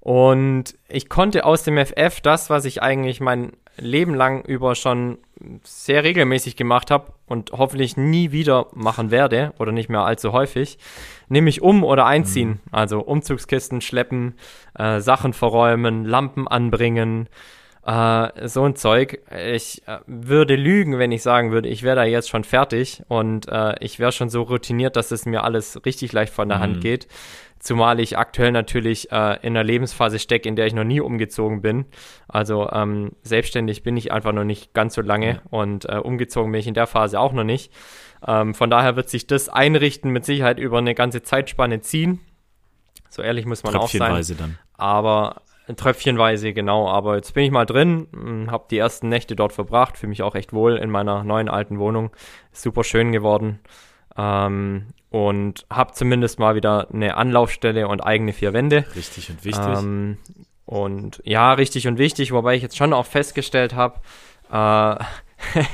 Und 0.00 0.76
ich 0.88 1.08
konnte 1.08 1.44
aus 1.44 1.64
dem 1.64 1.76
FF 1.84 2.20
das, 2.20 2.48
was 2.48 2.64
ich 2.64 2.80
eigentlich 2.80 3.20
mein 3.20 3.52
Leben 3.76 4.14
lang 4.14 4.44
über 4.44 4.74
schon 4.74 5.18
sehr 5.62 6.04
regelmäßig 6.04 6.56
gemacht 6.56 6.90
habe 6.90 7.12
und 7.26 7.52
hoffentlich 7.52 7.96
nie 7.96 8.32
wieder 8.32 8.66
machen 8.72 9.10
werde 9.10 9.52
oder 9.58 9.72
nicht 9.72 9.88
mehr 9.88 10.00
allzu 10.00 10.32
häufig, 10.32 10.78
nämlich 11.28 11.62
um 11.62 11.84
oder 11.84 12.06
einziehen. 12.06 12.48
Mhm. 12.48 12.60
Also 12.72 13.00
Umzugskisten 13.00 13.80
schleppen, 13.80 14.34
äh, 14.78 15.00
Sachen 15.00 15.32
verräumen, 15.32 16.04
Lampen 16.04 16.48
anbringen, 16.48 17.28
äh, 17.88 18.46
so 18.46 18.64
ein 18.64 18.76
Zeug. 18.76 19.22
Ich 19.34 19.82
äh, 19.88 19.98
würde 20.06 20.56
lügen, 20.56 20.98
wenn 20.98 21.10
ich 21.10 21.22
sagen 21.22 21.50
würde, 21.52 21.70
ich 21.70 21.82
wäre 21.82 21.96
da 21.96 22.04
jetzt 22.04 22.28
schon 22.28 22.44
fertig 22.44 23.02
und 23.08 23.48
äh, 23.48 23.76
ich 23.80 23.98
wäre 23.98 24.12
schon 24.12 24.28
so 24.28 24.42
routiniert, 24.42 24.94
dass 24.94 25.10
es 25.10 25.24
mir 25.24 25.42
alles 25.42 25.84
richtig 25.86 26.12
leicht 26.12 26.32
von 26.32 26.48
der 26.50 26.58
mhm. 26.58 26.62
Hand 26.62 26.80
geht. 26.82 27.08
Zumal 27.60 27.98
ich 27.98 28.18
aktuell 28.18 28.52
natürlich 28.52 29.10
äh, 29.10 29.38
in 29.40 29.56
einer 29.56 29.64
Lebensphase 29.64 30.18
stecke, 30.18 30.48
in 30.48 30.54
der 30.54 30.66
ich 30.66 30.74
noch 30.74 30.84
nie 30.84 31.00
umgezogen 31.00 31.62
bin. 31.62 31.86
Also 32.28 32.68
ähm, 32.70 33.12
selbstständig 33.22 33.82
bin 33.82 33.96
ich 33.96 34.12
einfach 34.12 34.32
noch 34.32 34.44
nicht 34.44 34.74
ganz 34.74 34.94
so 34.94 35.00
lange 35.00 35.28
ja. 35.28 35.42
und 35.50 35.86
äh, 35.86 35.96
umgezogen 35.96 36.52
bin 36.52 36.60
ich 36.60 36.66
in 36.66 36.74
der 36.74 36.86
Phase 36.86 37.18
auch 37.18 37.32
noch 37.32 37.44
nicht. 37.44 37.72
Ähm, 38.26 38.54
von 38.54 38.68
daher 38.68 38.96
wird 38.96 39.08
sich 39.08 39.26
das 39.26 39.48
Einrichten 39.48 40.10
mit 40.10 40.26
Sicherheit 40.26 40.58
über 40.58 40.76
eine 40.76 40.94
ganze 40.94 41.22
Zeitspanne 41.22 41.80
ziehen. 41.80 42.20
So 43.08 43.22
ehrlich 43.22 43.46
muss 43.46 43.64
man 43.64 43.74
auch 43.76 43.88
sein. 43.88 44.22
Dann. 44.36 44.58
Aber 44.74 45.40
Tröpfchenweise, 45.76 46.52
genau. 46.52 46.88
Aber 46.88 47.16
jetzt 47.16 47.34
bin 47.34 47.44
ich 47.44 47.50
mal 47.50 47.66
drin, 47.66 48.06
hm, 48.12 48.50
habe 48.50 48.66
die 48.70 48.78
ersten 48.78 49.08
Nächte 49.08 49.36
dort 49.36 49.52
verbracht, 49.52 49.96
fühle 49.96 50.10
mich 50.10 50.22
auch 50.22 50.34
echt 50.34 50.52
wohl 50.52 50.76
in 50.76 50.90
meiner 50.90 51.24
neuen 51.24 51.48
alten 51.48 51.78
Wohnung. 51.78 52.10
Ist 52.52 52.62
super 52.62 52.84
schön 52.84 53.12
geworden. 53.12 53.60
Ähm, 54.16 54.86
und 55.10 55.66
habe 55.70 55.92
zumindest 55.92 56.38
mal 56.38 56.54
wieder 56.54 56.88
eine 56.92 57.16
Anlaufstelle 57.16 57.88
und 57.88 58.00
eigene 58.00 58.32
vier 58.32 58.52
Wände. 58.52 58.84
Richtig 58.94 59.30
und 59.30 59.44
wichtig. 59.44 59.78
Ähm, 59.78 60.18
und 60.66 61.22
ja, 61.24 61.54
richtig 61.54 61.88
und 61.88 61.98
wichtig, 61.98 62.32
wobei 62.32 62.54
ich 62.54 62.62
jetzt 62.62 62.76
schon 62.76 62.92
auch 62.92 63.06
festgestellt 63.06 63.74
habe, 63.74 64.00
äh, 64.52 65.04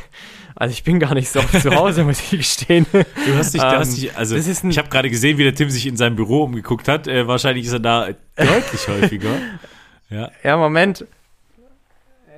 Also 0.57 0.73
ich 0.73 0.85
bin 0.85 1.01
gar 1.01 1.15
nicht 1.15 1.29
so 1.29 1.41
oft 1.41 1.61
zu 1.61 1.75
Hause, 1.75 2.05
muss 2.05 2.21
ich 2.21 2.31
gestehen. 2.31 2.87
Du 2.93 3.35
hast 3.37 3.55
dich, 3.55 3.61
du 3.61 3.67
hast 3.67 3.89
ähm, 3.89 3.95
dich 3.95 4.17
also 4.17 4.37
ich 4.37 4.79
habe 4.79 4.89
gerade 4.89 5.11
gesehen, 5.11 5.37
wie 5.37 5.43
der 5.43 5.55
Tim 5.55 5.69
sich 5.69 5.85
in 5.87 5.97
seinem 5.97 6.15
Büro 6.15 6.45
umgeguckt 6.45 6.87
hat. 6.87 7.09
Äh, 7.09 7.27
wahrscheinlich 7.27 7.67
ist 7.67 7.73
er 7.73 7.81
da 7.81 8.09
deutlich 8.37 8.87
häufiger. 8.87 9.31
Ja. 10.11 10.31
ja, 10.43 10.57
Moment. 10.57 11.07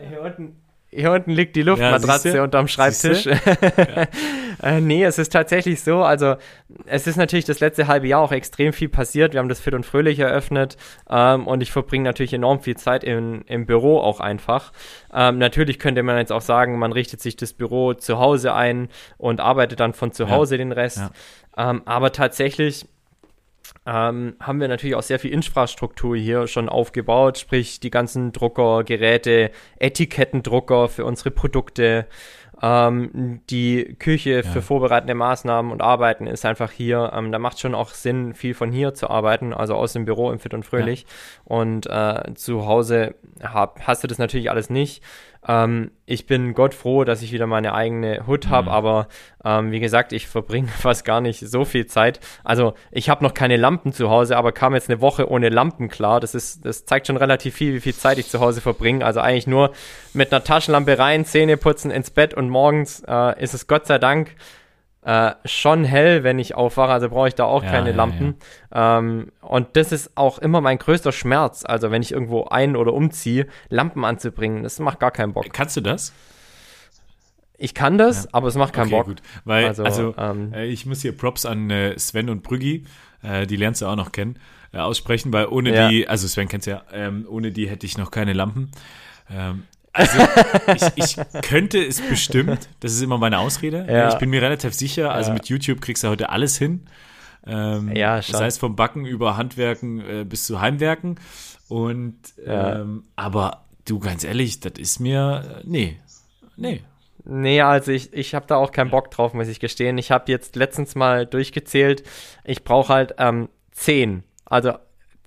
Hier 0.08 0.20
unten, 0.20 0.56
hier 0.90 1.12
unten 1.12 1.30
liegt 1.30 1.56
die 1.56 1.62
Luftmatratze 1.62 2.36
ja, 2.36 2.44
unterm 2.44 2.68
Schreibtisch. 2.68 3.26
Ja. 3.26 3.36
äh, 4.62 4.80
nee, 4.80 5.04
es 5.04 5.18
ist 5.18 5.32
tatsächlich 5.32 5.82
so. 5.82 6.02
Also, 6.02 6.36
es 6.86 7.06
ist 7.06 7.16
natürlich 7.16 7.44
das 7.44 7.60
letzte 7.60 7.86
halbe 7.86 8.06
Jahr 8.06 8.20
auch 8.20 8.32
extrem 8.32 8.72
viel 8.72 8.88
passiert. 8.88 9.32
Wir 9.32 9.40
haben 9.40 9.48
das 9.48 9.60
Fit 9.60 9.74
und 9.74 9.84
Fröhlich 9.84 10.18
eröffnet 10.18 10.76
ähm, 11.10 11.46
und 11.46 11.62
ich 11.62 11.72
verbringe 11.72 12.04
natürlich 12.04 12.32
enorm 12.32 12.60
viel 12.60 12.76
Zeit 12.76 13.04
in, 13.04 13.42
im 13.42 13.66
Büro 13.66 13.98
auch 13.98 14.20
einfach. 14.20 14.72
Ähm, 15.12 15.38
natürlich 15.38 15.78
könnte 15.78 16.02
man 16.02 16.18
jetzt 16.18 16.32
auch 16.32 16.40
sagen, 16.40 16.78
man 16.78 16.92
richtet 16.92 17.20
sich 17.20 17.36
das 17.36 17.52
Büro 17.52 17.94
zu 17.94 18.18
Hause 18.18 18.54
ein 18.54 18.88
und 19.18 19.40
arbeitet 19.40 19.80
dann 19.80 19.92
von 19.92 20.12
zu 20.12 20.30
Hause 20.30 20.54
ja. 20.54 20.58
den 20.58 20.72
Rest. 20.72 21.02
Ähm, 21.56 21.82
aber 21.84 22.12
tatsächlich 22.12 22.86
ähm, 23.86 24.34
haben 24.40 24.60
wir 24.60 24.68
natürlich 24.68 24.96
auch 24.96 25.02
sehr 25.02 25.20
viel 25.20 25.32
Infrastruktur 25.32 26.16
hier 26.16 26.48
schon 26.48 26.68
aufgebaut, 26.68 27.38
sprich 27.38 27.78
die 27.78 27.90
ganzen 27.90 28.32
Drucker, 28.32 28.82
Geräte, 28.82 29.52
Etikettendrucker 29.78 30.88
für 30.88 31.04
unsere 31.04 31.30
Produkte. 31.30 32.06
Ähm, 32.62 33.42
die 33.50 33.96
Küche 33.98 34.36
ja. 34.36 34.42
für 34.42 34.62
vorbereitende 34.62 35.14
Maßnahmen 35.14 35.70
und 35.70 35.82
Arbeiten 35.82 36.26
ist 36.26 36.44
einfach 36.46 36.72
hier. 36.72 37.12
Ähm, 37.14 37.30
da 37.30 37.38
macht 37.38 37.60
schon 37.60 37.74
auch 37.74 37.90
Sinn, 37.90 38.34
viel 38.34 38.54
von 38.54 38.72
hier 38.72 38.94
zu 38.94 39.10
arbeiten, 39.10 39.52
also 39.52 39.74
aus 39.74 39.92
dem 39.92 40.04
Büro 40.06 40.32
im 40.32 40.38
Fit 40.38 40.54
und 40.54 40.64
Fröhlich. 40.64 41.02
Ja. 41.02 41.56
Und 41.56 41.86
äh, 41.86 42.34
zu 42.34 42.66
Hause 42.66 43.14
hab, 43.42 43.86
hast 43.86 44.02
du 44.02 44.08
das 44.08 44.18
natürlich 44.18 44.50
alles 44.50 44.70
nicht. 44.70 45.02
Ähm, 45.48 45.90
ich 46.06 46.26
bin 46.26 46.54
Gott 46.54 46.74
froh, 46.74 47.04
dass 47.04 47.22
ich 47.22 47.32
wieder 47.32 47.46
meine 47.46 47.74
eigene 47.74 48.26
Hut 48.26 48.48
habe, 48.48 48.68
mhm. 48.68 48.74
aber 48.74 49.08
ähm, 49.44 49.70
wie 49.70 49.80
gesagt, 49.80 50.12
ich 50.12 50.26
verbringe 50.26 50.68
fast 50.78 51.04
gar 51.04 51.20
nicht 51.20 51.40
so 51.40 51.64
viel 51.64 51.86
Zeit. 51.86 52.20
Also 52.44 52.74
ich 52.90 53.08
habe 53.08 53.24
noch 53.24 53.34
keine 53.34 53.56
Lampen 53.56 53.92
zu 53.92 54.10
Hause, 54.10 54.36
aber 54.36 54.52
kam 54.52 54.74
jetzt 54.74 54.90
eine 54.90 55.00
Woche 55.00 55.30
ohne 55.30 55.48
Lampen 55.48 55.88
klar. 55.88 56.20
Das 56.20 56.34
ist, 56.34 56.64
das 56.64 56.84
zeigt 56.84 57.06
schon 57.06 57.16
relativ 57.16 57.54
viel, 57.54 57.74
wie 57.74 57.80
viel 57.80 57.94
Zeit 57.94 58.18
ich 58.18 58.28
zu 58.28 58.40
Hause 58.40 58.60
verbringe. 58.60 59.04
Also 59.04 59.20
eigentlich 59.20 59.46
nur 59.46 59.72
mit 60.12 60.32
einer 60.32 60.44
Taschenlampe 60.44 60.98
rein, 60.98 61.24
Zähne 61.24 61.56
putzen, 61.56 61.90
ins 61.90 62.10
Bett 62.10 62.34
und 62.34 62.48
morgens 62.48 63.02
äh, 63.06 63.42
ist 63.42 63.54
es 63.54 63.66
Gott 63.66 63.86
sei 63.86 63.98
Dank 63.98 64.34
äh, 65.06 65.36
schon 65.44 65.84
hell, 65.84 66.24
wenn 66.24 66.40
ich 66.40 66.56
aufwache, 66.56 66.90
also 66.90 67.08
brauche 67.08 67.28
ich 67.28 67.36
da 67.36 67.44
auch 67.44 67.62
ja, 67.62 67.70
keine 67.70 67.90
ja, 67.90 67.96
Lampen. 67.96 68.34
Ja. 68.74 68.98
Ähm, 68.98 69.30
und 69.40 69.68
das 69.74 69.92
ist 69.92 70.16
auch 70.16 70.38
immer 70.38 70.60
mein 70.60 70.78
größter 70.78 71.12
Schmerz, 71.12 71.64
also 71.64 71.92
wenn 71.92 72.02
ich 72.02 72.10
irgendwo 72.10 72.46
ein- 72.46 72.74
oder 72.74 72.92
umziehe, 72.92 73.46
Lampen 73.68 74.04
anzubringen, 74.04 74.64
das 74.64 74.80
macht 74.80 74.98
gar 74.98 75.12
keinen 75.12 75.32
Bock. 75.32 75.46
Kannst 75.52 75.76
du 75.76 75.80
das? 75.80 76.12
Ich 77.56 77.72
kann 77.72 77.98
das, 77.98 78.34
aber 78.34 78.48
es 78.48 78.56
macht 78.56 78.72
keinen 78.72 78.88
okay, 78.88 78.96
Bock. 78.96 79.06
Gut. 79.06 79.22
Weil, 79.44 79.66
also, 79.66 79.84
also 79.84 80.14
ähm, 80.18 80.52
äh, 80.52 80.66
ich 80.66 80.86
muss 80.86 81.02
hier 81.02 81.16
Props 81.16 81.46
an 81.46 81.70
äh, 81.70 81.96
Sven 81.96 82.28
und 82.28 82.42
Brüggi, 82.42 82.84
äh, 83.22 83.46
die 83.46 83.56
lernst 83.56 83.82
du 83.82 83.86
auch 83.86 83.96
noch 83.96 84.10
kennen, 84.10 84.40
äh, 84.72 84.78
aussprechen, 84.78 85.32
weil 85.32 85.46
ohne 85.46 85.88
die, 85.88 86.08
also 86.08 86.26
Sven 86.26 86.48
kennst 86.48 86.66
du 86.66 86.72
ja, 86.72 86.82
ähm, 86.92 87.26
ohne 87.30 87.52
die 87.52 87.70
hätte 87.70 87.86
ich 87.86 87.96
noch 87.96 88.10
keine 88.10 88.32
Lampen. 88.32 88.72
Ähm, 89.30 89.62
also 89.96 90.18
ich, 90.74 91.16
ich, 91.16 91.42
könnte 91.42 91.84
es 91.84 92.00
bestimmt, 92.00 92.68
das 92.80 92.92
ist 92.92 93.02
immer 93.02 93.18
meine 93.18 93.38
Ausrede. 93.38 93.86
Ja. 93.88 94.08
Ich 94.10 94.16
bin 94.16 94.30
mir 94.30 94.42
relativ 94.42 94.74
sicher, 94.74 95.12
also 95.12 95.30
ja. 95.30 95.34
mit 95.34 95.46
YouTube 95.48 95.80
kriegst 95.80 96.04
du 96.04 96.08
heute 96.08 96.28
alles 96.30 96.58
hin. 96.58 96.86
Ähm, 97.46 97.94
ja, 97.94 98.20
schon. 98.22 98.32
Das 98.32 98.42
heißt 98.42 98.60
vom 98.60 98.76
Backen 98.76 99.06
über 99.06 99.36
Handwerken 99.36 100.00
äh, 100.00 100.24
bis 100.24 100.46
zu 100.46 100.60
Heimwerken. 100.60 101.18
Und 101.68 102.18
ja. 102.44 102.80
ähm, 102.80 103.04
aber 103.16 103.64
du, 103.84 103.98
ganz 103.98 104.24
ehrlich, 104.24 104.60
das 104.60 104.74
ist 104.78 105.00
mir, 105.00 105.44
äh, 105.58 105.62
nee, 105.64 106.00
nee. 106.56 106.82
Nee, 107.28 107.60
also 107.60 107.90
ich, 107.90 108.12
ich 108.12 108.36
habe 108.36 108.46
da 108.46 108.54
auch 108.54 108.70
keinen 108.70 108.90
Bock 108.90 109.10
drauf, 109.10 109.34
muss 109.34 109.48
ich 109.48 109.58
gestehen. 109.58 109.98
Ich 109.98 110.12
habe 110.12 110.30
jetzt 110.30 110.54
letztens 110.54 110.94
mal 110.94 111.26
durchgezählt, 111.26 112.04
ich 112.44 112.62
brauche 112.62 112.92
halt 112.92 113.14
ähm, 113.18 113.48
zehn. 113.72 114.22
Also 114.44 114.74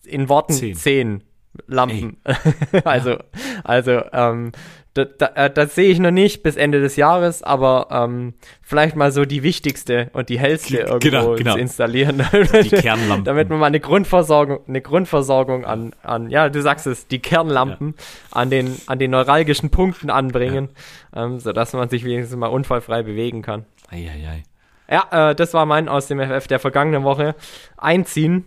in 0.06 0.30
Worten 0.30 0.54
zehn, 0.54 0.76
zehn 0.76 1.24
Lampen. 1.68 2.18
also, 2.84 3.10
ja. 3.12 3.20
also 3.64 4.01
ähm, 4.14 4.51
das, 4.93 5.07
das, 5.18 5.30
äh, 5.36 5.49
das 5.49 5.76
sehe 5.76 5.89
ich 5.89 5.99
noch 5.99 6.12
nicht 6.12 6.41
bis 6.41 6.55
Ende 6.55 6.82
des 6.82 6.95
Jahres, 6.95 7.43
aber 7.43 7.88
ähm, 7.91 8.34
vielleicht 8.62 8.95
mal 8.95 9.12
so 9.12 9.26
die 9.26 9.43
wichtigste 9.43 10.10
und 10.14 10.30
die 10.30 10.39
hellste 10.39 10.78
Genau, 10.78 10.93
irgendwo 10.93 11.36
genau. 11.36 11.53
zu 11.53 11.60
installieren. 11.60 12.24
Die 12.34 12.70
Kernlampen. 12.70 13.24
Damit 13.24 13.49
man 13.49 13.60
mal 13.60 13.68
eine 13.68 13.80
Grundversorgung, 13.80 14.60
eine 14.68 14.82
Grundversorgung 14.82 15.66
an, 15.66 15.93
an, 16.01 16.30
ja, 16.30 16.49
du 16.49 16.62
sagst 16.62 16.88
es, 16.88 17.07
die 17.07 17.20
Kernlampen 17.20 17.95
an 18.32 18.49
den, 18.49 18.76
an 18.88 18.99
den 18.99 19.12
neuralgischen 19.12 19.70
Punkten 19.70 20.10
anbringen, 20.10 20.70
ähm, 21.16 21.39
sodass 21.39 21.74
man 21.74 21.89
sich 21.89 22.03
wenigstens 22.03 22.38
mal 22.38 22.47
unfallfrei 22.47 23.03
bewegen 23.03 23.41
kann. 23.41 23.66
Eieiei. 23.89 24.43
Ja, 24.89 25.30
äh, 25.30 25.36
das 25.36 25.53
war 25.53 25.66
mein 25.66 25.88
aus 25.88 26.07
dem 26.07 26.20
FF 26.20 26.47
der 26.47 26.60
vergangenen 26.60 27.03
Woche. 27.03 27.36
Einziehen. 27.78 28.45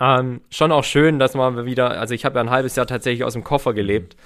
Ähm, 0.00 0.40
schon 0.50 0.72
auch 0.72 0.84
schön, 0.84 1.18
dass 1.18 1.34
man 1.34 1.64
wieder, 1.66 1.90
also 2.00 2.14
ich 2.14 2.24
habe 2.24 2.36
ja 2.36 2.40
ein 2.42 2.50
halbes 2.50 2.76
Jahr 2.76 2.86
tatsächlich 2.86 3.24
aus 3.24 3.34
dem 3.34 3.44
Koffer 3.44 3.74
gelebt, 3.74 4.16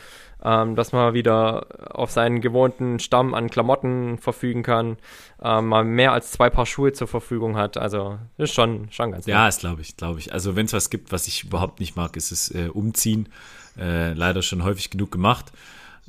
ähm, 0.43 0.77
dass 0.77 0.93
man 0.93 1.15
wieder 1.15 1.67
auf 1.95 2.11
seinen 2.11 2.41
gewohnten 2.41 3.01
Stamm 3.01 3.35
an 3.35 3.51
Klamotten 3.51 4.19
verfügen 4.19 4.63
kann, 4.63 4.97
ähm, 5.43 5.67
mal 5.67 5.85
mehr 5.85 6.13
als 6.13 6.31
zwei 6.31 6.49
Paar 6.49 6.67
Schuhe 6.67 6.93
zur 6.93 7.09
Verfügung 7.09 7.57
hat. 7.57 7.77
Also 7.77 8.19
ist 8.37 8.55
schon, 8.55 8.89
schon 8.91 9.13
ganz 9.13 9.27
Ja, 9.27 9.47
das 9.47 9.59
glaube 9.59 9.83
ich, 9.83 9.97
glaube 9.97 10.21
ich. 10.21 10.33
Also 10.33 10.57
wenn 10.57 10.67
es 10.67 10.73
was 10.73 10.91
gibt, 10.91 11.13
was 11.13 11.27
ich 11.27 11.45
überhaupt 11.45 11.81
nicht 11.81 11.97
mag, 11.97 12.17
ist 12.17 12.31
es 12.31 12.55
äh, 12.55 12.69
Umziehen. 12.73 13.29
Äh, 13.79 14.13
leider 14.15 14.43
schon 14.43 14.65
häufig 14.65 14.91
genug 14.91 15.13
gemacht. 15.13 15.47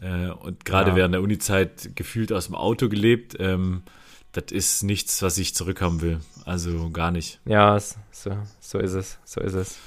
Äh, 0.01 0.30
und 0.30 0.64
gerade 0.66 0.91
Ja. 0.91 0.95
während 0.95 1.14
der 1.14 1.22
Unizeit 1.22 1.91
gefühlt 1.95 2.32
aus 2.32 2.47
dem 2.47 2.55
Auto 2.55 2.88
gelebt. 2.89 3.36
Ähm, 3.39 3.84
das 4.32 4.51
ist 4.51 4.84
nichts, 4.84 5.21
was 5.21 5.38
ich 5.38 5.55
zurückhaben 5.55 6.01
will. 6.01 6.19
Also 6.45 6.89
gar 6.91 7.11
nicht. 7.11 7.39
Ja, 7.45 7.80
so, 7.80 8.32
so 8.59 8.80
ist 8.80 8.93
es, 8.93 9.19
so 9.23 9.41
ist 9.41 9.53
es. 9.53 9.80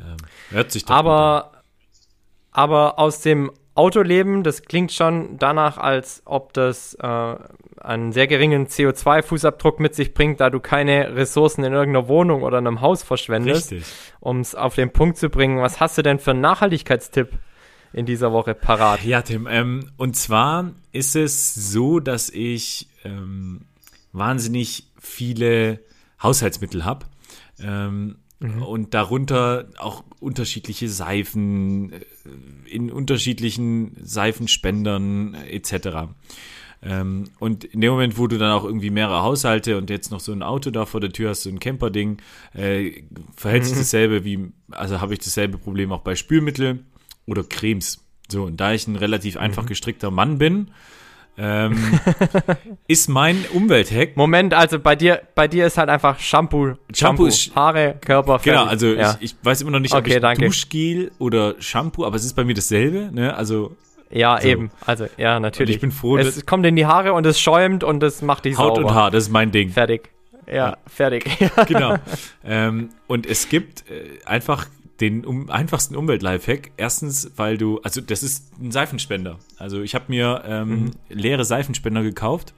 Ähm, 0.00 0.16
hört 0.50 0.70
sich 0.70 0.84
doch 0.84 0.88
gut 0.88 0.96
Aber, 0.96 1.52
aber 2.52 2.98
aus 2.98 3.20
dem 3.20 3.50
Autoleben, 3.74 4.42
das 4.42 4.62
klingt 4.62 4.92
schon 4.92 5.38
danach, 5.38 5.78
als 5.78 6.22
ob 6.24 6.52
das 6.52 6.94
äh, 6.94 7.34
einen 7.80 8.12
sehr 8.12 8.26
geringen 8.26 8.66
CO2-Fußabdruck 8.66 9.80
mit 9.80 9.94
sich 9.94 10.12
bringt, 10.12 10.40
da 10.40 10.50
du 10.50 10.60
keine 10.60 11.14
Ressourcen 11.16 11.64
in 11.64 11.72
irgendeiner 11.72 12.08
Wohnung 12.08 12.42
oder 12.42 12.58
in 12.58 12.66
einem 12.66 12.80
Haus 12.80 13.02
verschwendest. 13.02 13.74
Um 14.20 14.40
es 14.40 14.54
auf 14.54 14.74
den 14.74 14.92
Punkt 14.92 15.16
zu 15.16 15.30
bringen, 15.30 15.62
was 15.62 15.80
hast 15.80 15.96
du 15.96 16.02
denn 16.02 16.18
für 16.18 16.32
einen 16.32 16.40
Nachhaltigkeitstipp 16.40 17.30
in 17.92 18.06
dieser 18.06 18.32
Woche 18.32 18.54
parat? 18.54 19.04
Ja, 19.04 19.22
Tim. 19.22 19.46
Ähm, 19.48 19.90
und 19.96 20.16
zwar 20.16 20.72
ist 20.92 21.16
es 21.16 21.54
so, 21.54 22.00
dass 22.00 22.28
ich 22.28 22.88
ähm, 23.04 23.66
wahnsinnig 24.12 24.90
viele 24.98 25.80
Haushaltsmittel 26.22 26.84
habe. 26.84 27.06
Ähm, 27.60 28.16
Und 28.40 28.94
darunter 28.94 29.68
auch 29.76 30.02
unterschiedliche 30.18 30.88
Seifen 30.88 31.92
äh, 31.92 32.00
in 32.64 32.90
unterschiedlichen 32.90 33.96
Seifenspendern 34.02 35.34
äh, 35.34 35.50
etc. 35.50 36.08
Ähm, 36.82 37.24
und 37.38 37.64
in 37.64 37.82
dem 37.82 37.92
Moment, 37.92 38.16
wo 38.16 38.26
du 38.26 38.38
dann 38.38 38.52
auch 38.52 38.64
irgendwie 38.64 38.88
mehrere 38.88 39.22
Haushalte 39.22 39.76
und 39.76 39.90
jetzt 39.90 40.10
noch 40.10 40.20
so 40.20 40.32
ein 40.32 40.42
Auto 40.42 40.70
da 40.70 40.86
vor 40.86 41.00
der 41.00 41.12
Tür 41.12 41.30
hast, 41.30 41.42
so 41.42 41.50
ein 41.50 41.60
Camperding, 41.60 42.16
äh, 42.54 43.02
verhält 43.36 43.66
sich 43.66 43.76
dasselbe 43.78 44.24
wie, 44.24 44.50
also 44.70 45.02
habe 45.02 45.12
ich 45.12 45.18
dasselbe 45.20 45.58
Problem 45.58 45.92
auch 45.92 46.00
bei 46.00 46.16
Spülmittel 46.16 46.84
oder 47.26 47.44
Cremes. 47.44 48.02
So, 48.30 48.44
und 48.44 48.58
da 48.58 48.72
ich 48.72 48.86
ein 48.86 48.96
relativ 48.96 49.36
einfach 49.36 49.66
gestrickter 49.66 50.10
Mann 50.10 50.38
bin, 50.38 50.70
ähm, 51.38 51.76
ist 52.86 53.08
mein 53.08 53.44
Umwelthack 53.52 54.16
Moment, 54.16 54.52
also 54.54 54.78
bei 54.78 54.96
dir, 54.96 55.22
bei 55.34 55.48
dir 55.48 55.66
ist 55.66 55.78
halt 55.78 55.88
einfach 55.88 56.18
Shampoo, 56.18 56.74
Shampoo 56.94 57.26
ist- 57.26 57.54
Haare, 57.54 57.96
Körper, 58.00 58.38
Genau, 58.42 58.66
fertig. 58.66 58.70
also 58.70 58.86
ja. 58.94 59.16
ich, 59.20 59.32
ich 59.32 59.36
weiß 59.42 59.62
immer 59.62 59.70
noch 59.72 59.80
nicht, 59.80 59.94
ob 59.94 60.00
Okay, 60.00 60.14
ich 60.16 60.20
danke. 60.20 60.44
Duschgel 60.46 61.10
oder 61.18 61.54
Shampoo, 61.60 62.04
aber 62.04 62.16
es 62.16 62.24
ist 62.24 62.34
bei 62.34 62.44
mir 62.44 62.54
dasselbe, 62.54 63.10
ne? 63.12 63.34
Also 63.34 63.76
ja, 64.10 64.40
so. 64.40 64.48
eben, 64.48 64.70
also 64.86 65.06
ja, 65.16 65.38
natürlich. 65.40 65.76
ich 65.76 65.80
bin 65.80 65.92
froh, 65.92 66.18
es 66.18 66.34
dass- 66.34 66.46
kommt 66.46 66.66
in 66.66 66.76
die 66.76 66.86
Haare 66.86 67.12
und 67.12 67.24
es 67.26 67.40
schäumt 67.40 67.84
und 67.84 68.02
es 68.02 68.22
macht 68.22 68.44
dich 68.44 68.58
Haut 68.58 68.76
sauber. 68.76 68.88
und 68.88 68.94
Haar, 68.94 69.10
das 69.10 69.24
ist 69.24 69.30
mein 69.30 69.50
Ding. 69.52 69.70
Fertig. 69.70 70.10
Ja, 70.46 70.54
Ja. 70.54 70.76
fertig. 70.86 71.24
genau. 71.68 71.94
ähm, 72.44 72.88
und 73.06 73.24
es 73.26 73.48
gibt 73.48 73.84
äh, 73.88 74.18
einfach 74.26 74.66
den 75.00 75.24
um, 75.24 75.50
einfachsten 75.50 75.96
Umwelt-Lifehack. 75.96 76.72
Erstens, 76.76 77.32
weil 77.36 77.56
du, 77.56 77.80
also 77.80 78.00
das 78.00 78.22
ist 78.22 78.52
ein 78.60 78.70
Seifenspender. 78.70 79.38
Also 79.56 79.82
ich 79.82 79.94
habe 79.94 80.06
mir 80.08 80.42
ähm, 80.46 80.92
leere 81.08 81.44
Seifenspender 81.44 82.02
gekauft 82.02 82.54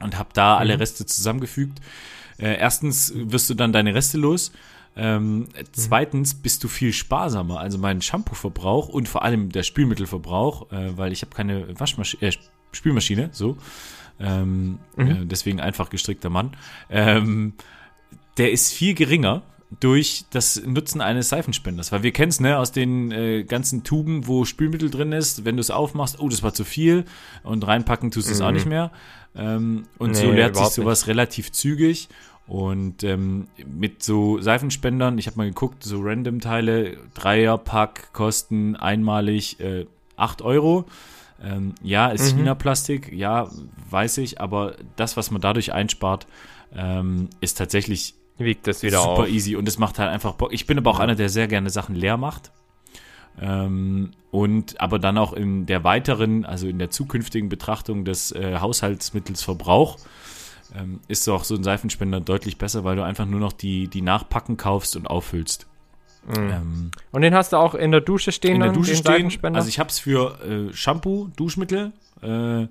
und 0.00 0.18
habe 0.18 0.30
da 0.32 0.56
alle 0.56 0.78
Reste 0.78 1.06
zusammengefügt. 1.06 1.80
Äh, 2.38 2.56
erstens 2.58 3.12
wirst 3.14 3.50
du 3.50 3.54
dann 3.54 3.72
deine 3.72 3.94
Reste 3.94 4.18
los. 4.18 4.52
Ähm, 4.94 5.48
Zweitens 5.72 6.34
bist 6.34 6.62
du 6.64 6.68
viel 6.68 6.92
sparsamer. 6.92 7.60
Also 7.60 7.78
mein 7.78 8.02
Shampoo-Verbrauch 8.02 8.88
und 8.88 9.08
vor 9.08 9.22
allem 9.22 9.50
der 9.50 9.62
Spülmittelverbrauch, 9.62 10.70
äh, 10.70 10.96
weil 10.96 11.12
ich 11.12 11.22
habe 11.22 11.34
keine 11.34 11.78
Waschmaschine, 11.78 12.28
äh, 12.28 12.32
Spülmaschine, 12.72 13.30
so. 13.32 13.56
Ähm, 14.20 14.78
äh, 14.96 15.24
deswegen 15.24 15.60
einfach 15.60 15.90
gestrickter 15.90 16.30
Mann. 16.30 16.56
Ähm, 16.90 17.54
der 18.36 18.52
ist 18.52 18.72
viel 18.72 18.94
geringer 18.94 19.42
durch 19.80 20.24
das 20.30 20.62
Nutzen 20.64 21.00
eines 21.00 21.28
Seifenspenders. 21.28 21.92
Weil 21.92 22.02
wir 22.02 22.12
kennen 22.12 22.30
es 22.30 22.40
ne, 22.40 22.58
aus 22.58 22.72
den 22.72 23.10
äh, 23.10 23.44
ganzen 23.44 23.84
Tuben, 23.84 24.26
wo 24.26 24.44
Spülmittel 24.44 24.90
drin 24.90 25.12
ist. 25.12 25.44
Wenn 25.44 25.56
du 25.56 25.60
es 25.60 25.70
aufmachst, 25.70 26.20
oh, 26.20 26.28
das 26.28 26.42
war 26.42 26.54
zu 26.54 26.64
viel 26.64 27.04
und 27.42 27.66
reinpacken 27.66 28.10
tust 28.10 28.28
du 28.28 28.32
es 28.32 28.40
auch 28.40 28.50
nicht 28.50 28.66
mehr. 28.66 28.90
Ähm, 29.34 29.84
und 29.98 30.14
so 30.16 30.26
Nee, 30.26 30.36
leert 30.36 30.56
sich 30.56 30.66
sowas 30.68 31.06
relativ 31.06 31.52
zügig. 31.52 32.08
Und 32.46 33.04
ähm, 33.04 33.48
mit 33.66 34.02
so 34.02 34.40
Seifenspendern, 34.40 35.16
ich 35.16 35.26
habe 35.26 35.38
mal 35.38 35.48
geguckt, 35.48 35.84
so 35.84 36.00
Random-Teile, 36.00 36.96
Dreierpack 37.14 38.12
kosten 38.12 38.76
einmalig 38.76 39.60
äh, 39.60 39.86
8 40.16 40.42
Euro. 40.42 40.86
Ähm, 41.42 41.74
ja, 41.82 42.08
ist 42.08 42.36
China-Plastik, 42.36 43.12
ja, 43.12 43.48
weiß 43.90 44.18
ich, 44.18 44.40
aber 44.40 44.76
das, 44.96 45.16
was 45.16 45.30
man 45.30 45.40
dadurch 45.40 45.72
einspart, 45.72 46.26
ähm, 46.74 47.30
ist 47.40 47.58
tatsächlich 47.58 48.14
Wiegt 48.38 48.66
das 48.66 48.82
wieder 48.82 48.98
super 48.98 49.22
auf. 49.22 49.28
easy 49.28 49.56
und 49.56 49.68
es 49.68 49.78
macht 49.78 49.98
halt 49.98 50.10
einfach 50.10 50.32
Bock. 50.34 50.52
Ich 50.52 50.66
bin 50.66 50.78
aber 50.78 50.90
auch 50.90 51.00
einer, 51.00 51.14
der 51.14 51.28
sehr 51.28 51.48
gerne 51.48 51.70
Sachen 51.70 51.94
leer 51.94 52.16
macht. 52.16 52.50
Ähm, 53.40 54.10
und 54.30 54.80
aber 54.80 54.98
dann 54.98 55.16
auch 55.16 55.32
in 55.32 55.66
der 55.66 55.84
weiteren, 55.84 56.44
also 56.44 56.66
in 56.66 56.78
der 56.78 56.90
zukünftigen 56.90 57.48
Betrachtung 57.48 58.04
des 58.04 58.32
äh, 58.32 58.58
Haushaltsmittels 58.58 59.42
Verbrauch, 59.42 59.98
ähm, 60.74 61.00
ist 61.08 61.28
auch 61.28 61.44
so 61.44 61.54
ein 61.54 61.62
Seifenspender 61.62 62.20
deutlich 62.20 62.58
besser, 62.58 62.84
weil 62.84 62.96
du 62.96 63.02
einfach 63.02 63.26
nur 63.26 63.40
noch 63.40 63.52
die, 63.52 63.88
die 63.88 64.02
Nachpacken 64.02 64.56
kaufst 64.56 64.96
und 64.96 65.06
auffüllst. 65.06 65.66
Ähm, 66.36 66.90
Und 67.10 67.22
den 67.22 67.34
hast 67.34 67.52
du 67.52 67.56
auch 67.56 67.74
in 67.74 67.90
der 67.90 68.00
Dusche 68.00 68.32
stehen 68.32 68.56
in 68.56 68.60
der 68.60 68.72
Dusche 68.72 68.94
stehen. 68.94 69.30
Also 69.56 69.68
ich 69.68 69.78
habe 69.78 69.90
es 69.90 69.98
für 69.98 70.38
äh, 70.44 70.72
Shampoo, 70.72 71.28
Duschmittel, 71.36 71.92
äh, 72.22 72.66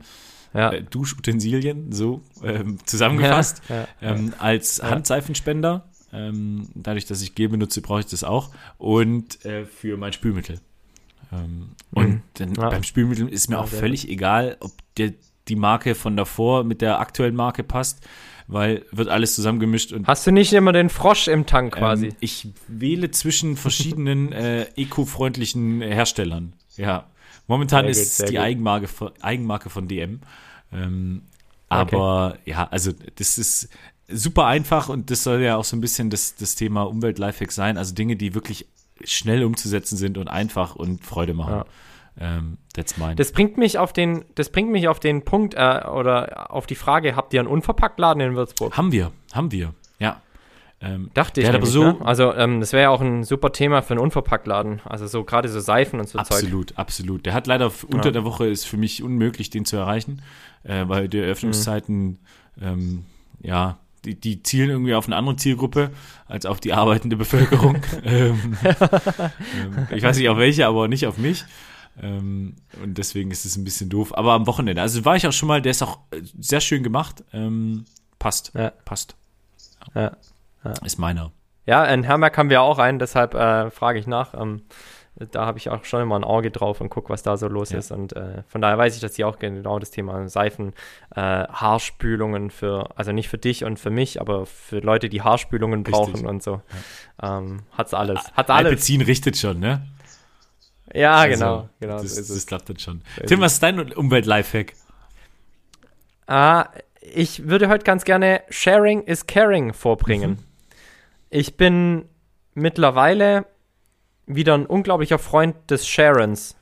ja. 0.54 0.72
äh, 0.72 0.84
Duschutensilien, 0.84 1.92
so 1.92 2.22
ähm, 2.44 2.78
zusammengefasst, 2.86 3.62
Ja, 3.70 3.88
ähm, 4.02 4.34
als 4.40 4.82
Handseifenspender. 4.84 5.86
Ähm, 6.14 6.68
dadurch, 6.76 7.06
dass 7.06 7.22
ich 7.22 7.36
Gel 7.36 7.48
benutze, 7.50 7.82
brauche 7.82 8.02
ich 8.02 8.06
das 8.08 8.24
auch. 8.26 8.50
Und 8.78 9.46
äh, 9.46 9.66
für 9.66 9.96
mein 9.98 10.12
Spülmittel. 10.12 10.60
Ähm, 11.32 11.70
und 11.94 12.22
dann 12.34 12.50
Mhm. 12.50 12.56
Ja. 12.56 12.70
beim 12.70 12.84
Spülmittel 12.84 13.30
ist 13.30 13.50
mir 13.50 13.60
auch 13.60 13.68
völlig 13.70 14.10
egal, 14.10 14.58
ob 14.60 14.72
der, 14.98 15.14
die 15.48 15.56
Marke 15.56 15.96
von 15.96 16.18
davor 16.18 16.64
mit 16.66 16.82
der 16.82 17.00
aktuellen 17.00 17.36
Marke 17.36 17.64
passt, 17.64 18.06
weil 18.48 18.84
wird 18.92 19.08
alles 19.08 19.36
zusammengemischt 19.36 19.94
und 19.94 20.06
Hast 20.08 20.28
du 20.28 20.32
nicht 20.32 20.52
immer 20.52 20.74
den 20.74 20.90
Frosch 20.90 21.30
im 21.30 21.46
Tank 21.46 21.76
quasi? 21.76 22.08
ähm, 22.08 22.16
ich 22.20 22.50
wähle 22.68 23.10
zwischen 23.12 23.56
verschiedenen 23.56 24.32
äh, 24.34 24.64
eco-freundlichen 24.76 25.82
Herstellern. 25.82 26.54
Ja. 26.76 27.06
Momentan 27.48 27.86
Sehr 27.94 28.04
ist 28.04 28.20
gut, 28.20 28.30
die 28.30 28.34
gut. 28.36 28.42
Eigenmarke, 28.44 28.88
von- 28.88 29.12
Eigenmarke 29.22 29.70
von 29.70 29.88
DM. 29.88 30.22
Ähm, 30.72 31.24
aber 31.70 32.38
ja, 32.46 32.68
also 32.70 32.92
das 33.16 33.38
ist 33.38 33.70
super 34.08 34.46
einfach 34.46 34.90
und 34.90 35.10
das 35.10 35.24
soll 35.24 35.42
ja 35.42 35.56
auch 35.56 35.64
so 35.64 35.76
ein 35.78 35.82
bisschen 35.82 36.10
das, 36.10 36.36
das 36.36 36.56
Thema 36.56 36.84
Umwelt-Lifehack 36.84 37.52
sein. 37.52 37.78
Also 37.78 37.94
Dinge, 37.94 38.16
die 38.16 38.34
wirklich 38.36 38.68
schnell 39.04 39.44
umzusetzen 39.44 39.98
sind 39.98 40.18
und 40.18 40.28
einfach 40.28 40.76
und 40.76 41.04
Freude 41.06 41.34
machen. 41.34 41.54
Ja. 41.54 41.66
Ähm, 42.20 42.58
that's 42.74 42.98
mine. 42.98 43.16
Das 43.16 43.32
bringt 43.32 43.58
mich 43.58 43.78
auf 43.78 43.94
den, 43.94 44.26
das 44.36 44.50
bringt 44.50 44.70
mich 44.70 44.88
auf 44.90 45.00
den 45.00 45.24
Punkt 45.24 45.54
äh, 45.54 45.82
oder 45.88 46.52
auf 46.54 46.68
die 46.68 46.76
Frage, 46.76 47.16
habt 47.16 47.34
ihr 47.34 47.40
einen 47.40 47.48
Unverpacktladen 47.48 48.22
in 48.22 48.36
Würzburg? 48.36 48.76
haben 48.78 48.92
wir, 48.92 49.12
haben 49.34 49.52
wir, 49.52 49.74
ja. 50.00 50.22
Ähm, 50.84 51.12
Dachte 51.14 51.42
ich. 51.42 51.48
Hat 51.48 51.54
aber 51.56 51.66
nämlich, 51.66 51.74
so- 51.74 51.84
ne? 52.00 52.06
Also 52.06 52.34
ähm, 52.34 52.60
das 52.60 52.74
wäre 52.74 52.84
ja 52.84 52.90
auch 52.90 53.02
ein 53.02 53.24
super 53.24 53.52
Thema 53.52 53.82
für 53.84 53.92
einen 53.92 54.00
Unverpacktladen. 54.00 54.82
Also 54.84 55.06
so 55.06 55.24
gerade 55.24 55.48
so 55.48 55.60
Seifen 55.60 56.00
und 56.00 56.08
so 56.10 56.18
Zeug. 56.18 56.32
Absolut, 56.32 56.78
absolut. 56.78 57.26
Der 57.28 57.34
hat 57.34 57.46
leider 57.46 57.68
f- 57.68 57.84
unter 57.84 58.12
der 58.12 58.24
Woche 58.24 58.48
ist 58.48 58.66
für 58.66 58.78
mich 58.78 59.04
unmöglich, 59.04 59.52
den 59.52 59.66
zu 59.66 59.78
erreichen, 59.78 60.22
äh, 60.64 60.86
weil 60.88 61.08
die 61.08 61.20
Eröffnungszeiten, 61.20 62.18
ähm, 62.60 63.06
ja, 63.44 63.78
die, 64.06 64.20
die 64.20 64.42
zielen 64.42 64.72
irgendwie 64.72 64.96
auf 64.96 65.06
eine 65.06 65.16
andere 65.18 65.36
Zielgruppe 65.36 65.92
als 66.26 66.48
auf 66.48 66.60
die 66.60 66.74
arbeitende 66.74 67.16
Bevölkerung. 67.16 67.78
ähm, 68.04 68.58
ähm, 68.64 69.88
ich 69.92 70.02
weiß 70.02 70.18
nicht 70.18 70.30
auf 70.30 70.38
welche, 70.38 70.66
aber 70.66 70.88
nicht 70.88 71.06
auf 71.06 71.20
mich. 71.20 71.46
Ähm, 72.02 72.56
und 72.82 72.98
deswegen 72.98 73.30
ist 73.30 73.46
es 73.46 73.56
ein 73.58 73.64
bisschen 73.64 73.90
doof. 73.90 74.18
Aber 74.18 74.34
am 74.34 74.48
Wochenende, 74.48 74.82
also 74.82 75.06
war 75.06 75.16
ich 75.16 75.28
auch 75.28 75.32
schon 75.34 75.48
mal, 75.48 75.62
der 75.62 75.72
ist 75.72 75.84
auch 75.84 76.00
äh, 76.10 76.22
sehr 76.40 76.62
schön 76.62 76.82
gemacht. 76.82 77.24
Passt, 78.18 78.52
Ja. 78.56 78.72
passt. 78.86 79.16
Ja. 79.94 80.18
Ist 80.84 81.00
meiner. 81.00 81.32
Ja, 81.66 81.86
in 81.86 82.04
Hermerk 82.04 82.38
haben 82.38 82.50
wir 82.50 82.62
auch 82.62 82.80
einen, 82.80 83.00
deshalb 83.00 83.34
äh, 83.34 83.70
frage 83.72 84.00
ich 84.00 84.08
nach. 84.08 84.34
Ähm, 84.34 84.64
da 85.16 85.46
habe 85.46 85.58
ich 85.58 85.70
auch 85.70 85.84
schon 85.84 86.02
immer 86.02 86.16
ein 86.16 86.24
Auge 86.24 86.52
drauf 86.52 86.82
und 86.82 86.90
gucke, 86.90 87.10
was 87.10 87.22
da 87.22 87.38
so 87.38 87.48
los 87.48 87.72
ja. 87.72 87.80
ist. 87.80 87.92
Und 87.92 88.16
äh, 88.16 88.44
von 88.48 88.62
daher 88.62 88.78
weiß 88.78 88.96
ich, 88.96 89.02
dass 89.02 89.16
sie 89.16 89.24
auch 89.24 89.40
genau 89.40 89.78
das 89.78 89.92
Thema 89.92 90.28
Seifen, 90.30 90.74
äh, 91.16 91.22
Haarspülungen 91.22 92.50
für, 92.50 92.90
also 92.98 93.12
nicht 93.12 93.30
für 93.30 93.38
dich 93.38 93.64
und 93.64 93.80
für 93.80 93.90
mich, 93.90 94.20
aber 94.20 94.46
für 94.46 94.80
Leute, 94.80 95.10
die 95.10 95.22
Haarspülungen 95.22 95.84
brauchen 95.84 96.14
Richtig. 96.14 96.30
und 96.30 96.42
so. 96.42 96.62
Ja. 97.22 97.38
Ähm, 97.38 97.60
hat's 97.78 97.94
alles. 97.94 98.20
Hat's 98.34 98.50
alles. 98.50 98.72
Beziehen 98.72 99.02
richtet 99.02 99.38
schon, 99.38 99.60
ne? 99.60 99.86
Ja, 100.94 101.16
also, 101.16 101.40
genau. 101.40 101.70
genau 101.80 102.02
das, 102.02 102.16
so 102.16 102.34
das 102.34 102.46
klappt 102.46 102.70
dann 102.70 102.80
schon. 102.80 103.02
Tim, 103.28 103.40
was 103.42 103.54
ist 103.54 103.64
dein 103.64 103.94
Umwelt-Lifehack? 103.94 104.74
Ah, 106.28 106.70
ich 107.02 107.48
würde 107.48 107.70
heute 107.70 107.84
ganz 107.84 108.04
gerne 108.06 108.42
Sharing 108.50 109.04
is 109.04 109.28
Caring 109.28 109.74
vorbringen. 109.74 110.32
Mhm. 110.32 110.51
Ich 111.34 111.56
bin 111.56 112.10
mittlerweile 112.56 113.46
wieder 114.26 114.54
ein 114.54 114.66
unglaublicher 114.66 115.18
Freund 115.18 115.56
des 115.72 115.88
Sharens. 115.88 116.58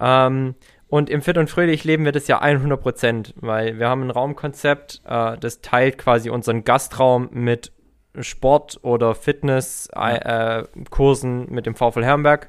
Ähm, 0.00 0.54
und 0.88 1.10
im 1.10 1.20
Fit 1.20 1.36
und 1.36 1.50
Fröhlich 1.50 1.84
leben 1.84 2.06
wir 2.06 2.12
das 2.12 2.26
ja 2.26 2.42
100%, 2.42 3.34
weil 3.36 3.78
wir 3.78 3.90
haben 3.90 4.04
ein 4.04 4.10
Raumkonzept, 4.10 5.02
äh, 5.04 5.36
das 5.36 5.60
teilt 5.60 5.98
quasi 5.98 6.30
unseren 6.30 6.64
Gastraum 6.64 7.28
mit 7.30 7.72
Sport- 8.18 8.78
oder 8.82 9.14
Fitnesskursen 9.14 11.48
äh, 11.48 11.52
mit 11.52 11.66
dem 11.66 11.74
VfL 11.74 12.02
Herrenberg, 12.02 12.48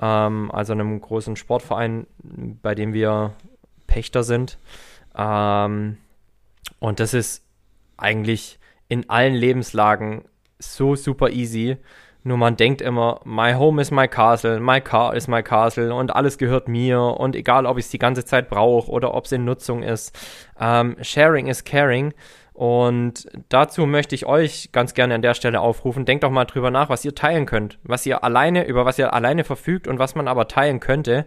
ähm, 0.00 0.50
also 0.50 0.72
einem 0.72 1.00
großen 1.00 1.36
Sportverein, 1.36 2.08
bei 2.60 2.74
dem 2.74 2.92
wir 2.92 3.34
Pächter 3.86 4.24
sind. 4.24 4.58
Ähm, 5.16 5.98
und 6.80 6.98
das 6.98 7.14
ist 7.14 7.44
eigentlich 7.96 8.58
in 8.88 9.08
allen 9.08 9.34
Lebenslagen 9.34 10.24
so 10.62 10.94
super 10.94 11.30
easy. 11.30 11.76
Nur 12.24 12.36
man 12.36 12.56
denkt 12.56 12.80
immer, 12.80 13.20
my 13.24 13.52
home 13.54 13.80
is 13.80 13.90
my 13.90 14.06
castle, 14.06 14.60
my 14.60 14.80
car 14.80 15.14
is 15.16 15.26
my 15.26 15.42
castle 15.42 15.92
und 15.92 16.14
alles 16.14 16.38
gehört 16.38 16.68
mir 16.68 17.00
und 17.00 17.34
egal, 17.34 17.66
ob 17.66 17.78
ich 17.78 17.86
es 17.86 17.90
die 17.90 17.98
ganze 17.98 18.24
Zeit 18.24 18.48
brauche 18.48 18.88
oder 18.88 19.14
ob 19.14 19.24
es 19.24 19.32
in 19.32 19.44
Nutzung 19.44 19.82
ist. 19.82 20.16
Ähm, 20.60 20.96
sharing 21.02 21.48
is 21.48 21.64
caring. 21.64 22.14
Und 22.54 23.28
dazu 23.48 23.86
möchte 23.86 24.14
ich 24.14 24.26
euch 24.26 24.70
ganz 24.72 24.92
gerne 24.92 25.14
an 25.14 25.22
der 25.22 25.34
Stelle 25.34 25.60
aufrufen. 25.60 26.04
Denkt 26.04 26.22
doch 26.22 26.30
mal 26.30 26.44
drüber 26.44 26.70
nach, 26.70 26.90
was 26.90 27.04
ihr 27.04 27.14
teilen 27.14 27.46
könnt, 27.46 27.78
was 27.82 28.04
ihr 28.04 28.22
alleine, 28.22 28.66
über 28.66 28.84
was 28.84 28.98
ihr 28.98 29.14
alleine 29.14 29.44
verfügt 29.44 29.88
und 29.88 29.98
was 29.98 30.14
man 30.14 30.28
aber 30.28 30.48
teilen 30.48 30.78
könnte. 30.78 31.26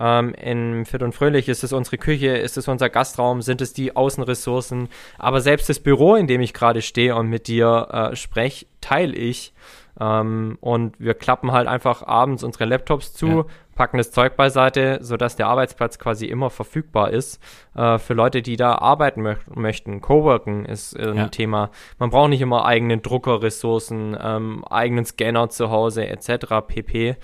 Ähm, 0.00 0.32
in 0.34 0.86
Fit 0.86 1.02
und 1.02 1.14
Fröhlich 1.14 1.48
ist 1.48 1.62
es 1.62 1.74
unsere 1.74 1.98
Küche, 1.98 2.28
ist 2.28 2.56
es 2.56 2.68
unser 2.68 2.88
Gastraum, 2.88 3.42
sind 3.42 3.60
es 3.60 3.74
die 3.74 3.94
Außenressourcen. 3.94 4.88
Aber 5.18 5.42
selbst 5.42 5.68
das 5.68 5.78
Büro, 5.78 6.14
in 6.14 6.26
dem 6.26 6.40
ich 6.40 6.54
gerade 6.54 6.80
stehe 6.80 7.14
und 7.16 7.28
mit 7.28 7.48
dir 7.48 7.88
äh, 8.12 8.16
spreche, 8.16 8.66
teile 8.80 9.14
ich. 9.14 9.52
Ähm, 10.00 10.56
und 10.60 10.98
wir 10.98 11.14
klappen 11.14 11.52
halt 11.52 11.68
einfach 11.68 12.02
abends 12.02 12.42
unsere 12.42 12.64
Laptops 12.64 13.12
zu, 13.12 13.26
ja. 13.26 13.44
Packen 13.82 13.98
das 13.98 14.12
Zeug 14.12 14.36
beiseite, 14.36 15.00
sodass 15.00 15.34
der 15.34 15.48
Arbeitsplatz 15.48 15.98
quasi 15.98 16.26
immer 16.26 16.50
verfügbar 16.50 17.10
ist 17.10 17.42
äh, 17.74 17.98
für 17.98 18.14
Leute, 18.14 18.40
die 18.40 18.54
da 18.54 18.76
arbeiten 18.76 19.22
mö 19.22 19.34
möchten. 19.52 20.00
Coworken 20.00 20.64
ist 20.64 20.96
äh, 20.96 21.10
ein 21.10 21.16
ja. 21.16 21.28
Thema. 21.30 21.72
Man 21.98 22.10
braucht 22.10 22.28
nicht 22.28 22.42
immer 22.42 22.64
eigene 22.64 22.98
Druckerressourcen, 22.98 24.16
ähm, 24.22 24.64
eigenen 24.66 25.04
Scanner 25.04 25.48
zu 25.48 25.72
Hause 25.72 26.06
etc. 26.06 26.64
pp. 26.64 27.16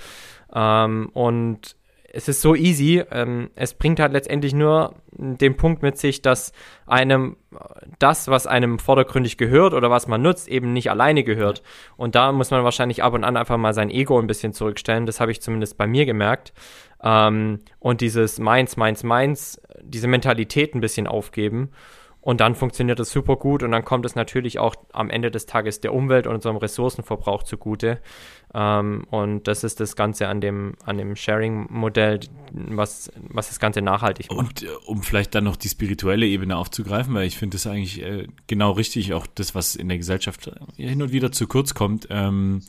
Ähm, 0.53 1.11
und 1.13 1.77
es 2.11 2.29
ist 2.29 2.41
so 2.41 2.55
easy. 2.55 3.05
Ähm, 3.11 3.51
es 3.55 3.75
bringt 3.75 4.01
halt 4.01 4.13
letztendlich 4.13 4.55
nur 4.55 4.95
den 5.13 5.57
Punkt 5.57 5.83
mit 5.83 5.99
sich, 5.99 6.23
dass 6.23 6.53
einem 6.87 7.37
das, 7.99 8.29
was 8.29 8.47
einem 8.47 8.79
vordergründig 8.79 9.37
gehört 9.37 9.75
oder 9.75 9.91
was 9.91 10.07
man 10.07 10.23
nutzt, 10.23 10.49
eben 10.49 10.73
nicht 10.73 10.91
alleine 10.91 11.23
gehört. 11.23 11.63
Und 11.97 12.15
da 12.15 12.33
muss 12.33 12.51
man 12.51 12.65
wahrscheinlich 12.65 13.03
ab 13.03 13.13
und 13.13 13.25
an 13.25 13.37
einfach 13.37 13.59
mal 13.59 13.75
sein 13.75 13.91
Ego 13.91 14.19
ein 14.19 14.27
bisschen 14.27 14.53
zurückstellen. 14.53 15.07
Das 15.07 15.21
habe 15.21 15.33
ich 15.33 15.43
zumindest 15.43 15.77
bei 15.77 15.87
mir 15.87 16.07
gemerkt. 16.07 16.53
Ähm, 17.03 17.61
und 17.79 18.01
dieses 18.01 18.39
Meins, 18.39 18.77
Meins, 18.77 19.03
Meins, 19.03 19.61
diese 19.83 20.09
Mentalität 20.09 20.75
ein 20.75 20.81
bisschen 20.81 21.07
aufgeben. 21.07 21.71
Und 22.29 22.43
dann 22.43 22.55
funktioniert 22.55 22.99
das 22.99 23.11
super 23.11 23.37
gut 23.37 23.63
und 23.63 23.71
dann 23.71 23.87
kommt 23.87 24.05
es 24.05 24.15
natürlich 24.15 24.59
auch 24.59 24.75
am 24.93 25.09
Ende 25.09 25.31
des 25.31 25.47
Tages 25.47 25.81
der 25.81 25.95
Umwelt 25.95 26.27
und 26.27 26.35
unserem 26.35 26.59
Ressourcenverbrauch 26.59 27.43
zugute. 27.43 28.03
Ähm, 28.53 29.07
und 29.09 29.49
das 29.49 29.65
ist 29.65 29.81
das 29.81 29.97
Ganze 29.97 30.29
an 30.29 30.43
dem, 30.43 30.75
an 30.85 30.99
dem 30.99 31.17
Sharing-Modell, 31.17 32.21
was, 32.53 33.11
was 33.31 33.49
das 33.49 33.59
Ganze 33.59 33.81
nachhaltig 33.81 34.31
macht. 34.31 34.39
Und 34.39 34.63
äh, 34.63 34.67
um 34.85 35.03
vielleicht 35.03 35.35
dann 35.35 35.45
noch 35.45 35.57
die 35.57 35.71
spirituelle 35.71 36.27
Ebene 36.27 36.59
aufzugreifen, 36.59 37.15
weil 37.15 37.27
ich 37.27 37.39
finde 37.39 37.55
das 37.55 37.67
eigentlich 37.67 38.03
äh, 38.03 38.27
genau 38.47 38.73
richtig, 38.73 39.15
auch 39.15 39.27
das, 39.27 39.55
was 39.55 39.75
in 39.75 39.89
der 39.89 39.97
Gesellschaft 39.97 40.51
hin 40.77 41.01
und 41.01 41.13
wieder 41.13 41.33
zu 41.33 41.47
kurz 41.47 41.73
kommt. 41.73 42.09
Ähm, 42.11 42.61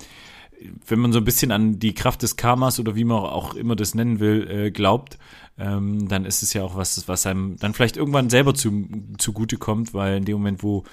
wenn 0.88 1.00
man 1.00 1.14
so 1.14 1.20
ein 1.20 1.26
bisschen 1.26 1.52
an 1.52 1.80
die 1.80 1.94
Kraft 1.94 2.22
des 2.22 2.36
Karmas 2.36 2.80
oder 2.80 2.96
wie 2.96 3.04
man 3.04 3.18
auch 3.18 3.56
immer 3.56 3.76
das 3.76 3.96
nennen 3.96 4.20
will, 4.20 4.50
äh, 4.50 4.72
glaubt, 4.72 5.18
ähm, 5.58 6.08
dann 6.08 6.26
ist 6.26 6.44
es 6.44 6.54
ja 6.54 6.64
auch 6.64 6.76
was, 6.76 7.08
was 7.08 7.26
einem 7.26 7.58
dann 7.58 7.74
vielleicht 7.74 7.98
irgendwann 7.98 8.30
selber 8.30 8.54
zu, 8.54 8.88
zugute 9.18 9.58
kommt, 9.58 9.94
weil 9.94 10.18
in 10.18 10.26
dem 10.26 10.38
Moment, 10.38 10.64
wo 10.64 10.84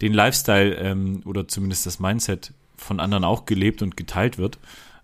den 0.00 0.12
Lifestyle 0.12 0.74
ähm, 0.76 1.22
oder 1.24 1.48
zumindest 1.48 1.86
das 1.86 2.00
Mindset 2.00 2.52
von 2.76 3.00
anderen 3.00 3.24
auch 3.24 3.46
gelebt 3.46 3.82
und 3.82 3.96
geteilt 3.96 4.38
wird, 4.38 4.58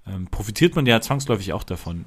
ähm, 0.07 0.27
profitiert 0.31 0.75
man 0.75 0.87
ja 0.87 1.01
zwangsläufig 1.01 1.53
auch 1.53 1.63
davon. 1.63 2.05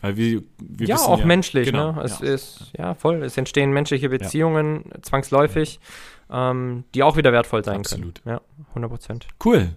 Weil 0.00 0.16
wir, 0.16 0.42
wir 0.58 0.88
ja, 0.88 0.96
auch 0.96 1.20
ja, 1.20 1.26
menschlich, 1.26 1.66
genau, 1.66 1.92
ne? 1.92 2.02
Es 2.02 2.20
ja. 2.20 2.26
ist, 2.26 2.72
ja, 2.76 2.94
voll. 2.94 3.22
Es 3.22 3.36
entstehen 3.36 3.72
menschliche 3.72 4.08
Beziehungen 4.08 4.84
ja. 4.92 5.02
zwangsläufig, 5.02 5.78
ähm, 6.30 6.84
die 6.94 7.02
auch 7.02 7.16
wieder 7.16 7.32
wertvoll 7.32 7.64
sein 7.64 7.80
Absolut. 7.80 8.22
können. 8.24 8.36
Ja, 8.36 8.64
100 8.70 8.90
Prozent. 8.90 9.26
Cool. 9.44 9.70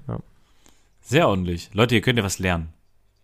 Sehr 1.10 1.28
ordentlich. 1.28 1.72
Leute, 1.74 1.96
ihr 1.96 2.02
könnt 2.02 2.20
ja 2.20 2.24
was 2.24 2.38
lernen. 2.38 2.70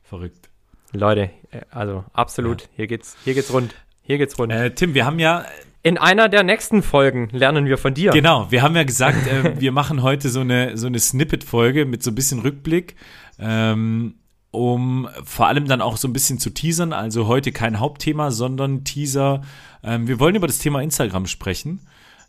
Verrückt. 0.01 0.49
Leute, 0.91 1.29
äh, 1.51 1.61
also 1.69 2.03
absolut. 2.13 2.67
Hier 2.75 2.87
geht's, 2.87 3.15
hier 3.23 3.35
geht's 3.35 3.53
rund. 3.53 3.75
Hier 4.01 4.17
geht's 4.17 4.39
rund. 4.39 4.51
Äh, 4.51 4.73
Tim, 4.73 4.95
wir 4.95 5.05
haben 5.05 5.19
ja 5.19 5.45
in 5.83 5.99
einer 5.99 6.27
der 6.27 6.41
nächsten 6.41 6.81
Folgen 6.81 7.29
lernen 7.31 7.67
wir 7.67 7.77
von 7.77 7.93
dir. 7.93 8.09
Genau, 8.09 8.49
wir 8.49 8.63
haben 8.63 8.75
ja 8.75 8.81
gesagt, 8.81 9.27
äh, 9.27 9.53
wir 9.61 9.71
machen 9.71 10.01
heute 10.01 10.29
so 10.29 10.39
eine, 10.39 10.75
so 10.77 10.87
eine 10.87 10.97
Snippet-Folge 10.97 11.85
mit 11.85 12.01
so 12.01 12.09
ein 12.09 12.15
bisschen 12.15 12.39
Rückblick, 12.39 12.95
ähm, 13.37 14.15
um 14.49 15.07
vor 15.23 15.45
allem 15.45 15.67
dann 15.67 15.81
auch 15.81 15.97
so 15.97 16.07
ein 16.07 16.13
bisschen 16.13 16.39
zu 16.39 16.49
teasern. 16.49 16.91
Also 16.91 17.27
heute 17.27 17.51
kein 17.51 17.79
Hauptthema, 17.79 18.31
sondern 18.31 18.83
Teaser. 18.83 19.43
Ähm, 19.83 20.07
wir 20.07 20.19
wollen 20.19 20.33
über 20.33 20.47
das 20.47 20.57
Thema 20.57 20.81
Instagram 20.81 21.27
sprechen 21.27 21.81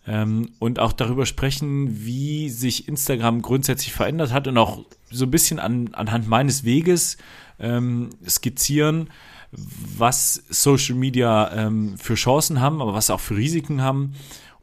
ähm, 0.06 0.50
und 0.58 0.78
auch 0.78 0.92
darüber 0.92 1.26
sprechen, 1.26 2.04
wie 2.04 2.48
sich 2.50 2.88
Instagram 2.88 3.42
grundsätzlich 3.42 3.92
verändert 3.92 4.32
hat 4.32 4.48
und 4.48 4.58
auch 4.58 4.84
so 5.10 5.24
ein 5.24 5.30
bisschen 5.30 5.58
an, 5.58 5.90
anhand 5.92 6.28
meines 6.28 6.64
Weges 6.64 7.16
ähm, 7.58 8.10
skizzieren 8.28 9.08
was 9.52 10.44
Social 10.48 10.96
Media 10.96 11.52
ähm, 11.52 11.96
für 11.98 12.14
Chancen 12.14 12.60
haben, 12.60 12.82
aber 12.82 12.94
was 12.94 13.10
auch 13.10 13.20
für 13.20 13.36
Risiken 13.36 13.82
haben 13.82 14.14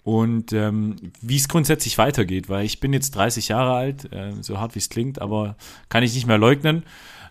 und 0.04 0.52
ähm, 0.54 0.96
wie 1.22 1.38
es 1.38 1.48
grundsätzlich 1.48 1.98
weitergeht, 1.98 2.50
weil 2.50 2.66
ich 2.66 2.80
bin 2.80 2.94
jetzt 2.94 3.16
30 3.16 3.48
Jahre 3.48 3.74
alt, 3.74 4.12
äh, 4.12 4.34
so 4.42 4.60
hart 4.60 4.76
wie 4.76 4.80
es 4.80 4.90
klingt, 4.90 5.22
aber 5.22 5.56
kann 5.90 6.04
ich 6.04 6.14
nicht 6.14 6.28
mehr 6.28 6.38
leugnen. 6.38 6.84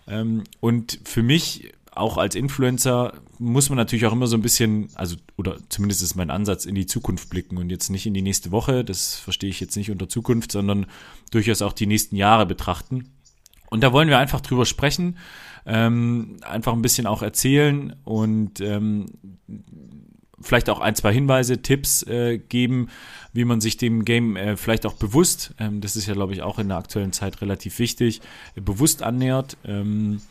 Ähm, 0.07 0.43
und 0.59 0.99
für 1.05 1.23
mich, 1.23 1.71
auch 1.95 2.17
als 2.17 2.35
Influencer, 2.35 3.13
muss 3.39 3.69
man 3.69 3.77
natürlich 3.77 4.05
auch 4.05 4.11
immer 4.11 4.27
so 4.27 4.35
ein 4.35 4.41
bisschen, 4.41 4.89
also, 4.95 5.15
oder 5.37 5.57
zumindest 5.69 6.01
ist 6.01 6.15
mein 6.15 6.29
Ansatz, 6.29 6.65
in 6.65 6.75
die 6.75 6.85
Zukunft 6.85 7.29
blicken 7.29 7.57
und 7.57 7.69
jetzt 7.69 7.89
nicht 7.89 8.05
in 8.05 8.13
die 8.13 8.21
nächste 8.21 8.51
Woche, 8.51 8.83
das 8.83 9.15
verstehe 9.15 9.49
ich 9.49 9.59
jetzt 9.59 9.75
nicht 9.75 9.91
unter 9.91 10.09
Zukunft, 10.09 10.51
sondern 10.51 10.85
durchaus 11.31 11.61
auch 11.61 11.73
die 11.73 11.87
nächsten 11.87 12.15
Jahre 12.15 12.45
betrachten. 12.45 13.09
Und 13.69 13.81
da 13.81 13.91
wollen 13.91 14.09
wir 14.09 14.19
einfach 14.19 14.41
drüber 14.41 14.65
sprechen, 14.65 15.17
ähm, 15.65 16.37
einfach 16.41 16.73
ein 16.73 16.81
bisschen 16.81 17.07
auch 17.07 17.21
erzählen 17.21 17.95
und 18.03 18.61
ähm, 18.61 19.07
vielleicht 20.41 20.69
auch 20.69 20.79
ein, 20.79 20.95
zwei 20.95 21.13
Hinweise, 21.13 21.61
Tipps 21.61 22.03
äh, 22.03 22.37
geben, 22.37 22.89
wie 23.31 23.45
man 23.45 23.61
sich 23.61 23.77
dem 23.77 24.05
Game 24.05 24.35
äh, 24.35 24.57
vielleicht 24.57 24.85
auch 24.85 24.93
bewusst, 24.93 25.53
ähm, 25.59 25.81
das 25.81 25.95
ist 25.95 26.05
ja, 26.05 26.13
glaube 26.13 26.33
ich, 26.33 26.41
auch 26.41 26.59
in 26.59 26.69
der 26.69 26.77
aktuellen 26.77 27.13
Zeit 27.13 27.41
relativ 27.41 27.79
wichtig, 27.79 28.21
äh, 28.55 28.61
bewusst 28.61 29.01
annähert. 29.01 29.57
Ähm, 29.63 30.21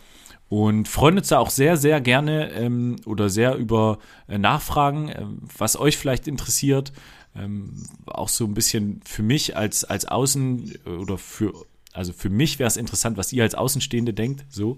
und 0.53 0.87
freuen 0.87 1.17
uns 1.17 1.29
da 1.29 1.39
auch 1.39 1.49
sehr, 1.49 1.79
sehr 1.79 2.03
gerne 2.03 2.51
ähm, 2.51 2.97
oder 3.07 3.31
sehr 3.31 3.57
über 3.57 3.99
äh, 4.29 4.37
Nachfragen, 4.37 5.09
äh, 5.09 5.25
was 5.57 5.81
euch 5.81 5.97
vielleicht 5.97 6.29
interessiert. 6.29 6.93
Ähm, 7.35 7.73
auch 8.05 8.29
so 8.29 8.45
ein 8.45 8.53
bisschen 8.53 9.01
für 9.03 9.23
mich 9.23 9.57
als, 9.57 9.85
als 9.85 10.05
Außen 10.05 10.75
äh, 10.85 10.91
oder 10.91 11.17
für 11.17 11.55
also 11.95 12.13
für 12.13 12.29
mich 12.29 12.59
wäre 12.59 12.69
es 12.69 12.77
interessant, 12.77 13.17
was 13.17 13.33
ihr 13.33 13.45
als 13.45 13.55
Außenstehende 13.55 14.13
denkt. 14.13 14.45
So. 14.51 14.77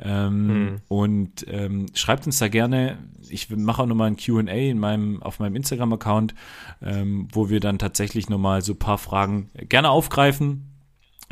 Ähm, 0.00 0.48
hm. 0.48 0.80
Und 0.88 1.46
ähm, 1.46 1.86
schreibt 1.94 2.26
uns 2.26 2.40
da 2.40 2.48
gerne. 2.48 2.98
Ich 3.28 3.48
mache 3.48 3.82
auch 3.82 3.86
nochmal 3.86 4.08
ein 4.08 4.16
QA 4.16 4.40
in 4.40 4.80
meinem, 4.80 5.22
auf 5.22 5.38
meinem 5.38 5.54
Instagram-Account, 5.54 6.34
ähm, 6.82 7.28
wo 7.30 7.48
wir 7.48 7.60
dann 7.60 7.78
tatsächlich 7.78 8.28
nochmal 8.28 8.62
so 8.62 8.72
ein 8.72 8.78
paar 8.78 8.98
Fragen 8.98 9.50
gerne 9.54 9.90
aufgreifen. 9.90 10.68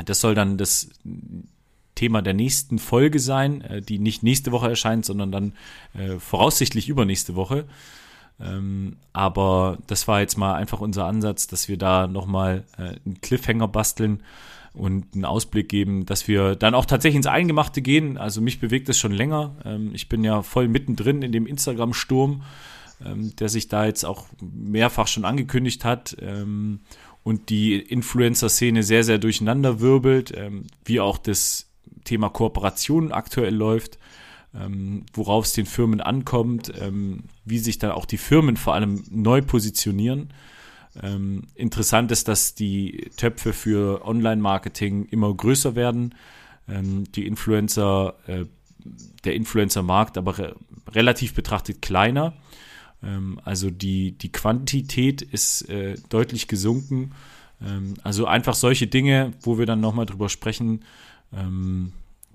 Das 0.05 0.21
soll 0.21 0.33
dann 0.33 0.57
das 0.57 0.89
Thema 1.95 2.21
der 2.21 2.33
nächsten 2.33 2.79
Folge 2.79 3.19
sein, 3.19 3.61
äh, 3.61 3.81
die 3.81 3.99
nicht 3.99 4.23
nächste 4.23 4.51
Woche 4.51 4.69
erscheint, 4.69 5.05
sondern 5.05 5.31
dann 5.31 5.53
äh, 5.93 6.17
voraussichtlich 6.19 6.89
übernächste 6.89 7.35
Woche. 7.35 7.65
Ähm, 8.39 8.97
aber 9.13 9.77
das 9.87 10.07
war 10.07 10.19
jetzt 10.19 10.37
mal 10.37 10.55
einfach 10.55 10.81
unser 10.81 11.05
Ansatz, 11.05 11.47
dass 11.47 11.67
wir 11.67 11.77
da 11.77 12.07
nochmal 12.07 12.63
äh, 12.77 12.95
einen 13.05 13.21
Cliffhanger 13.21 13.67
basteln 13.67 14.23
und 14.73 15.13
einen 15.13 15.25
Ausblick 15.25 15.69
geben, 15.69 16.05
dass 16.05 16.27
wir 16.27 16.55
dann 16.55 16.75
auch 16.75 16.85
tatsächlich 16.85 17.17
ins 17.17 17.27
Eingemachte 17.27 17.81
gehen. 17.81 18.17
Also 18.17 18.41
mich 18.41 18.59
bewegt 18.59 18.89
das 18.89 18.97
schon 18.97 19.11
länger. 19.11 19.55
Ähm, 19.65 19.91
ich 19.93 20.09
bin 20.09 20.23
ja 20.23 20.41
voll 20.43 20.67
mittendrin 20.67 21.21
in 21.21 21.31
dem 21.31 21.45
Instagram-Sturm, 21.45 22.43
ähm, 23.05 23.35
der 23.35 23.49
sich 23.49 23.67
da 23.67 23.85
jetzt 23.85 24.05
auch 24.05 24.27
mehrfach 24.41 25.07
schon 25.07 25.25
angekündigt 25.25 25.83
hat 25.85 26.15
ähm, 26.21 26.79
und 27.23 27.49
die 27.49 27.75
Influencer-Szene 27.75 28.83
sehr, 28.83 29.03
sehr 29.03 29.17
durcheinander 29.17 29.81
wirbelt, 29.81 30.33
ähm, 30.35 30.65
wie 30.85 30.99
auch 30.99 31.17
das 31.17 31.70
Thema 32.03 32.29
Kooperation 32.29 33.11
aktuell 33.11 33.55
läuft 33.55 33.97
ähm, 34.53 35.05
worauf 35.13 35.45
es 35.45 35.53
den 35.53 35.65
Firmen 35.65 36.01
ankommt, 36.01 36.71
ähm, 36.79 37.23
wie 37.45 37.59
sich 37.59 37.79
dann 37.79 37.91
auch 37.91 38.05
die 38.05 38.17
Firmen 38.17 38.57
vor 38.57 38.73
allem 38.73 39.03
neu 39.09 39.41
positionieren. 39.41 40.29
Ähm, 41.01 41.43
interessant 41.55 42.11
ist, 42.11 42.27
dass 42.27 42.53
die 42.53 43.11
Töpfe 43.15 43.53
für 43.53 44.05
Online-Marketing 44.05 45.05
immer 45.05 45.33
größer 45.33 45.75
werden. 45.75 46.15
Ähm, 46.67 47.05
die 47.13 47.25
Influencer, 47.27 48.15
äh, 48.27 48.45
der 49.23 49.35
Influencer-Markt 49.35 50.17
aber 50.17 50.37
re 50.37 50.55
relativ 50.89 51.33
betrachtet 51.33 51.81
kleiner. 51.81 52.33
Ähm, 53.01 53.39
also 53.45 53.69
die, 53.69 54.11
die 54.11 54.33
Quantität 54.33 55.21
ist 55.21 55.69
äh, 55.69 55.95
deutlich 56.09 56.49
gesunken. 56.49 57.13
Ähm, 57.65 57.93
also 58.03 58.25
einfach 58.25 58.55
solche 58.55 58.87
Dinge, 58.87 59.31
wo 59.41 59.57
wir 59.57 59.65
dann 59.65 59.79
nochmal 59.79 60.05
drüber 60.05 60.27
sprechen, 60.27 60.83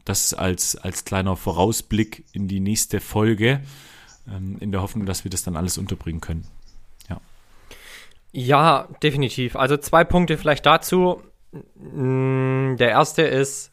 das 0.07 0.33
als, 0.33 0.77
als 0.77 1.05
kleiner 1.05 1.37
Vorausblick 1.37 2.25
in 2.33 2.49
die 2.49 2.61
nächste 2.61 3.01
Folge, 3.01 3.61
ähm, 4.33 4.57
in 4.61 4.73
der 4.73 4.81
Hoffnung, 4.81 5.05
dass 5.05 5.25
wir 5.25 5.31
das 5.31 5.43
dann 5.43 5.57
alles 5.57 5.77
unterbringen 5.77 6.21
können. 6.21 6.47
Ja. 7.11 7.21
Ja, 8.33 8.89
definitiv. 9.03 9.57
Also 9.57 9.77
zwei 9.77 10.05
Punkte 10.05 10.39
vielleicht 10.39 10.65
dazu. 10.65 11.23
Mm, 11.75 12.77
der 12.77 12.91
erste 12.91 13.23
ist, 13.23 13.73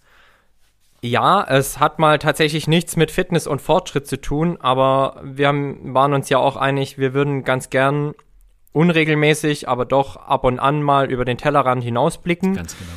ja, 1.02 1.44
es 1.44 1.80
hat 1.80 2.00
mal 2.00 2.18
tatsächlich 2.18 2.68
nichts 2.68 2.96
mit 2.96 3.12
Fitness 3.12 3.46
und 3.46 3.62
Fortschritt 3.62 4.08
zu 4.08 4.20
tun, 4.20 4.58
aber 4.60 5.22
wir 5.24 5.50
haben, 5.50 5.94
waren 5.94 6.14
uns 6.14 6.30
ja 6.30 6.38
auch 6.38 6.56
einig, 6.56 6.98
wir 6.98 7.14
würden 7.14 7.44
ganz 7.44 7.70
gern 7.70 8.14
unregelmäßig, 8.72 9.68
aber 9.68 9.86
doch 9.86 10.16
ab 10.16 10.46
und 10.46 10.60
an 10.60 10.82
mal 10.82 11.12
über 11.12 11.26
den 11.26 11.38
Tellerrand 11.38 11.84
hinausblicken. 11.84 12.56
Ganz 12.56 12.78
genau 12.78 12.94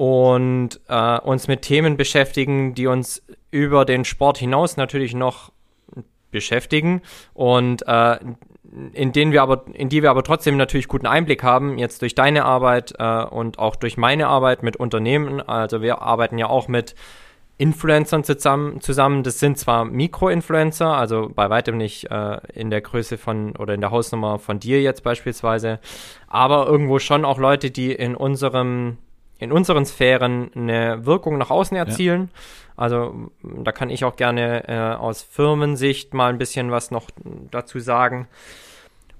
und 0.00 0.80
äh, 0.88 1.18
uns 1.18 1.46
mit 1.46 1.60
Themen 1.60 1.98
beschäftigen, 1.98 2.72
die 2.72 2.86
uns 2.86 3.22
über 3.50 3.84
den 3.84 4.06
Sport 4.06 4.38
hinaus 4.38 4.78
natürlich 4.78 5.12
noch 5.12 5.52
beschäftigen 6.30 7.02
und 7.34 7.86
äh, 7.86 8.16
in 8.94 9.12
denen 9.12 9.32
wir 9.32 9.42
aber, 9.42 9.66
in 9.74 9.90
die 9.90 10.02
wir 10.02 10.08
aber 10.08 10.24
trotzdem 10.24 10.56
natürlich 10.56 10.88
guten 10.88 11.06
Einblick 11.06 11.42
haben, 11.42 11.76
jetzt 11.76 12.00
durch 12.00 12.14
deine 12.14 12.46
Arbeit 12.46 12.94
äh, 12.98 13.24
und 13.24 13.58
auch 13.58 13.76
durch 13.76 13.98
meine 13.98 14.28
Arbeit 14.28 14.62
mit 14.62 14.78
Unternehmen. 14.78 15.42
Also 15.42 15.82
wir 15.82 16.00
arbeiten 16.00 16.38
ja 16.38 16.46
auch 16.46 16.66
mit 16.66 16.94
Influencern 17.58 18.24
zusammen, 18.24 18.80
zusammen. 18.80 19.22
Das 19.22 19.38
sind 19.38 19.58
zwar 19.58 19.84
Mikro-Influencer, 19.84 20.96
also 20.96 21.30
bei 21.34 21.50
weitem 21.50 21.76
nicht 21.76 22.10
äh, 22.10 22.38
in 22.54 22.70
der 22.70 22.80
Größe 22.80 23.18
von 23.18 23.54
oder 23.54 23.74
in 23.74 23.82
der 23.82 23.90
Hausnummer 23.90 24.38
von 24.38 24.60
dir 24.60 24.80
jetzt 24.80 25.02
beispielsweise, 25.02 25.78
aber 26.26 26.66
irgendwo 26.66 27.00
schon 27.00 27.26
auch 27.26 27.36
Leute, 27.36 27.70
die 27.70 27.92
in 27.92 28.16
unserem 28.16 28.96
in 29.40 29.52
unseren 29.52 29.84
Sphären 29.86 30.50
eine 30.54 31.04
Wirkung 31.06 31.38
nach 31.38 31.50
außen 31.50 31.76
erzielen. 31.76 32.30
Ja. 32.32 32.40
Also 32.76 33.30
da 33.42 33.72
kann 33.72 33.90
ich 33.90 34.04
auch 34.04 34.16
gerne 34.16 34.68
äh, 34.68 34.96
aus 34.96 35.22
Firmensicht 35.22 36.14
mal 36.14 36.30
ein 36.30 36.38
bisschen 36.38 36.70
was 36.70 36.90
noch 36.90 37.10
dazu 37.50 37.78
sagen. 37.80 38.28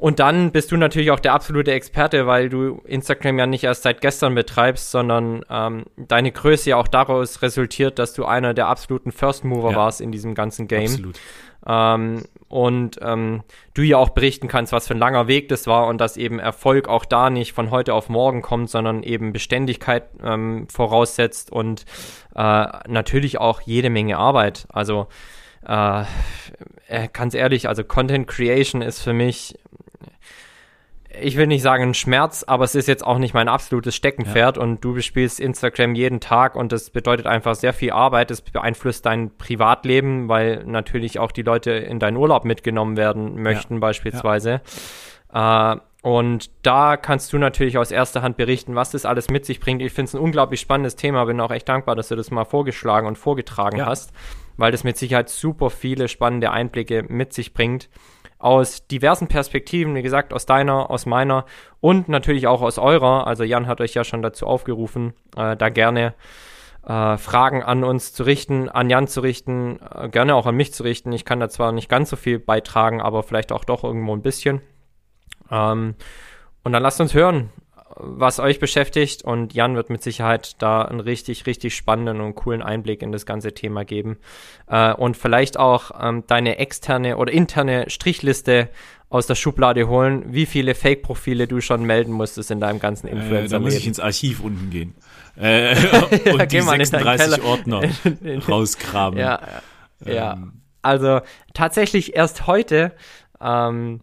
Und 0.01 0.19
dann 0.19 0.51
bist 0.51 0.73
du 0.73 0.79
natürlich 0.79 1.11
auch 1.11 1.21
der 1.21 1.35
absolute 1.35 1.73
Experte, 1.73 2.27
weil 2.27 2.49
du 2.49 2.81
Instagram 2.87 3.39
ja 3.39 3.47
nicht 3.47 3.65
erst 3.65 3.83
seit 3.83 4.01
gestern 4.01 4.35
betreibst, 4.35 4.91
sondern 4.91 5.45
ähm, 5.51 5.85
deine 5.99 6.33
Größe 6.33 6.71
ja 6.71 6.77
auch 6.77 6.89
daraus 6.89 7.43
resultiert, 7.43 7.99
dass 7.99 8.15
du 8.15 8.25
einer 8.25 8.55
der 8.55 8.69
absoluten 8.69 9.13
First 9.13 9.45
Mover 9.45 9.73
ja. 9.73 9.77
warst 9.77 10.01
in 10.01 10.11
diesem 10.11 10.35
ganzen 10.35 10.69
Game. 10.69 10.85
Absolut. 10.85 11.21
Ähm, 11.67 12.25
und 12.49 12.99
ähm, 13.01 13.43
du 13.75 13.83
ja 13.83 13.97
auch 13.99 14.09
berichten 14.09 14.49
kannst, 14.49 14.73
was 14.73 14.89
für 14.89 14.95
ein 14.95 14.99
langer 14.99 15.29
Weg 15.29 15.49
das 15.49 15.67
war 15.67 15.87
und 15.87 16.01
dass 16.01 16.17
eben 16.17 16.41
Erfolg 16.41 16.89
auch 16.89 17.05
da 17.05 17.31
nicht 17.31 17.53
von 17.53 17.71
heute 17.71 17.95
auf 17.95 18.09
morgen 18.09 18.43
kommt, 18.43 18.71
sondern 18.71 19.03
eben 19.05 19.33
Beständigkeit 19.33 20.09
ähm, 20.23 20.67
voraussetzt 20.69 21.53
und 21.53 21.85
äh, 22.35 22.67
natürlich 22.89 23.39
auch 23.39 23.61
jede 23.61 23.89
Menge 23.89 24.19
Arbeit. 24.19 24.67
Also 24.69 25.07
äh, 25.67 26.03
äh 26.89 27.09
ganz 27.13 27.35
ehrlich, 27.35 27.69
also 27.69 27.85
Content 27.85 28.27
Creation 28.27 28.83
ist 28.83 29.01
für 29.01 29.13
mich 29.13 29.55
ich 31.23 31.37
will 31.37 31.47
nicht 31.47 31.63
sagen 31.63 31.83
ein 31.85 31.95
Schmerz, 31.95 32.45
aber 32.47 32.65
es 32.65 32.75
ist 32.75 32.89
jetzt 32.89 33.07
auch 33.07 33.19
nicht 33.19 33.35
mein 33.35 33.49
absolutes 33.49 33.95
Steckenpferd 33.95 34.57
ja. 34.57 34.63
und 34.63 34.85
du 34.85 34.95
bespielst 34.95 35.41
Instagram 35.41 35.95
jeden 35.95 36.21
Tag 36.21 36.57
und 36.57 36.73
das 36.73 36.91
bedeutet 36.91 37.27
einfach 37.27 37.55
sehr 37.55 37.73
viel 37.73 37.93
Arbeit. 37.93 38.31
Es 38.31 38.41
beeinflusst 38.41 39.07
dein 39.07 39.37
Privatleben, 39.37 40.29
weil 40.29 40.65
natürlich 40.65 41.19
auch 41.19 41.33
die 41.33 41.43
Leute 41.43 41.73
in 41.73 41.99
deinen 41.99 42.17
Urlaub 42.17 42.45
mitgenommen 42.45 42.97
werden 42.97 43.41
möchten, 43.41 43.75
ja. 43.75 43.81
beispielsweise. 43.81 44.61
Ja. 45.33 45.73
Äh, 45.73 45.81
und 46.03 46.51
da 46.63 46.97
kannst 46.97 47.33
du 47.33 47.39
natürlich 47.39 47.77
aus 47.77 47.91
erster 47.91 48.23
Hand 48.23 48.39
berichten, 48.39 48.75
was 48.75 48.91
das 48.91 49.05
alles 49.05 49.29
mit 49.29 49.45
sich 49.45 49.61
bringt. 49.61 49.83
Ich 49.83 49.93
finde 49.93 50.09
es 50.09 50.15
ein 50.15 50.21
unglaublich 50.21 50.61
spannendes 50.61 50.97
Thema. 50.97 51.25
Bin 51.27 51.41
auch 51.41 51.51
echt 51.51 51.69
dankbar, 51.69 51.95
dass 51.95 52.09
du 52.09 52.17
das 52.17 52.31
mal 52.31 52.47
vorgeschlagen 52.47 53.07
und 53.07 53.19
vorgetragen 53.19 53.85
hast, 53.85 54.13
weil 54.57 54.73
das 54.73 54.83
mit 54.83 54.97
Sicherheit 54.97 55.29
super 55.29 55.69
viele 55.69 56.09
spannende 56.09 56.53
Einblicke 56.53 57.05
mit 57.07 57.35
sich 57.35 57.53
bringt 57.53 57.91
aus 58.41 58.87
diversen 58.87 59.29
Perspektiven, 59.29 59.95
wie 59.95 60.03
gesagt, 60.03 60.33
aus 60.33 60.47
deiner, 60.47 60.91
aus 60.91 61.07
meiner 61.07 61.45
und 61.81 62.09
natürlich 62.09 62.47
auch 62.47 62.63
aus 62.63 62.79
eurer. 62.79 63.27
Also 63.27 63.45
Jan 63.45 63.67
hat 63.67 63.81
euch 63.81 63.95
ja 63.95 64.03
schon 64.03 64.23
dazu 64.23 64.47
aufgerufen, 64.47 65.13
äh, 65.37 65.57
da 65.57 65.69
gerne 65.69 66.15
äh, 66.87 67.19
Fragen 67.19 67.63
an 67.63 67.85
uns 67.85 68.15
zu 68.15 68.25
richten, 68.25 68.71
an 68.71 68.89
Jan 68.89 69.07
zu 69.07 69.21
richten, 69.21 69.79
äh, 69.95 70.09
gerne 70.09 70.35
auch 70.35 70.47
an 70.47 70.57
mich 70.57 70.73
zu 70.73 70.83
richten. 70.83 71.13
Ich 71.13 71.27
kann 71.27 71.39
da 71.39 71.51
zwar 71.51 71.73
nicht 71.73 71.91
ganz 71.91 72.09
so 72.09 72.17
viel 72.17 72.39
beitragen, 72.39 73.03
aber 73.03 73.23
vielleicht 73.23 73.53
auch 73.53 73.65
doch 73.65 73.85
irgendwo 73.85 74.15
ein 74.15 74.23
bisschen. 74.23 74.63
Ähm, 75.51 75.95
und 76.65 76.73
dann 76.73 76.83
lasst 76.83 77.01
uns 77.01 77.13
hören, 77.13 77.51
was 78.03 78.39
euch 78.39 78.59
beschäftigt 78.59 79.23
und 79.23 79.55
Jan 79.55 79.77
wird 79.77 79.91
mit 79.91 80.03
Sicherheit 80.03 80.61
da 80.63 80.83
einen 80.83 81.01
richtig, 81.01 81.47
richtig 81.47 81.75
spannenden 81.75 82.21
und 82.21 82.35
coolen 82.35 82.63
Einblick 82.63 83.03
in 83.03 83.13
das 83.13 83.27
ganze 83.27 83.53
Thema 83.53 83.85
geben 83.85 84.19
äh, 84.67 84.93
und 84.93 85.17
vielleicht 85.17 85.59
auch 85.59 85.91
ähm, 86.01 86.25
deine 86.27 86.59
externe 86.59 87.17
oder 87.17 87.33
interne 87.33 87.89
Strichliste 87.89 88.69
aus 89.09 89.27
der 89.27 89.35
Schublade 89.35 89.89
holen, 89.89 90.25
wie 90.29 90.47
viele 90.47 90.75
Fake-Profile 90.75 91.49
du 91.49 91.61
schon 91.61 91.85
melden 91.85 92.13
musstest 92.13 92.51
in 92.51 92.61
deinem 92.61 92.79
ganzen 92.79 93.09
influencer 93.09 93.57
äh, 93.57 93.59
Da 93.59 93.59
muss 93.59 93.75
ich 93.75 93.87
ins 93.87 94.01
Archiv 94.01 94.41
unten 94.41 94.71
gehen 94.71 94.95
äh, 95.37 95.75
und 96.33 96.41
ja, 96.41 96.47
die 96.47 96.61
36 96.61 97.43
Ordner 97.43 97.83
rausgraben. 98.49 99.19
Ja, 99.19 99.41
ja. 100.05 100.35
Ähm. 100.35 100.53
also 100.83 101.21
tatsächlich 101.55 102.15
erst 102.15 102.47
heute 102.47 102.93
ähm, 103.41 104.01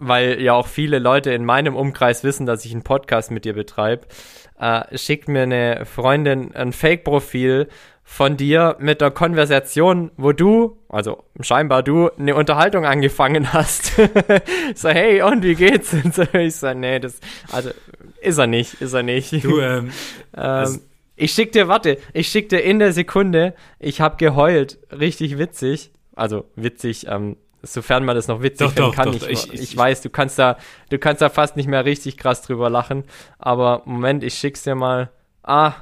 weil 0.00 0.40
ja 0.40 0.54
auch 0.54 0.66
viele 0.66 0.98
Leute 0.98 1.30
in 1.32 1.44
meinem 1.44 1.76
Umkreis 1.76 2.24
wissen, 2.24 2.46
dass 2.46 2.64
ich 2.64 2.72
einen 2.72 2.82
Podcast 2.82 3.30
mit 3.30 3.44
dir 3.44 3.52
betreibe, 3.52 4.06
äh, 4.58 4.96
schickt 4.96 5.28
mir 5.28 5.42
eine 5.42 5.84
Freundin 5.84 6.54
ein 6.54 6.72
Fake-Profil 6.72 7.68
von 8.02 8.36
dir 8.36 8.76
mit 8.80 9.00
der 9.00 9.12
Konversation, 9.12 10.10
wo 10.16 10.32
du, 10.32 10.78
also 10.88 11.22
scheinbar 11.40 11.84
du, 11.84 12.10
eine 12.18 12.34
Unterhaltung 12.34 12.84
angefangen 12.84 13.52
hast. 13.52 13.92
so, 14.74 14.88
hey, 14.88 15.22
und 15.22 15.44
wie 15.44 15.54
geht's? 15.54 15.94
Und 16.04 16.14
so, 16.14 16.24
ich 16.32 16.56
so, 16.56 16.74
nee, 16.74 16.98
das, 16.98 17.20
also, 17.52 17.70
ist 18.20 18.38
er 18.38 18.48
nicht, 18.48 18.82
ist 18.82 18.94
er 18.94 19.04
nicht. 19.04 19.44
Du, 19.44 19.60
ähm, 19.60 19.92
ähm 20.36 20.80
ich 21.14 21.32
schick 21.32 21.52
dir, 21.52 21.68
warte, 21.68 21.98
ich 22.12 22.28
schick 22.28 22.48
dir 22.48 22.60
in 22.60 22.78
der 22.78 22.92
Sekunde, 22.92 23.54
ich 23.78 24.00
hab 24.00 24.18
geheult, 24.18 24.78
richtig 24.90 25.38
witzig, 25.38 25.92
also 26.16 26.46
witzig, 26.56 27.06
ähm, 27.08 27.36
sofern 27.62 28.04
man 28.04 28.16
das 28.16 28.28
noch 28.28 28.42
witzig 28.42 28.68
doch, 28.68 28.74
doch, 28.74 28.94
kann. 28.94 29.12
Doch, 29.12 29.28
ich, 29.28 29.52
ich, 29.52 29.60
ich, 29.60 29.76
weiß, 29.76 30.02
du 30.02 30.10
kannst 30.10 30.38
da, 30.38 30.56
du 30.88 30.98
kannst 30.98 31.22
da 31.22 31.28
fast 31.28 31.56
nicht 31.56 31.68
mehr 31.68 31.84
richtig 31.84 32.16
krass 32.16 32.42
drüber 32.42 32.70
lachen. 32.70 33.04
Aber 33.38 33.82
Moment, 33.84 34.24
ich 34.24 34.34
schick's 34.34 34.62
dir 34.62 34.74
mal. 34.74 35.10
Ah, 35.42 35.74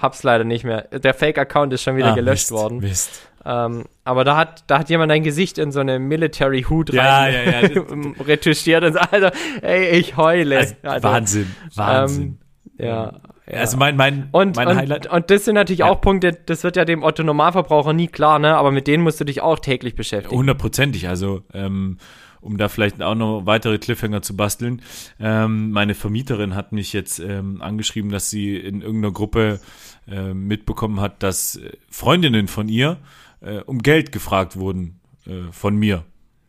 hab's 0.00 0.22
leider 0.22 0.44
nicht 0.44 0.64
mehr. 0.64 0.82
Der 0.82 1.14
Fake-Account 1.14 1.72
ist 1.72 1.82
schon 1.82 1.96
wieder 1.96 2.12
ah, 2.12 2.14
gelöscht 2.14 2.50
Mist, 2.50 2.52
worden. 2.52 2.78
Mist. 2.78 3.20
Ähm, 3.46 3.84
aber 4.04 4.24
da 4.24 4.36
hat, 4.36 4.64
da 4.68 4.78
hat 4.78 4.88
jemand 4.88 5.10
dein 5.10 5.22
Gesicht 5.22 5.58
in 5.58 5.70
so 5.70 5.80
eine 5.80 5.98
Military 5.98 6.64
Hood 6.68 6.92
ja, 6.92 7.18
rein 7.18 7.34
ja, 7.34 7.60
ja. 7.60 8.12
retuschiert 8.26 8.84
und 8.84 8.94
so, 8.94 8.98
also, 8.98 9.28
ey, 9.60 9.90
ich 9.98 10.16
heule. 10.16 10.58
Also, 10.58 10.74
also, 10.82 11.08
Wahnsinn, 11.08 11.56
Wahnsinn. 11.74 12.22
Ähm, 12.22 12.38
ja, 12.78 13.20
ja. 13.46 13.58
Also 13.58 13.76
mein, 13.76 13.96
mein, 13.96 14.28
und, 14.32 14.56
mein 14.56 14.68
und, 14.68 14.76
Highlight. 14.76 15.10
Und 15.10 15.30
das 15.30 15.44
sind 15.44 15.54
natürlich 15.54 15.80
ja. 15.80 15.90
auch 15.90 16.00
Punkte, 16.00 16.32
das 16.32 16.64
wird 16.64 16.76
ja 16.76 16.84
dem 16.84 17.02
Otto 17.02 17.22
Normalverbraucher 17.22 17.92
nie 17.92 18.08
klar, 18.08 18.38
ne? 18.38 18.56
Aber 18.56 18.70
mit 18.70 18.86
denen 18.86 19.02
musst 19.02 19.20
du 19.20 19.24
dich 19.24 19.42
auch 19.42 19.58
täglich 19.58 19.94
beschäftigen. 19.94 20.34
Hundertprozentig, 20.34 21.08
also 21.08 21.42
ähm, 21.52 21.98
um 22.40 22.56
da 22.56 22.68
vielleicht 22.68 23.02
auch 23.02 23.14
noch 23.14 23.46
weitere 23.46 23.78
Cliffhanger 23.78 24.22
zu 24.22 24.36
basteln. 24.36 24.82
Ähm, 25.20 25.70
meine 25.70 25.94
Vermieterin 25.94 26.54
hat 26.54 26.72
mich 26.72 26.92
jetzt 26.92 27.18
ähm, 27.18 27.60
angeschrieben, 27.60 28.10
dass 28.10 28.30
sie 28.30 28.56
in 28.56 28.80
irgendeiner 28.80 29.12
Gruppe 29.12 29.60
äh, 30.08 30.32
mitbekommen 30.32 31.00
hat, 31.00 31.22
dass 31.22 31.56
äh, 31.56 31.72
Freundinnen 31.90 32.48
von 32.48 32.68
ihr 32.68 32.98
äh, 33.40 33.58
um 33.60 33.80
Geld 33.80 34.10
gefragt 34.12 34.56
wurden 34.56 35.00
äh, 35.26 35.52
von 35.52 35.76
mir. 35.76 36.04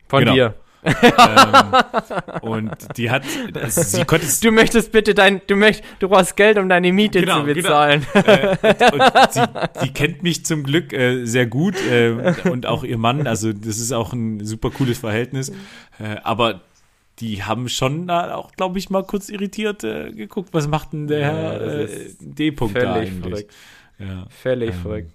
Von 0.08 0.20
genau. 0.20 0.34
dir. 0.34 0.54
ähm, 1.02 2.40
und 2.42 2.70
die 2.96 3.10
hat, 3.10 3.24
also 3.54 3.82
sie 3.82 4.04
konnte 4.04 4.26
Du 4.40 4.50
möchtest 4.52 4.92
bitte 4.92 5.14
dein, 5.14 5.40
du 5.46 5.56
möchtest, 5.56 5.84
du 5.98 6.08
brauchst 6.08 6.36
Geld, 6.36 6.58
um 6.58 6.68
deine 6.68 6.92
Miete 6.92 7.20
Genau, 7.20 7.40
zu 7.40 7.46
bezahlen. 7.54 8.06
äh, 8.14 8.56
und, 8.92 9.00
und 9.00 9.32
sie, 9.32 9.42
die 9.82 9.92
kennt 9.92 10.22
mich 10.22 10.44
zum 10.44 10.62
Glück 10.62 10.92
äh, 10.92 11.24
sehr 11.24 11.46
gut 11.46 11.74
äh, 11.90 12.34
und 12.48 12.66
auch 12.66 12.84
ihr 12.84 12.98
Mann, 12.98 13.26
also 13.26 13.52
das 13.52 13.78
ist 13.78 13.92
auch 13.92 14.12
ein 14.12 14.44
super 14.44 14.70
cooles 14.70 14.98
Verhältnis. 14.98 15.50
Äh, 15.98 16.16
aber 16.22 16.60
die 17.18 17.42
haben 17.42 17.68
schon 17.68 18.06
da 18.06 18.34
auch, 18.34 18.52
glaube 18.52 18.78
ich, 18.78 18.90
mal 18.90 19.02
kurz 19.02 19.28
irritiert 19.28 19.82
äh, 19.84 20.12
geguckt, 20.12 20.50
was 20.52 20.68
macht 20.68 20.92
denn 20.92 21.06
der 21.08 21.18
Ja, 21.20 21.52
äh, 21.54 21.88
D-Punkt 22.20 22.76
da 22.76 22.80
Völlig 22.94 23.08
eigentlich? 23.10 23.20
verrückt. 23.22 23.54
Ja. 23.98 24.26
Völlig 24.28 24.68
Ähm. 24.70 24.80
verrückt. 24.82 25.12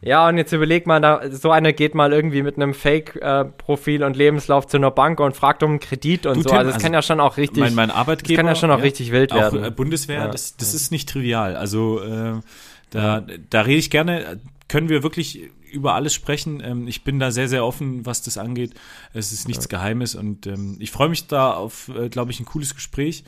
Ja, 0.00 0.28
und 0.28 0.38
jetzt 0.38 0.52
überleg 0.52 0.86
mal, 0.86 1.00
da, 1.00 1.30
so 1.30 1.50
einer 1.50 1.72
geht 1.72 1.94
mal 1.94 2.12
irgendwie 2.12 2.42
mit 2.42 2.56
einem 2.56 2.72
Fake-Profil 2.74 4.04
und 4.04 4.16
Lebenslauf 4.16 4.66
zu 4.66 4.76
einer 4.76 4.90
Bank 4.90 5.18
und 5.20 5.36
fragt 5.36 5.62
um 5.62 5.70
einen 5.70 5.80
Kredit 5.80 6.26
und 6.26 6.36
Du, 6.36 6.42
so. 6.42 6.48
Tim, 6.50 6.58
also 6.58 6.68
es 6.70 6.74
also 6.74 6.84
kann 6.84 6.94
ja 6.94 7.02
schon 7.02 7.20
auch 7.20 7.36
richtig, 7.36 7.60
Mein, 7.60 7.74
mein 7.74 7.88
das 7.88 7.96
Arbeitgeber. 7.96 8.36
kann 8.36 8.46
ja 8.46 8.54
schon 8.54 8.70
auch 8.70 8.82
richtig 8.82 9.10
wild 9.10 9.32
auch 9.32 9.36
werden. 9.36 9.64
äh, 9.64 9.70
Bundeswehr, 9.70 10.20
Ja, 10.20 10.28
das, 10.28 10.56
das 10.56 10.74
ist 10.74 10.92
nicht 10.92 11.08
trivial. 11.08 11.56
Also 11.56 12.00
äh, 12.02 12.40
da, 12.90 13.24
da 13.50 13.60
rede 13.62 13.78
ich 13.78 13.90
gerne, 13.90 14.40
können 14.68 14.88
wir 14.88 15.02
wirklich 15.02 15.50
über 15.70 15.94
alles 15.94 16.14
sprechen. 16.14 16.62
Ähm, 16.64 16.88
ich 16.88 17.04
bin 17.04 17.18
da 17.18 17.30
sehr, 17.30 17.48
sehr 17.48 17.64
offen, 17.64 18.06
was 18.06 18.22
das 18.22 18.38
angeht. 18.38 18.74
Es 19.12 19.32
ist 19.32 19.48
nichts 19.48 19.68
Geheimes 19.68 20.14
und 20.14 20.46
ähm, 20.46 20.76
ich 20.78 20.90
freue 20.90 21.08
mich 21.08 21.26
da 21.26 21.52
auf, 21.52 21.90
äh, 21.96 22.08
glaube 22.08 22.30
ich, 22.30 22.40
ein 22.40 22.46
cooles 22.46 22.74
Gespräch. 22.74 23.24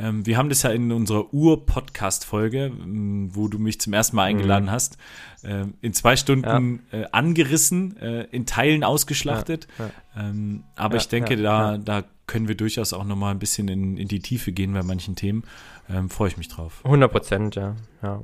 Ähm, 0.00 0.24
wir 0.26 0.36
haben 0.38 0.48
das 0.48 0.62
ja 0.62 0.70
in 0.70 0.90
unserer 0.92 1.32
Ur-Podcast-Folge, 1.32 2.66
m, 2.66 3.30
wo 3.34 3.48
du 3.48 3.58
mich 3.58 3.80
zum 3.80 3.92
ersten 3.92 4.16
Mal 4.16 4.24
eingeladen 4.24 4.66
Mhm. 4.66 4.70
hast, 4.70 4.98
ähm, 5.44 5.74
in 5.80 5.92
zwei 5.92 6.16
Stunden 6.16 6.82
äh, 6.92 7.04
angerissen, 7.12 7.96
äh, 7.98 8.22
in 8.30 8.46
Teilen 8.46 8.84
ausgeschlachtet. 8.84 9.66
Ja, 9.78 9.90
Ähm, 10.16 10.64
aber 10.76 10.94
Ja, 10.94 11.00
ich 11.00 11.08
denke, 11.08 11.34
ja, 11.36 11.42
da, 11.42 11.72
ja. 11.72 11.78
da 11.78 12.04
können 12.26 12.48
wir 12.48 12.54
durchaus 12.56 12.92
auch 12.92 13.04
noch 13.04 13.16
mal 13.16 13.30
ein 13.30 13.38
bisschen 13.38 13.68
in, 13.68 13.96
in 13.96 14.08
die 14.08 14.20
Tiefe 14.20 14.52
gehen 14.52 14.72
bei 14.72 14.82
manchen 14.82 15.16
Themen. 15.16 15.44
Ähm, 15.88 16.08
Freue 16.10 16.28
ich 16.28 16.36
mich 16.36 16.48
drauf. 16.48 16.80
100 16.84 17.10
Prozent, 17.10 17.54
ja. 17.56 17.74
ja. 18.02 18.20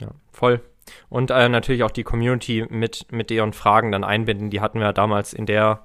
Ja, 0.00 0.08
voll. 0.32 0.60
Und 1.08 1.30
äh, 1.30 1.48
natürlich 1.48 1.82
auch 1.84 1.90
die 1.92 2.02
Community 2.02 2.66
mit, 2.68 3.06
mit 3.10 3.30
deren 3.30 3.52
Fragen 3.52 3.92
dann 3.92 4.04
einbinden. 4.04 4.50
Die 4.50 4.60
hatten 4.60 4.80
wir 4.80 4.92
damals 4.92 5.32
in 5.32 5.46
der 5.46 5.82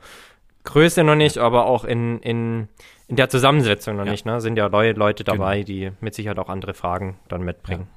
Größe 0.64 1.04
noch 1.04 1.16
nicht, 1.16 1.38
aber 1.38 1.66
auch 1.68 1.86
in, 1.86 2.20
in, 2.20 2.68
in 3.10 3.16
der 3.18 3.28
Zusammensetzung 3.30 3.98
noch 3.98 4.06
Ja. 4.06 4.12
nicht. 4.12 4.26
Ne? 4.26 4.40
Sind 4.40 4.56
ja 4.56 4.70
neue 4.70 4.94
Leute 4.94 5.24
dabei, 5.24 5.64
die 5.64 5.92
mit 6.00 6.14
Sicherheit 6.16 6.40
auch 6.40 6.48
andere 6.48 6.74
Fragen 6.74 7.20
dann 7.28 7.42
mitbringen. 7.42 7.88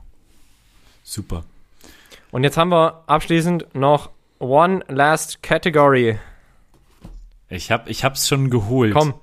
Super. 1.05 1.45
Und 2.31 2.45
jetzt 2.45 2.57
haben 2.57 2.71
wir 2.71 3.05
abschließend 3.07 3.75
noch 3.75 4.11
One 4.39 4.83
Last 4.89 5.43
Category. 5.43 6.19
Ich 7.49 7.71
habe 7.71 7.91
ich 7.91 8.05
hab's 8.05 8.27
schon 8.27 8.49
geholt. 8.51 8.95
Komm, 8.95 9.15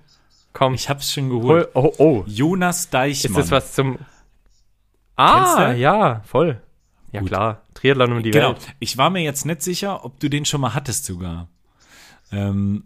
komm. 0.54 0.76
Ich 0.76 0.88
hab's 0.90 1.12
schon 1.12 1.30
geholt. 1.30 1.70
hol, 1.74 1.84
oh, 1.84 1.94
oh. 1.98 2.24
Jonas 2.28 2.82
Ist 2.82 2.94
Deichmann. 2.94 3.34
das 3.42 3.52
was 3.52 3.74
zum. 3.74 3.98
Ah, 5.16 5.74
ja, 5.74 6.22
voll. 6.26 6.62
Ja, 7.12 7.22
Gut. 7.22 7.30
klar. 7.30 7.64
Triathlon 7.74 8.14
um 8.14 8.24
die 8.24 8.30
genau. 8.32 8.50
Welt. 8.52 8.76
Ich 8.80 8.98
war 8.98 9.10
mir 9.10 9.22
jetzt 9.24 9.46
nicht 9.46 9.64
sicher, 9.64 10.06
ob 10.06 10.20
du 10.20 10.30
den 10.30 10.46
schon 10.46 10.62
mal 10.62 10.76
hattest 10.76 11.06
sogar. 11.06 11.48
Ähm, 12.32 12.84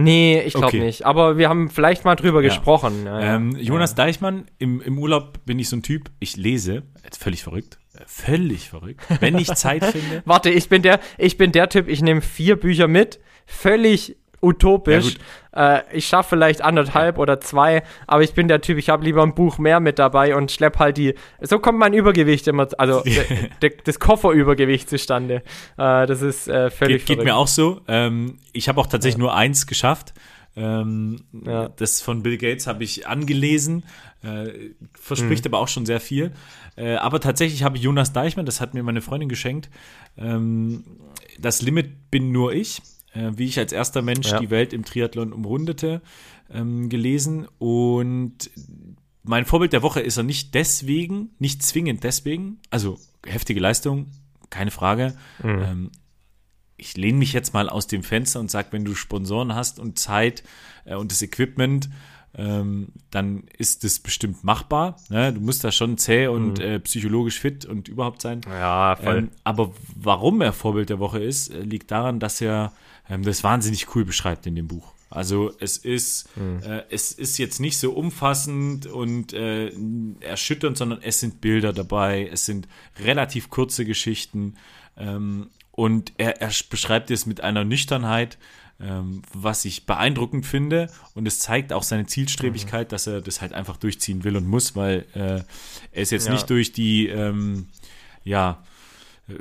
Nee, 0.00 0.40
ich 0.46 0.52
glaube 0.54 0.68
Okay. 0.68 0.80
nicht. 0.80 1.04
Aber 1.06 1.38
wir 1.38 1.48
haben 1.48 1.70
vielleicht 1.70 2.04
mal 2.04 2.14
drüber 2.14 2.40
Ja. 2.40 2.48
gesprochen. 2.48 3.04
Ja, 3.04 3.36
ähm, 3.36 3.56
Jonas 3.58 3.94
Deichmann, 3.94 4.46
im, 4.58 4.80
im 4.80 4.98
Urlaub 4.98 5.44
bin 5.44 5.58
ich 5.58 5.68
so 5.68 5.76
ein 5.76 5.82
Typ, 5.82 6.10
ich 6.20 6.36
lese, 6.36 6.84
jetzt 7.04 7.22
völlig 7.22 7.42
verrückt, 7.42 7.78
völlig 8.06 8.68
verrückt, 8.68 9.00
wenn 9.20 9.36
ich 9.38 9.48
Zeit 9.54 9.84
finde. 9.84 10.22
Warte, 10.24 10.50
ich 10.50 10.68
bin 10.68 10.82
der, 10.82 11.00
ich 11.18 11.36
bin 11.36 11.52
der 11.52 11.68
Typ, 11.68 11.88
ich 11.88 12.00
nehme 12.02 12.20
vier 12.20 12.56
Bücher 12.56 12.86
mit, 12.86 13.18
völlig 13.46 14.16
utopisch. 14.40 15.16
äh, 15.54 15.80
ich 15.92 16.06
schaffe 16.06 16.30
vielleicht 16.30 16.62
anderthalb 16.62 17.18
oder 17.18 17.40
zwei, 17.40 17.82
aber 18.06 18.22
ich 18.22 18.34
bin 18.34 18.48
der 18.48 18.60
Typ, 18.60 18.78
ich 18.78 18.88
habe 18.88 19.04
lieber 19.04 19.22
ein 19.22 19.34
Buch 19.34 19.58
mehr 19.58 19.80
mit 19.80 19.98
dabei 19.98 20.36
und 20.36 20.50
schlepp 20.52 20.78
halt 20.78 20.96
die. 20.96 21.14
So 21.40 21.58
kommt 21.58 21.78
mein 21.78 21.92
Übergewicht 21.92 22.46
immer, 22.48 22.68
also 22.78 23.02
das 23.84 23.98
Kofferübergewicht 23.98 24.88
zustande. 24.88 25.42
Äh, 25.76 26.06
das 26.06 26.22
ist 26.22 26.48
äh, 26.48 26.70
völlig 26.70 27.04
Geht, 27.06 27.16
geht 27.18 27.24
mir 27.24 27.36
auch 27.36 27.48
so. 27.48 27.80
Ähm, 27.88 28.38
ich 28.52 28.68
habe 28.68 28.80
auch 28.80 28.86
tatsächlich 28.86 29.18
nur 29.18 29.34
eins 29.34 29.66
geschafft. 29.66 30.14
Ähm, 30.56 31.24
Ja. 31.44 31.68
Das 31.68 32.00
von 32.00 32.22
Bill 32.22 32.36
Gates 32.38 32.66
habe 32.66 32.82
ich 32.84 33.06
angelesen. 33.06 33.84
Äh, 34.24 34.72
verspricht 34.98 35.44
Mhm. 35.44 35.50
aber 35.54 35.62
auch 35.62 35.68
schon 35.68 35.86
sehr 35.86 36.00
viel. 36.00 36.32
Äh, 36.76 36.96
aber 36.96 37.20
tatsächlich 37.20 37.62
habe 37.62 37.76
ich 37.76 37.84
Jonas 37.84 38.12
Deichmann, 38.12 38.46
das 38.46 38.60
hat 38.60 38.74
mir 38.74 38.82
meine 38.82 39.00
Freundin 39.00 39.28
geschenkt. 39.28 39.70
Ähm, 40.16 40.84
das 41.38 41.62
Limit 41.62 42.10
bin 42.10 42.32
nur 42.32 42.52
ich. 42.52 42.82
Äh, 43.12 43.30
wie 43.36 43.46
ich 43.46 43.58
als 43.58 43.72
erster 43.72 44.02
Mensch 44.02 44.30
Ja. 44.30 44.38
die 44.38 44.50
Welt 44.50 44.72
im 44.72 44.84
Triathlon 44.84 45.32
umrundete, 45.32 46.02
ähm, 46.52 46.88
gelesen. 46.88 47.46
Und 47.58 48.50
mein 49.22 49.44
Vorbild 49.44 49.72
der 49.72 49.82
Woche 49.82 50.00
ist 50.00 50.16
er 50.16 50.22
nicht 50.22 50.54
deswegen, 50.54 51.30
nicht 51.38 51.62
zwingend 51.62 52.04
deswegen. 52.04 52.58
Also 52.70 52.98
heftige 53.26 53.60
Leistung, 53.60 54.06
keine 54.50 54.70
Frage. 54.70 55.14
Mhm. 55.42 55.62
Ähm, 55.62 55.90
ich 56.76 56.96
lehne 56.96 57.18
mich 57.18 57.32
jetzt 57.32 57.54
mal 57.54 57.68
aus 57.68 57.86
dem 57.88 58.02
Fenster 58.02 58.40
und 58.40 58.50
sage, 58.50 58.68
wenn 58.70 58.84
du 58.84 58.94
Sponsoren 58.94 59.54
hast 59.54 59.80
und 59.80 59.98
Zeit 59.98 60.44
äh, 60.84 60.94
und 60.94 61.10
das 61.10 61.22
Equipment, 61.22 61.90
ähm, 62.34 62.88
dann 63.10 63.44
ist 63.56 63.82
das 63.84 63.98
bestimmt 63.98 64.44
machbar. 64.44 64.96
Ne? 65.08 65.32
Du 65.32 65.40
musst 65.40 65.64
da 65.64 65.72
schon 65.72 65.98
zäh 65.98 66.28
und 66.28 66.60
äh, 66.60 66.78
psychologisch 66.78 67.40
fit 67.40 67.64
und 67.64 67.88
überhaupt 67.88 68.22
sein. 68.22 68.42
Ja, 68.48 68.96
voll. 68.96 69.18
Ähm, 69.18 69.30
aber 69.44 69.72
warum 69.96 70.40
er 70.40 70.52
Vorbild 70.52 70.90
der 70.90 71.00
Woche 71.00 71.18
ist, 71.18 71.48
äh, 71.48 71.62
liegt 71.62 71.90
daran, 71.90 72.20
dass 72.20 72.40
er 72.40 72.72
ähm, 73.08 73.22
das 73.22 73.44
wahnsinnig 73.44 73.94
cool 73.94 74.04
beschreibt 74.04 74.46
in 74.46 74.54
dem 74.54 74.68
Buch. 74.68 74.92
Also 75.10 75.52
es 75.58 75.78
ist, 75.78 76.28
äh, 76.62 76.82
es 76.90 77.12
ist 77.12 77.38
jetzt 77.38 77.60
nicht 77.60 77.78
so 77.78 77.92
umfassend 77.92 78.84
und 78.86 79.32
äh, 79.32 79.72
erschütternd, 80.20 80.76
sondern 80.76 81.00
es 81.02 81.20
sind 81.20 81.40
Bilder 81.40 81.72
dabei, 81.72 82.28
es 82.30 82.44
sind 82.44 82.68
relativ 83.02 83.48
kurze 83.48 83.86
Geschichten 83.86 84.56
ähm, 84.98 85.48
und 85.70 86.12
er, 86.18 86.42
er 86.42 86.50
beschreibt 86.68 87.10
es 87.10 87.24
mit 87.24 87.40
einer 87.40 87.64
Nüchternheit, 87.64 88.36
ähm, 88.80 89.22
was 89.32 89.64
ich 89.64 89.86
beeindruckend 89.86 90.44
finde 90.44 90.90
und 91.14 91.26
es 91.26 91.38
zeigt 91.38 91.72
auch 91.72 91.84
seine 91.84 92.04
Zielstrebigkeit, 92.04 92.92
dass 92.92 93.06
er 93.06 93.22
das 93.22 93.40
halt 93.40 93.54
einfach 93.54 93.78
durchziehen 93.78 94.24
will 94.24 94.36
und 94.36 94.46
muss, 94.46 94.76
weil 94.76 95.06
äh, 95.14 95.40
er 95.92 96.02
ist 96.02 96.10
jetzt 96.10 96.26
Ja. 96.26 96.32
nicht 96.34 96.50
durch 96.50 96.72
die 96.72 97.06
ähm, 97.06 97.68
ja, 98.24 98.62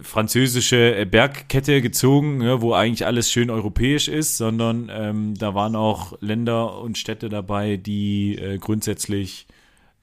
französische 0.01 0.95
äh, 0.95 1.05
Bergkette 1.05 1.81
gezogen, 1.81 2.41
ja, 2.41 2.61
wo 2.61 2.73
eigentlich 2.73 3.05
alles 3.05 3.31
schön 3.31 3.49
europäisch 3.49 4.07
ist, 4.07 4.37
sondern 4.37 4.91
ähm, 4.93 5.35
da 5.37 5.55
waren 5.55 5.75
auch 5.75 6.13
Länder 6.21 6.79
und 6.79 6.97
Städte 6.97 7.29
dabei, 7.29 7.77
die 7.77 8.37
äh, 8.37 8.57
grundsätzlich 8.57 9.47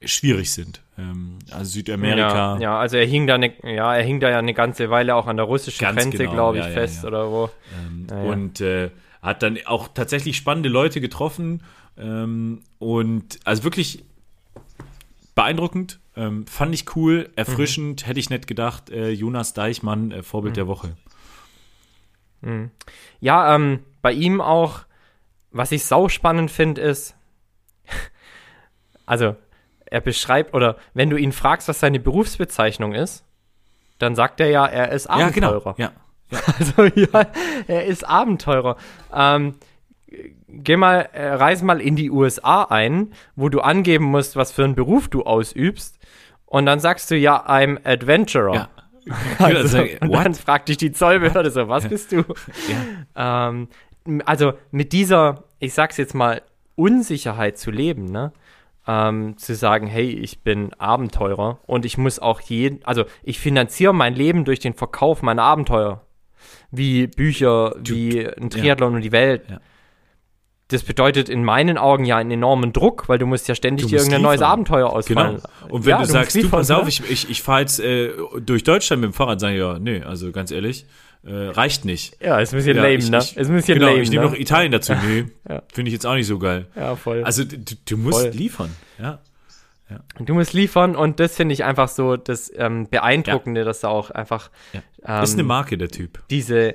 schwierig 0.03 0.51
sind. 0.51 0.81
Ähm, 0.97 1.39
also 1.51 1.71
Südamerika. 1.71 2.55
Ja, 2.55 2.59
ja, 2.59 2.79
also 2.79 2.97
er 2.97 3.05
hing 3.05 3.27
da 3.27 3.37
ne, 3.37 3.53
ja, 3.63 3.95
er 3.95 4.03
hing 4.03 4.19
da 4.19 4.29
ja 4.29 4.39
eine 4.39 4.53
ganze 4.53 4.89
Weile 4.89 5.15
auch 5.15 5.27
an 5.27 5.37
der 5.37 5.45
russischen 5.45 5.85
Grenze, 5.85 6.17
genau, 6.17 6.31
glaube 6.31 6.59
ich, 6.59 6.65
ja, 6.65 6.71
fest 6.71 7.05
oder 7.05 7.29
wo. 7.31 7.49
Ähm. 8.11 8.27
Und 8.27 8.61
äh, 8.61 8.89
hat 9.21 9.43
dann 9.43 9.57
auch 9.65 9.87
tatsächlich 9.87 10.37
spannende 10.37 10.69
Leute 10.69 11.01
getroffen 11.01 11.63
ähm, 11.97 12.61
und 12.79 13.39
also 13.43 13.63
wirklich 13.63 14.03
beeindruckend, 15.35 15.99
ähm, 16.15 16.45
fand 16.47 16.73
ich 16.73 16.95
cool, 16.95 17.29
erfrischend, 17.35 18.03
Mhm. 18.03 18.07
hätte 18.07 18.19
ich 18.19 18.29
nicht 18.29 18.47
gedacht. 18.47 18.89
Äh, 18.89 19.09
Jonas 19.11 19.53
Deichmann, 19.53 20.11
äh, 20.11 20.23
Vorbild 20.23 20.55
der 20.57 20.67
Woche. 20.67 20.95
Ja, 23.19 23.55
ähm, 23.55 23.79
bei 24.03 24.11
ihm 24.11 24.39
auch, 24.39 24.81
was 25.51 25.71
ich 25.71 25.83
sau 25.85 26.09
spannend 26.09 26.51
finde, 26.51 26.81
ist, 26.81 27.15
also 29.07 29.35
er 29.85 30.01
beschreibt, 30.01 30.53
oder 30.53 30.77
wenn 30.93 31.09
du 31.09 31.17
ihn 31.17 31.31
fragst, 31.31 31.67
was 31.67 31.79
seine 31.79 31.99
Berufsbezeichnung 31.99 32.93
ist, 32.93 33.23
dann 33.97 34.15
sagt 34.15 34.39
er 34.41 34.49
ja, 34.49 34.65
er 34.65 34.91
ist 34.91 35.05
Ja, 35.07 35.29
genau. 35.29 35.49
Abenteurer. 35.55 35.75
Ja. 35.77 35.91
Also 36.59 36.83
ja, 36.85 37.27
er 37.67 37.85
ist 37.85 38.03
Abenteurer. 38.07 38.77
Ähm, 39.13 39.55
geh 40.47 40.75
mal, 40.75 41.01
äh, 41.13 41.27
reis 41.33 41.61
mal 41.61 41.79
in 41.79 41.95
die 41.95 42.09
USA 42.11 42.63
ein, 42.63 43.13
wo 43.35 43.49
du 43.49 43.61
angeben 43.61 44.05
musst, 44.05 44.35
was 44.35 44.51
für 44.51 44.63
einen 44.63 44.75
Beruf 44.75 45.07
du 45.07 45.23
ausübst. 45.23 45.99
Und 46.45 46.65
dann 46.65 46.79
sagst 46.79 47.11
du 47.11 47.17
ja, 47.17 47.45
I'm 47.47 47.79
Adventurer. 47.83 48.53
ja. 48.53 48.69
Also, 49.37 49.83
und 50.01 50.11
dann 50.11 50.33
fragt 50.33 50.67
dich 50.67 50.77
die 50.77 50.91
Zollbehörde 50.91 51.51
so, 51.51 51.67
was 51.67 51.87
bist 51.87 52.11
du? 52.11 52.23
Ja. 53.15 53.51
Ähm, 53.51 53.67
also 54.25 54.53
mit 54.71 54.93
dieser, 54.93 55.43
ich 55.59 55.73
sag's 55.73 55.97
jetzt 55.97 56.15
mal, 56.15 56.41
Unsicherheit 56.75 57.57
zu 57.57 57.71
leben, 57.71 58.05
ne? 58.05 58.33
Ähm, 58.87 59.37
zu 59.37 59.55
sagen, 59.55 59.87
hey, 59.87 60.09
ich 60.09 60.41
bin 60.43 60.73
Abenteurer 60.75 61.59
und 61.65 61.85
ich 61.85 61.97
muss 61.97 62.19
auch 62.19 62.41
jeden, 62.41 62.83
also 62.85 63.05
ich 63.23 63.39
finanziere 63.39 63.93
mein 63.93 64.13
Leben 64.13 64.45
durch 64.45 64.59
den 64.59 64.73
Verkauf 64.73 65.23
meiner 65.23 65.41
Abenteuer. 65.43 66.01
Wie 66.69 67.07
Bücher, 67.07 67.73
wie 67.79 68.27
ein 68.27 68.49
Triathlon 68.51 68.95
um 68.95 69.01
die 69.01 69.11
Welt. 69.11 69.43
Ja. 69.49 69.59
Das 70.69 70.81
bedeutet 70.83 71.29
in 71.29 71.43
meinen 71.43 71.77
Augen 71.77 72.05
ja 72.05 72.17
einen 72.17 72.31
enormen 72.31 72.73
Druck, 72.73 73.07
weil 73.07 73.19
du 73.19 73.27
musst 73.27 73.47
ja 73.47 73.53
ständig 73.53 73.85
Du 73.85 73.89
dir 73.89 73.97
irgendein 73.97 74.23
neues 74.23 74.39
liefern. 74.39 74.51
Abenteuer 74.51 74.89
ausfallen. 74.91 75.35
Genau. 75.37 75.73
Und 75.73 75.85
wenn 75.85 75.91
Ja, 75.91 75.95
du 75.97 76.01
musst 76.01 76.11
sagst, 76.13 76.35
du, 76.35 76.39
liefern, 76.39 76.59
pass 76.59 76.71
auf, 76.71 76.83
ne? 76.83 76.89
ich, 76.89 77.09
ich, 77.11 77.29
ich 77.29 77.41
fahre 77.43 77.61
jetzt 77.61 77.79
äh, 77.79 78.11
durch 78.43 78.63
Deutschland 78.63 79.01
mit 79.01 79.11
dem 79.11 79.13
Fahrrad, 79.13 79.39
sage 79.39 79.53
ich, 79.53 79.59
ja, 79.59 79.77
nee, 79.77 80.01
also 80.01 80.31
ganz 80.31 80.49
ehrlich, 80.49 80.87
äh, 81.23 81.31
reicht 81.33 81.85
nicht. 81.85 82.17
Ja, 82.19 82.39
ist 82.39 82.51
ein 82.53 82.57
bisschen 82.57 82.77
Ja, 82.77 82.81
lame, 82.83 82.95
ich- 82.95 83.09
ne? 83.11 83.17
ich- 83.19 83.37
ist 83.37 83.47
ein 83.47 83.55
bisschen 83.55 83.75
genau, 83.77 83.91
lame, 83.91 84.01
ich 84.01 84.09
nehme 84.09 84.23
ne? 84.25 84.31
noch 84.31 84.37
Italien 84.37 84.71
dazu. 84.71 84.93
Nee, 85.07 85.25
Ja. 85.47 85.61
finde 85.71 85.89
ich 85.89 85.93
jetzt 85.93 86.07
auch 86.07 86.15
nicht 86.15 86.25
so 86.27 86.39
geil. 86.39 86.65
Ja, 86.75 86.95
voll. 86.95 87.23
Also 87.23 87.43
du, 87.43 87.57
du 87.87 87.97
musst 87.97 88.21
Voll. 88.21 88.29
liefern, 88.31 88.71
ja. 88.99 89.19
Du 90.19 90.33
musst 90.33 90.53
liefern 90.53 90.95
und 90.95 91.19
das 91.19 91.35
finde 91.35 91.53
ich 91.53 91.63
einfach 91.63 91.89
so 91.89 92.17
das 92.17 92.51
ähm, 92.57 92.89
Beeindruckende, 92.89 93.63
dass 93.63 93.81
da 93.81 93.89
auch 93.89 94.09
einfach 94.09 94.49
Ja. 94.73 95.21
ist 95.21 95.33
eine 95.33 95.41
ähm, 95.41 95.47
Marke, 95.47 95.77
der 95.77 95.89
Typ. 95.89 96.23
diese, 96.31 96.73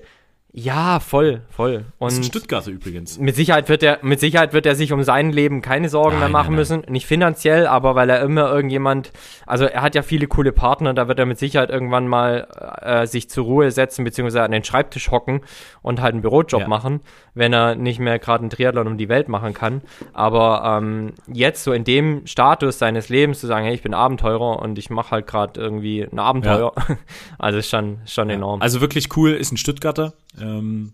ja, 0.52 0.98
voll, 0.98 1.42
voll. 1.48 1.84
Das 2.00 2.12
ist 2.12 2.18
ein 2.18 2.22
Und 2.22 2.26
Stuttgarter 2.26 2.70
übrigens. 2.72 3.18
mit 3.18 3.36
Sicherheit 3.36 3.68
wird 3.68 3.84
er, 3.84 4.00
mit 4.02 4.18
Sicherheit 4.18 4.52
wird 4.52 4.66
er 4.66 4.74
sich 4.74 4.92
um 4.92 5.04
sein 5.04 5.30
Leben 5.30 5.62
keine 5.62 5.88
Sorgen 5.88 6.16
mehr 6.18 6.24
Nein, 6.26 6.32
machen 6.32 6.46
nein, 6.50 6.56
müssen. 6.56 6.82
Nicht 6.88 7.06
finanziell, 7.06 7.68
aber 7.68 7.94
weil 7.94 8.10
er 8.10 8.20
immer 8.22 8.50
irgendjemand, 8.52 9.12
also 9.46 9.64
er 9.66 9.82
hat 9.82 9.94
ja 9.94 10.02
viele 10.02 10.26
coole 10.26 10.50
Partner, 10.50 10.92
da 10.92 11.06
wird 11.06 11.20
er 11.20 11.26
mit 11.26 11.38
Sicherheit 11.38 11.70
irgendwann 11.70 12.08
mal 12.08 12.48
äh, 12.82 13.06
sich 13.06 13.30
zur 13.30 13.44
Ruhe 13.44 13.70
setzen, 13.70 14.04
beziehungsweise 14.04 14.42
an 14.42 14.50
den 14.50 14.64
Schreibtisch 14.64 15.12
hocken 15.12 15.42
und 15.82 16.00
halt 16.00 16.14
einen 16.14 16.22
Bürojob 16.22 16.62
Ja. 16.62 16.68
machen, 16.68 17.00
wenn 17.34 17.52
er 17.52 17.76
nicht 17.76 18.00
mehr 18.00 18.18
gerade 18.18 18.40
einen 18.42 18.50
Triathlon 18.50 18.88
um 18.88 18.98
die 18.98 19.08
Welt 19.08 19.28
machen 19.28 19.54
kann. 19.54 19.82
Aber 20.12 20.78
ähm, 20.82 21.12
jetzt 21.32 21.62
so 21.62 21.72
in 21.72 21.84
dem 21.84 22.26
Status 22.26 22.78
seines 22.80 23.08
Lebens 23.08 23.38
zu 23.38 23.46
sagen, 23.46 23.66
hey, 23.66 23.74
ich 23.74 23.82
bin 23.82 23.94
Abenteurer 23.94 24.58
und 24.60 24.78
ich 24.78 24.90
mache 24.90 25.12
halt 25.12 25.26
gerade 25.28 25.60
irgendwie 25.60 26.02
ein 26.02 26.18
Abenteuer, 26.18 26.72
also 27.38 27.58
ist 27.58 27.70
schon, 27.70 27.98
schon 28.04 28.30
enorm. 28.30 28.60
Also 28.62 28.80
wirklich 28.80 29.16
cool, 29.16 29.30
ist 29.30 29.52
ein 29.52 29.56
Stuttgarter. 29.56 30.12
Ähm, 30.38 30.92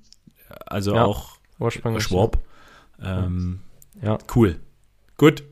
also 0.66 0.94
Ja, 0.94 1.04
auch. 1.04 1.38
Schwab. 1.98 2.38
Ähm, 3.02 3.60
Ja. 4.00 4.18
Cool. 4.34 4.60
Gut. 5.16 5.42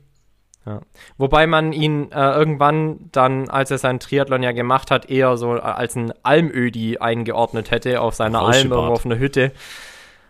Wobei 1.17 1.45
man 1.45 1.73
ihn 1.73 2.11
äh, 2.11 2.31
irgendwann 2.31 3.09
dann, 3.11 3.49
als 3.49 3.69
er 3.69 3.77
seinen 3.77 3.99
Triathlon 3.99 4.41
ja 4.41 4.51
gemacht 4.51 4.89
hat, 4.89 5.09
eher 5.09 5.37
so 5.37 5.51
als 5.51 5.95
ein 5.95 6.11
Almödi 6.23 6.97
eingeordnet 6.97 7.69
hätte 7.69 8.01
auf 8.01 8.15
seiner 8.15 8.41
Alm 8.41 8.71
irgendwo 8.71 8.77
auf 8.77 9.05
einer 9.05 9.19
Hütte. 9.19 9.51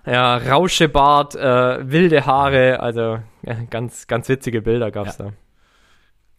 Ja, 0.06 0.36
Rauschebart, 0.38 1.36
äh, 1.36 1.90
wilde 1.90 2.26
Haare, 2.26 2.82
also 2.82 3.20
ja, 3.44 3.54
ganz, 3.70 4.08
ganz 4.08 4.28
witzige 4.28 4.62
Bilder 4.62 4.92
gab's 4.92 5.18
da. 5.18 5.32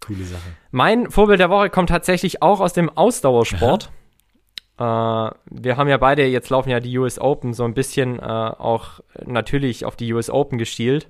Coole 0.06 0.24
Sache. 0.24 0.42
Mein 0.70 1.10
Vorbild 1.10 1.40
der 1.40 1.50
Woche 1.50 1.70
kommt 1.70 1.88
tatsächlich 1.88 2.42
auch 2.42 2.60
aus 2.60 2.74
dem 2.74 2.90
Ausdauersport. 2.90 3.90
Äh, 4.78 4.82
wir 4.82 5.76
haben 5.76 5.88
ja 5.88 5.96
beide, 5.96 6.26
jetzt 6.26 6.50
laufen 6.50 6.68
ja 6.70 6.80
die 6.80 6.96
US 6.98 7.18
Open, 7.18 7.54
so 7.54 7.64
ein 7.64 7.74
bisschen 7.74 8.18
äh, 8.18 8.22
auch 8.22 9.00
natürlich 9.24 9.84
auf 9.84 9.96
die 9.96 10.12
US 10.12 10.28
Open 10.30 10.58
gestielt. 10.58 11.08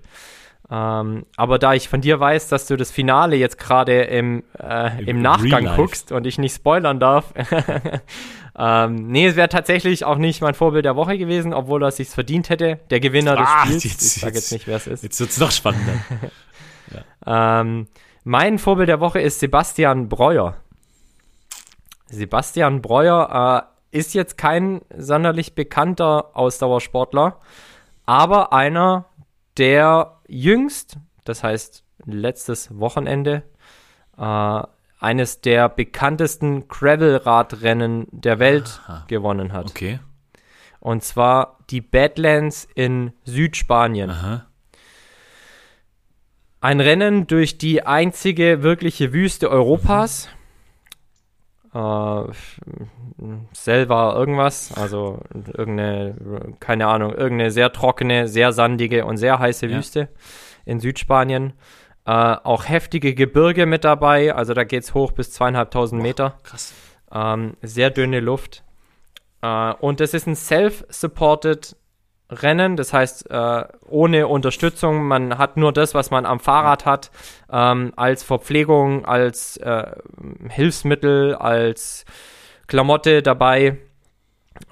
Ähm, 0.69 1.27
aber 1.37 1.59
da 1.61 1.75
ich 1.75 1.89
von 1.89 2.01
dir 2.01 2.19
weiß, 2.19 2.49
dass 2.49 2.67
du 2.67 2.77
das 2.77 2.91
Finale 2.91 3.37
jetzt 3.37 3.57
gerade 3.59 4.03
im, 4.03 4.43
äh, 4.61 5.01
Im 5.03 5.09
im 5.09 5.23
Nachgang 5.23 5.65
guckst 5.77 6.11
und 6.11 6.27
ich 6.27 6.39
nicht 6.39 6.57
spoilern 6.57 6.99
darf, 6.99 7.33
ähm, 8.59 8.95
nee, 9.09 9.27
es 9.27 9.37
wäre 9.37 9.49
tatsächlich 9.49 10.05
auch 10.05 10.17
nicht 10.19 10.41
mein 10.43 10.55
Vorbild 10.55 10.85
der 10.85 10.97
Woche 10.97 11.19
gewesen, 11.19 11.55
obwohl 11.55 11.85
er 11.85 11.89
es 11.89 11.97
sich 11.99 12.09
verdient 12.09 12.51
hätte. 12.51 12.81
Der 12.91 12.99
Gewinner 13.01 13.37
des 13.37 13.47
Ah, 13.49 13.65
Spiels. 13.67 13.85
jetzt- 13.85 14.17
ich 14.17 14.23
sage 14.23 14.35
jetzt 14.35 14.51
nicht, 14.53 14.67
wer 14.67 14.77
es 14.77 14.87
ist. 14.89 15.03
Jetzt 15.05 15.21
wird's 15.21 15.39
noch 15.39 15.51
spannender. 15.51 15.93
Ähm, 17.27 17.89
mein 18.23 18.59
Vorbild 18.59 18.89
der 18.89 19.01
Woche 19.01 19.21
ist 19.21 19.41
Sebastian 19.41 20.09
Breuer. 20.09 20.57
Sebastian 22.09 22.83
Breuer 22.83 23.71
äh, 23.93 23.97
ist 23.97 24.15
jetzt 24.15 24.39
kein 24.39 24.83
sonderlich 24.97 25.55
bekannter 25.55 26.31
Ausdauersportler, 26.35 27.41
aber 28.05 28.53
einer, 28.53 29.07
der 29.57 30.19
jüngst, 30.29 30.99
das 31.25 31.43
heißt 31.43 31.85
letztes 32.05 32.79
Wochenende, 32.79 33.43
äh, 34.17 34.63
eines 34.99 35.41
der 35.41 35.69
bekanntesten 35.69 36.69
Gravelradrennen 36.69 38.07
der 38.11 38.39
Welt 38.39 38.81
Aha. 38.87 39.05
gewonnen 39.09 39.53
hat. 39.53 39.71
Okay. 39.71 40.01
Und 40.81 41.03
zwar 41.03 41.59
die 41.71 41.81
Badlands 41.81 42.67
in 42.75 43.13
Südspanien. 43.25 44.11
Aha. 44.11 44.47
Ein 46.61 46.81
Rennen 46.81 47.27
durch 47.27 47.59
die 47.59 47.85
einzige 47.85 48.63
wirkliche 48.63 49.13
Wüste 49.13 49.51
Europas. 49.51 50.29
Äh, 51.77 52.33
Selva 53.53 54.15
irgendwas, 54.15 54.73
also 54.77 55.21
irgendeine, 55.35 56.15
keine 56.61 56.87
Ahnung, 56.87 57.13
irgendeine 57.13 57.51
sehr 57.51 57.73
trockene, 57.73 58.29
sehr 58.29 58.53
sandige 58.53 59.05
und 59.05 59.17
sehr 59.19 59.39
heiße 59.39 59.67
Ja. 59.67 59.77
Wüste 59.77 60.09
in 60.65 60.81
Südspanien. 60.81 61.53
Äh, 62.07 62.11
auch 62.11 62.69
heftige 62.69 63.15
Gebirge 63.15 63.67
mit 63.67 63.85
dabei, 63.85 64.35
also 64.35 64.55
da 64.55 64.65
geht's 64.65 64.95
hoch 64.95 65.13
bis 65.13 65.33
zweieinhalbtausend 65.33 66.01
Meter. 66.01 66.39
Krass. 66.45 66.73
Ähm, 67.13 67.57
sehr 67.63 67.91
dünne 67.91 68.21
Luft. 68.21 68.65
Äh, 69.43 69.73
und 69.75 70.01
das 70.01 70.15
ist 70.15 70.27
ein 70.27 70.37
self-supported 70.37 71.77
Rennen, 72.31 72.77
das 72.77 72.93
heißt 72.93 73.31
äh, 73.31 73.65
ohne 73.89 74.27
Unterstützung. 74.27 75.05
Man 75.05 75.39
hat 75.39 75.57
nur 75.57 75.73
das, 75.73 75.95
was 75.95 76.11
man 76.11 76.27
am 76.27 76.41
Fahrrad 76.41 76.85
hat, 76.85 77.11
ähm, 77.51 77.93
als 77.97 78.23
Verpflegung, 78.25 79.05
als 79.05 79.57
äh, 79.59 79.93
Hilfsmittel, 80.49 81.35
als 81.35 82.05
Klamotte 82.67 83.23
dabei. 83.23 83.79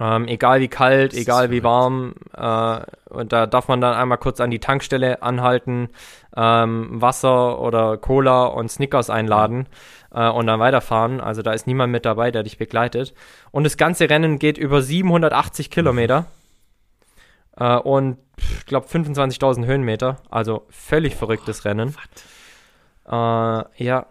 Ähm, 0.00 0.26
egal 0.28 0.60
wie 0.60 0.68
kalt, 0.68 1.14
egal 1.14 1.50
wie 1.50 1.62
warm. 1.62 2.14
Äh, 2.34 2.80
und 3.10 3.32
da 3.32 3.46
darf 3.46 3.68
man 3.68 3.80
dann 3.80 3.94
einmal 3.94 4.18
kurz 4.18 4.40
an 4.40 4.50
die 4.50 4.58
Tankstelle 4.58 5.22
anhalten, 5.22 5.90
ähm, 6.36 6.88
Wasser 6.90 7.60
oder 7.60 7.98
Cola 7.98 8.46
und 8.46 8.70
Snickers 8.70 9.10
einladen 9.10 9.68
äh, 10.12 10.28
und 10.28 10.46
dann 10.46 10.58
weiterfahren. 10.58 11.20
Also 11.20 11.42
da 11.42 11.52
ist 11.52 11.66
niemand 11.66 11.92
mit 11.92 12.04
dabei, 12.04 12.30
der 12.30 12.42
dich 12.42 12.58
begleitet. 12.58 13.14
Und 13.50 13.64
das 13.64 13.76
ganze 13.76 14.08
Rennen 14.10 14.38
geht 14.38 14.58
über 14.58 14.82
780 14.82 15.70
Kilometer 15.70 16.26
äh, 17.56 17.76
und 17.76 18.18
ich 18.36 18.66
glaube 18.66 18.86
25.000 18.86 19.66
Höhenmeter. 19.66 20.16
Also 20.30 20.66
völlig 20.70 21.14
verrücktes 21.14 21.64
Rennen. 21.64 21.94
Äh, 23.06 23.12
ja. 23.12 24.06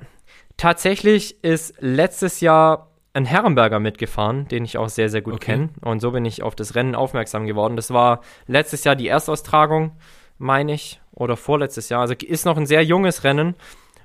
Tatsächlich 0.57 1.43
ist 1.43 1.75
letztes 1.79 2.39
Jahr 2.39 2.91
ein 3.13 3.25
Herrenberger 3.25 3.79
mitgefahren, 3.79 4.47
den 4.47 4.65
ich 4.65 4.77
auch 4.77 4.89
sehr, 4.89 5.09
sehr 5.09 5.21
gut 5.21 5.35
Okay. 5.35 5.53
kenne. 5.53 5.69
Und 5.81 5.99
so 5.99 6.11
bin 6.11 6.25
ich 6.25 6.41
auf 6.41 6.55
das 6.55 6.75
Rennen 6.75 6.95
aufmerksam 6.95 7.45
geworden. 7.45 7.75
Das 7.75 7.91
war 7.91 8.21
letztes 8.47 8.83
Jahr 8.83 8.95
die 8.95 9.07
Erstaustragung, 9.07 9.97
meine 10.37 10.73
ich, 10.73 11.01
oder 11.11 11.37
vorletztes 11.37 11.89
Jahr. 11.89 12.01
Also 12.01 12.15
ist 12.15 12.45
noch 12.45 12.57
ein 12.57 12.65
sehr 12.65 12.83
junges 12.83 13.23
Rennen. 13.23 13.55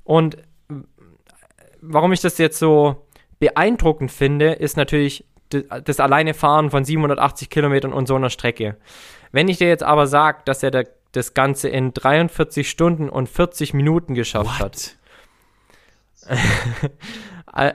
Und 0.05 0.37
warum 1.81 2.13
ich 2.13 2.21
das 2.21 2.39
jetzt 2.39 2.59
so 2.59 3.07
beeindruckend 3.39 4.11
finde, 4.11 4.53
ist 4.53 4.77
natürlich 4.77 5.25
das 5.49 6.01
alleine 6.01 6.35
Fahren 6.35 6.71
von 6.71 6.85
780 6.85 7.49
Kilometern 7.49 7.93
und 7.93 8.07
so 8.07 8.17
einer 8.17 8.31
Strecke. 8.31 8.77
Wenn 9.33 9.49
ich 9.49 9.59
dir 9.59 9.69
jetzt 9.69 9.83
aber 9.83 10.07
sage, 10.07 10.39
dass 10.45 10.63
er 10.63 10.71
da 10.71 10.83
das 11.13 11.35
Ganze 11.35 11.69
in 11.69 11.95
43 11.95 12.69
Stunden 12.69 13.09
und 13.09 13.29
40 13.29 13.75
Minuten 13.75 14.15
geschafft 14.15 14.59
hat, 14.59 14.97
What? 16.27 16.39
äh, 17.55 17.73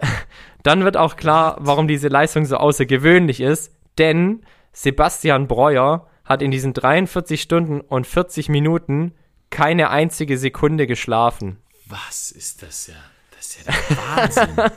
dann 0.64 0.84
wird 0.86 0.98
auch 0.98 1.16
klar, 1.16 1.58
warum 1.60 1.88
diese 1.88 2.08
Leistung 2.08 2.46
so 2.46 2.58
außergewöhnlich 2.58 3.42
ist. 3.42 3.72
Denn 3.98 4.46
Sebastian 4.72 5.48
Breuer 5.48 6.08
hat 6.26 6.42
in 6.42 6.52
diesen 6.52 6.74
43 6.74 7.42
Stunden 7.42 7.82
und 7.82 8.08
40 8.08 8.50
Minuten 8.50 9.14
keine 9.50 9.90
einzige 9.90 10.38
Sekunde 10.38 10.88
geschlafen. 10.88 11.58
Was 11.88 12.32
ist 12.32 12.64
das 12.64 12.88
ja? 12.88 12.96
Das 13.36 13.48
ist 13.48 13.66
ja 13.66 13.74
der 13.74 13.98
Wahnsinn. 13.98 14.72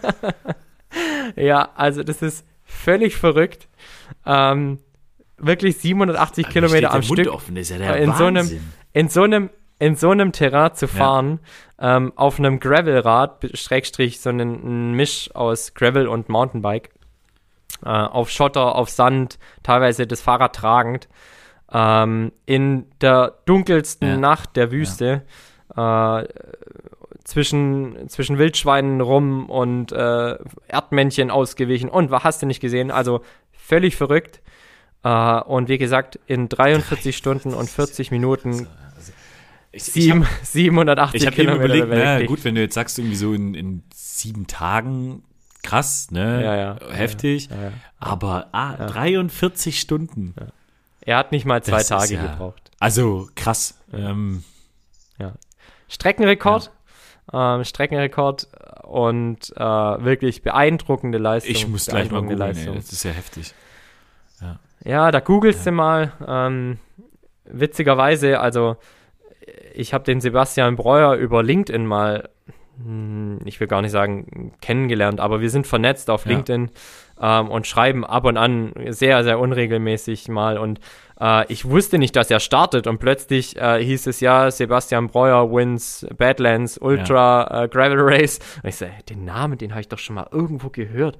Ja, 1.36 1.72
also 1.74 2.02
das 2.02 2.22
ist 2.22 2.46
völlig 2.64 3.16
verrückt. 3.16 3.68
Ähm, 4.24 4.78
wirklich 5.38 5.76
780 5.78 6.48
Kilometer 6.48 6.92
am 6.92 7.02
Stück. 7.02 7.28
Offen, 7.28 7.56
ja 7.56 7.94
in 7.94 8.12
so 8.14 8.24
einem- 8.26 8.60
in 8.92 9.08
so 9.08 9.22
einem 9.22 9.50
in 9.78 9.94
so 9.94 10.08
einem 10.08 10.32
Terrain 10.32 10.72
zu 10.72 10.88
fahren, 10.88 11.38
ähm, 11.78 12.10
auf 12.16 12.38
einem 12.38 12.60
Gravelrad, 12.60 13.44
Schrägstrich, 13.52 14.20
so 14.20 14.30
einen, 14.30 14.90
ein 14.90 14.92
Misch 14.94 15.30
aus 15.34 15.74
Gravel 15.74 16.08
und 16.08 16.30
Mountainbike, 16.30 16.88
äh, 17.84 17.88
auf 17.90 18.30
Schotter, 18.30 18.74
auf 18.74 18.88
Sand, 18.88 19.38
teilweise 19.62 20.06
das 20.06 20.22
Fahrrad 20.22 20.54
tragend, 20.56 21.08
ähm, 21.70 22.32
in 22.46 22.86
der 23.02 23.34
dunkelsten 23.44 24.08
Ja. 24.08 24.16
Nacht 24.16 24.56
der 24.56 24.70
Wüste, 24.72 25.24
äh, 25.76 26.24
zwischen, 27.24 28.08
zwischen 28.08 28.38
Wildschweinen 28.38 29.00
rum 29.02 29.50
und 29.50 29.92
äh, 29.92 30.38
Erdmännchen 30.68 31.30
ausgewichen 31.30 31.88
und 31.90 32.10
was 32.10 32.24
hast 32.24 32.40
du 32.42 32.46
nicht 32.46 32.60
gesehen? 32.60 32.90
Also 32.90 33.20
völlig 33.52 33.96
verrückt. 33.96 34.40
Äh, 35.06 35.40
und 35.42 35.68
wie 35.68 35.78
gesagt, 35.78 36.18
in 36.26 36.48
43 36.48 37.16
Stunden 37.16 37.54
und 37.54 37.70
40 37.70 38.10
Minuten 38.10 38.66
Ich, 39.70 39.86
ich 39.88 39.92
sieben, 39.92 40.24
hab- 40.24 40.44
780 40.44 41.20
Ich 41.20 41.26
eben 41.26 41.36
Kilometer 41.36 41.74
überlegt, 41.76 42.20
na 42.20 42.26
gut, 42.26 42.44
wenn 42.44 42.56
du 42.56 42.60
jetzt 42.60 42.74
sagst, 42.74 42.98
irgendwie 42.98 43.16
so 43.16 43.32
in, 43.32 43.54
in 43.54 43.82
sieben 43.94 44.48
Tagen, 44.48 45.22
krass, 45.62 46.10
ne? 46.10 46.42
Ja, 46.42 46.56
ja. 46.56 46.76
Heftig. 46.90 47.48
Ja. 47.50 47.72
Aber 48.00 48.48
ah, 48.50 48.86
43 48.86 49.78
Stunden. 49.78 50.34
Er 51.02 51.18
hat 51.18 51.30
nicht 51.30 51.44
mal 51.44 51.62
zwei 51.62 51.78
Das 51.78 51.88
Tage 51.88 52.16
gebraucht. 52.16 52.72
Also 52.80 53.28
krass. 53.36 53.78
Ähm, 53.92 54.42
Streckenrekord. 55.88 56.72
Ähm, 57.32 57.64
Streckenrekord 57.64 58.48
und 58.82 59.52
äh, 59.56 59.60
wirklich 59.60 60.42
beeindruckende 60.42 61.18
Leistung. 61.18 61.52
ich 61.52 61.68
muss 61.68 61.86
gleich 61.86 62.10
mal 62.10 62.22
googeln, 62.22 62.40
ey, 62.40 62.48
Leistung. 62.48 62.74
das 62.74 62.92
ist 62.92 63.04
ja 63.04 63.12
heftig. 63.12 63.54
Ja, 64.84 65.10
da 65.10 65.20
googelst 65.20 65.66
du 65.66 65.72
mal. 65.72 66.12
Ähm, 66.26 66.78
witzigerweise, 67.44 68.40
also 68.40 68.76
ich 69.74 69.94
habe 69.94 70.04
den 70.04 70.20
Sebastian 70.20 70.76
Breuer 70.76 71.14
über 71.14 71.42
LinkedIn 71.42 71.86
mal, 71.86 72.28
hm, 72.82 73.40
ich 73.44 73.60
will 73.60 73.66
gar 73.68 73.82
nicht 73.82 73.92
sagen 73.92 74.52
kennengelernt, 74.60 75.20
aber 75.20 75.40
wir 75.40 75.50
sind 75.50 75.66
vernetzt 75.66 76.10
auf 76.10 76.24
Ja. 76.26 76.32
LinkedIn 76.32 76.70
ähm, 77.20 77.48
und 77.48 77.66
schreiben 77.66 78.04
ab 78.04 78.24
und 78.24 78.36
an 78.36 78.72
sehr, 78.88 79.22
sehr 79.24 79.38
unregelmäßig 79.38 80.28
mal. 80.28 80.58
Und 80.58 80.80
äh, 81.18 81.50
ich 81.50 81.68
wusste 81.68 81.98
nicht, 81.98 82.14
dass 82.16 82.30
er 82.30 82.40
startet 82.40 82.86
und 82.86 82.98
plötzlich 82.98 83.56
äh, 83.56 83.82
hieß 83.82 84.06
es 84.08 84.20
ja, 84.20 84.50
Sebastian 84.50 85.08
Breuer 85.08 85.50
wins 85.50 86.06
Badlands 86.18 86.76
Ultra 86.78 87.64
äh, 87.64 87.68
Gravel 87.68 88.00
Race. 88.00 88.38
Und 88.62 88.68
ich 88.68 88.76
so, 88.76 88.84
ey, 88.84 89.02
den 89.08 89.24
Namen, 89.24 89.56
den 89.56 89.70
habe 89.70 89.80
ich 89.80 89.88
doch 89.88 89.98
schon 89.98 90.16
mal 90.16 90.28
irgendwo 90.30 90.68
gehört. 90.68 91.18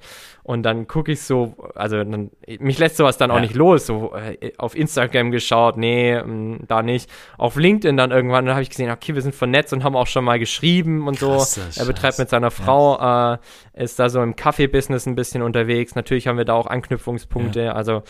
Und 0.49 0.63
dann 0.63 0.87
gucke 0.87 1.11
ich 1.11 1.23
so, 1.23 1.55
also 1.75 1.97
dann, 1.97 2.31
mich 2.61 2.79
lässt 2.79 2.99
sowas 2.99 3.19
dann 3.19 3.33
auch 3.33 3.37
Ja. 3.37 3.41
nicht 3.41 3.57
los. 3.57 3.85
So 3.85 4.15
äh, 4.15 4.53
auf 4.59 4.77
Instagram 4.77 5.33
geschaut, 5.33 5.77
nee, 5.77 6.23
mh, 6.23 6.59
da 6.69 6.85
nicht. 6.85 7.11
Auf 7.37 7.57
LinkedIn 7.57 7.97
dann 7.97 8.13
irgendwann, 8.13 8.47
dann 8.47 8.55
habe 8.55 8.63
ich 8.63 8.71
gesehen, 8.71 8.89
okay, 8.93 9.17
wir 9.17 9.23
sind 9.23 9.35
vernetzt 9.35 9.73
und 9.73 9.83
haben 9.83 9.97
auch 9.97 10.07
schon 10.07 10.25
mal 10.25 10.39
geschrieben 10.39 11.09
und 11.09 11.19
Krasser 11.19 11.63
so. 11.73 11.81
Er 11.81 11.87
betreibt 11.87 12.21
mit 12.21 12.29
seiner 12.29 12.53
Frau, 12.53 13.33
äh, 13.35 13.39
ist 13.75 13.99
da 13.99 14.09
so 14.09 14.23
im 14.23 14.37
Kaffee-Business 14.37 15.07
ein 15.07 15.17
bisschen 15.17 15.43
unterwegs. 15.43 15.97
Natürlich 15.97 16.29
haben 16.29 16.39
wir 16.39 16.45
da 16.45 16.53
auch 16.55 16.69
Anknüpfungspunkte, 16.69 17.75
also 17.75 18.05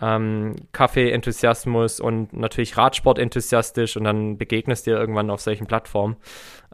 ähm, 0.00 0.56
Kaffee-Enthusiasmus 0.72 2.00
und 2.00 2.32
natürlich 2.32 2.74
Radsport 2.78 3.18
enthusiastisch 3.18 3.98
und 3.98 4.04
dann 4.04 4.38
begegnest 4.38 4.86
dir 4.86 4.96
irgendwann 4.96 5.28
auf 5.28 5.42
solchen 5.42 5.66
Plattformen. 5.66 6.16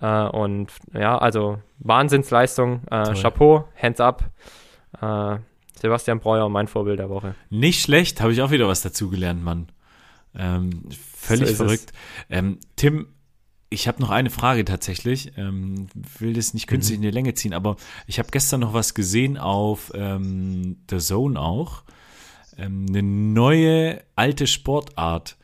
Äh, 0.01 0.29
und 0.29 0.69
ja, 0.95 1.19
also 1.19 1.59
Wahnsinnsleistung, 1.81 2.83
äh. 2.89 3.15
Chapeau, 3.15 3.65
Hands 3.83 3.99
up. 4.01 4.23
Äh, 5.01 5.39
Sebastian 5.81 6.21
Breuer, 6.21 6.49
mein 6.49 6.67
Vorbild 6.69 6.99
der 6.99 7.09
Woche. 7.11 7.35
Nicht 7.51 7.83
schlecht, 7.83 8.21
habe 8.21 8.33
ich 8.33 8.43
auch 8.43 8.51
wieder 8.51 8.67
was 8.69 8.81
dazugelernt, 8.83 9.43
Mann. 9.43 9.69
Ähm, 10.35 10.83
völlig 11.17 11.51
So 11.51 11.65
verrückt. 11.65 11.93
Ähm, 12.29 12.59
Tim, 12.77 13.09
ich 13.71 13.87
habe 13.87 14.01
noch 14.01 14.11
eine 14.11 14.31
Frage 14.31 14.65
tatsächlich. 14.65 15.33
Ähm, 15.37 15.89
will 16.19 16.33
das 16.33 16.55
nicht 16.55 16.67
künstlich 16.67 16.99
Mhm. 16.99 17.05
in 17.05 17.11
die 17.11 17.15
Länge 17.15 17.35
ziehen, 17.35 17.55
aber 17.55 17.77
ich 18.07 18.19
habe 18.19 18.31
gestern 18.31 18.61
noch 18.61 18.73
was 18.73 18.95
gesehen 18.95 19.37
auf 19.39 19.93
ähm, 19.95 20.79
The 20.91 20.99
Zone 20.99 21.39
auch. 21.41 21.83
Ähm, 22.57 22.87
eine 22.89 23.03
neue 23.03 24.03
alte 24.17 24.47
Sportart. 24.47 25.37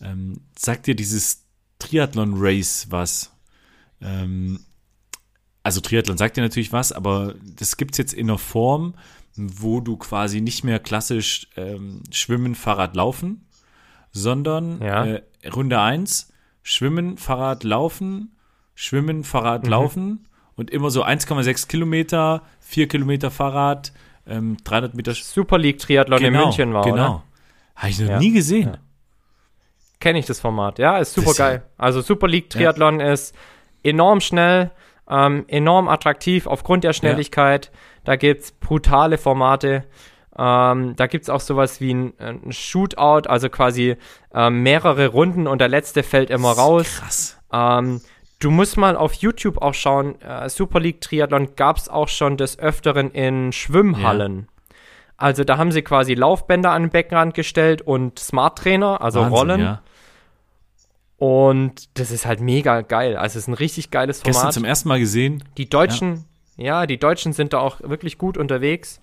Ähm, 0.00 0.40
sagt 0.58 0.86
dir 0.86 0.94
dieses 0.96 1.44
Triathlon-Race 1.78 2.86
was? 2.90 3.32
Also 5.66 5.80
Triathlon 5.80 6.16
sagt 6.16 6.36
dir 6.36 6.42
natürlich 6.42 6.72
was, 6.72 6.92
aber 6.92 7.34
das 7.58 7.76
gibt's 7.76 7.98
jetzt 7.98 8.14
in 8.14 8.30
einer 8.30 8.38
Form, 8.38 8.94
wo 9.34 9.80
du 9.80 9.96
quasi 9.96 10.40
nicht 10.40 10.62
mehr 10.62 10.78
klassisch 10.78 11.48
ähm, 11.56 12.02
Schwimmen, 12.12 12.54
Fahrrad, 12.54 12.94
Laufen, 12.94 13.44
sondern 14.12 14.80
Ja. 14.80 15.04
äh, 15.04 15.22
Runde 15.52 15.80
1, 15.80 16.32
Schwimmen, 16.62 17.18
Fahrrad, 17.18 17.64
Laufen, 17.64 18.36
Schwimmen, 18.76 19.24
Fahrrad, 19.24 19.64
Mhm. 19.64 19.68
Laufen 19.70 20.28
und 20.54 20.70
immer 20.70 20.90
so 20.90 21.02
1,6 21.02 21.66
Kilometer, 21.66 22.42
4 22.60 22.86
Kilometer 22.86 23.32
Fahrrad, 23.32 23.92
ähm, 24.28 24.58
300 24.62 24.94
Meter 24.94 25.14
Super 25.14 25.58
League 25.58 25.78
Triathlon 25.80 26.22
in 26.22 26.32
München 26.32 26.72
war, 26.74 26.84
Genau, 26.84 26.94
oder? 26.94 27.22
habe 27.74 27.90
ich 27.90 27.98
noch 27.98 28.08
Ja. 28.08 28.18
nie 28.20 28.30
gesehen. 28.30 28.68
Ja. 28.74 28.78
Kenne 29.98 30.20
ich 30.20 30.26
das 30.26 30.38
Format. 30.38 30.78
Ja, 30.78 30.98
ist 30.98 31.12
super 31.14 31.28
Das 31.30 31.36
geil. 31.38 31.62
Also 31.76 32.02
Super 32.02 32.28
League 32.28 32.50
Triathlon 32.50 33.00
ist 33.00 33.34
enorm 33.82 34.20
schnell, 34.20 34.70
ähm, 35.08 35.44
enorm 35.48 35.88
attraktiv 35.88 36.46
aufgrund 36.46 36.84
der 36.84 36.92
Schnelligkeit. 36.92 37.70
Da 38.04 38.16
gibt's 38.16 38.52
brutale 38.52 39.18
Formate. 39.18 39.84
Ähm, 40.38 40.94
da 40.96 41.06
gibt's 41.06 41.30
auch 41.30 41.40
sowas 41.40 41.80
wie 41.80 41.94
ein, 41.94 42.12
ein 42.18 42.52
Shootout, 42.52 43.28
also 43.28 43.48
quasi 43.48 43.96
ähm, 44.34 44.62
mehrere 44.62 45.08
Runden 45.08 45.46
und 45.46 45.60
der 45.60 45.68
letzte 45.68 46.02
fällt 46.02 46.30
immer 46.30 46.52
raus. 46.52 47.00
Krass. 47.00 47.40
Ähm, 47.52 48.02
du 48.38 48.50
musst 48.50 48.76
mal 48.76 48.96
auf 48.96 49.14
YouTube 49.14 49.62
auch 49.62 49.74
schauen. 49.74 50.20
Äh, 50.20 50.48
Super 50.50 50.80
League 50.80 51.00
Triathlon 51.00 51.56
gab's 51.56 51.88
auch 51.88 52.08
schon 52.08 52.36
des 52.36 52.58
Öfteren 52.58 53.10
in 53.12 53.52
Schwimmhallen. 53.52 54.48
Also 55.16 55.44
da 55.44 55.56
haben 55.56 55.72
sie 55.72 55.80
quasi 55.80 56.12
Laufbänder 56.12 56.70
an 56.72 56.82
den 56.82 56.90
Beckenrand 56.90 57.32
gestellt 57.32 57.80
und 57.80 58.18
Smart 58.18 58.58
Trainer, 58.58 59.00
also 59.00 59.20
Wahnsinn, 59.20 59.36
Rollen. 59.38 59.60
Ja. 59.60 59.82
Und 61.18 61.98
das 61.98 62.10
ist 62.10 62.26
halt 62.26 62.40
mega 62.40 62.82
geil. 62.82 63.16
Also 63.16 63.38
es 63.38 63.44
ist 63.44 63.48
ein 63.48 63.54
richtig 63.54 63.90
geiles 63.90 64.22
Gestern 64.22 64.34
Format. 64.34 64.54
zum 64.54 64.64
ersten 64.64 64.88
Mal 64.88 64.98
gesehen. 64.98 65.42
Die 65.56 65.68
Deutschen, 65.68 66.24
ja. 66.56 66.86
die 66.86 66.98
Deutschen 66.98 67.32
sind 67.32 67.52
da 67.52 67.58
auch 67.58 67.80
wirklich 67.80 68.18
gut 68.18 68.36
unterwegs. 68.36 69.00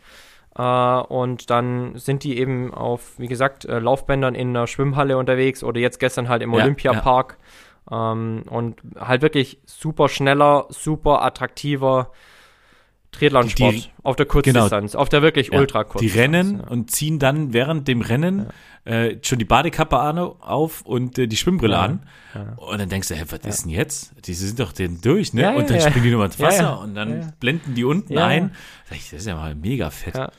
Äh, 0.55 0.61
und 0.61 1.49
dann 1.49 1.97
sind 1.97 2.23
die 2.23 2.37
eben 2.37 2.73
auf, 2.73 3.17
wie 3.17 3.27
gesagt, 3.27 3.65
äh, 3.65 3.79
Laufbändern 3.79 4.35
in 4.35 4.49
einer 4.49 4.67
Schwimmhalle 4.67 5.17
unterwegs 5.17 5.63
oder 5.63 5.79
jetzt 5.79 5.99
gestern 5.99 6.29
halt 6.29 6.43
im 6.43 6.53
Ja, 6.53 6.63
Olympiapark. 6.63 7.37
Ähm, 7.91 8.43
und 8.49 8.81
halt 8.99 9.21
wirklich 9.23 9.59
super 9.65 10.07
schneller, 10.07 10.67
super 10.69 11.23
attraktiver 11.23 12.11
Triathlonsport 13.13 13.89
auf 14.03 14.15
der 14.17 14.25
Kurzdistanz, 14.25 14.95
auf 14.95 15.07
der 15.09 15.21
wirklich 15.21 15.49
Ja, 15.51 15.59
ultra 15.59 15.85
die 15.99 16.07
rennen 16.07 16.59
Ja. 16.59 16.67
und 16.69 16.91
ziehen 16.91 17.19
dann 17.19 17.53
während 17.53 17.87
dem 17.87 18.01
Rennen 18.01 18.47
äh, 18.85 19.15
schon 19.21 19.39
die 19.39 19.45
Badekappe 19.45 19.97
an, 19.97 20.17
auf 20.19 20.81
und 20.81 21.17
äh, 21.17 21.27
die 21.27 21.37
Schwimmbrille 21.37 21.73
Ja, 21.73 21.81
an. 21.81 22.03
Und 22.57 22.79
dann 22.79 22.89
denkst 22.89 23.07
du, 23.07 23.15
hä, 23.15 23.23
was 23.29 23.39
ist 23.45 23.63
denn 23.63 23.71
jetzt? 23.71 24.11
Die 24.27 24.33
sind 24.33 24.59
doch 24.59 24.73
denn 24.73 24.99
durch, 25.01 25.33
ne? 25.33 25.43
Ja, 25.43 25.49
und 25.51 25.61
ja, 25.61 25.67
dann 25.67 25.75
ja. 25.77 25.81
springen 25.89 26.03
die 26.03 26.11
nochmal 26.11 26.27
ins 26.27 26.37
Ja, 26.37 26.47
Wasser 26.47 26.63
ja. 26.63 26.73
und 26.73 26.93
dann 26.95 27.21
Ja. 27.21 27.27
blenden 27.39 27.75
die 27.75 27.85
unten 27.85 28.11
Ja, 28.13 28.25
ein. 28.27 28.51
Ich, 28.91 29.09
Das 29.11 29.19
ist 29.21 29.27
ja 29.27 29.35
mal 29.35 29.55
mega 29.55 29.89
fett. 29.89 30.15
Ja. 30.17 30.31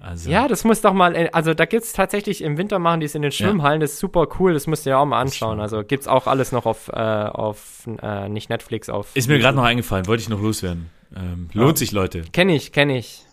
Also, 0.00 0.30
Ja, 0.30 0.46
das 0.46 0.62
muss 0.64 0.80
doch 0.80 0.92
mal, 0.92 1.16
äh, 1.16 1.28
also 1.32 1.54
da 1.54 1.64
gibt's 1.64 1.92
tatsächlich 1.92 2.42
im 2.42 2.56
Winter 2.56 2.78
machen 2.78 3.00
die 3.00 3.06
es 3.06 3.14
in 3.16 3.22
den 3.22 3.32
Schwimmhallen, 3.32 3.80
das 3.80 3.92
ist 3.94 3.98
super 3.98 4.28
cool, 4.38 4.52
das 4.52 4.66
musst 4.68 4.86
du 4.86 4.90
ja 4.90 4.98
auch 4.98 5.06
mal 5.06 5.20
anschauen. 5.20 5.58
Also 5.58 5.82
gibt's 5.82 6.06
auch 6.06 6.26
alles 6.28 6.52
noch 6.52 6.66
auf, 6.66 6.88
äh, 6.92 6.92
auf 7.00 7.88
äh, 8.00 8.28
nicht 8.28 8.48
Netflix, 8.48 8.88
auf. 8.90 9.08
ist 9.14 9.28
mir 9.28 9.38
gerade 9.38 9.56
noch 9.56 9.64
eingefallen, 9.64 10.06
wollte 10.06 10.22
ich 10.22 10.28
noch 10.28 10.40
loswerden. 10.40 10.90
Ähm, 11.16 11.48
lohnt 11.52 11.78
sich, 11.78 11.92
Leute. 11.92 12.22
Kenn 12.32 12.48
ich, 12.48 12.72
kenn 12.72 12.90
ich. 12.90 13.24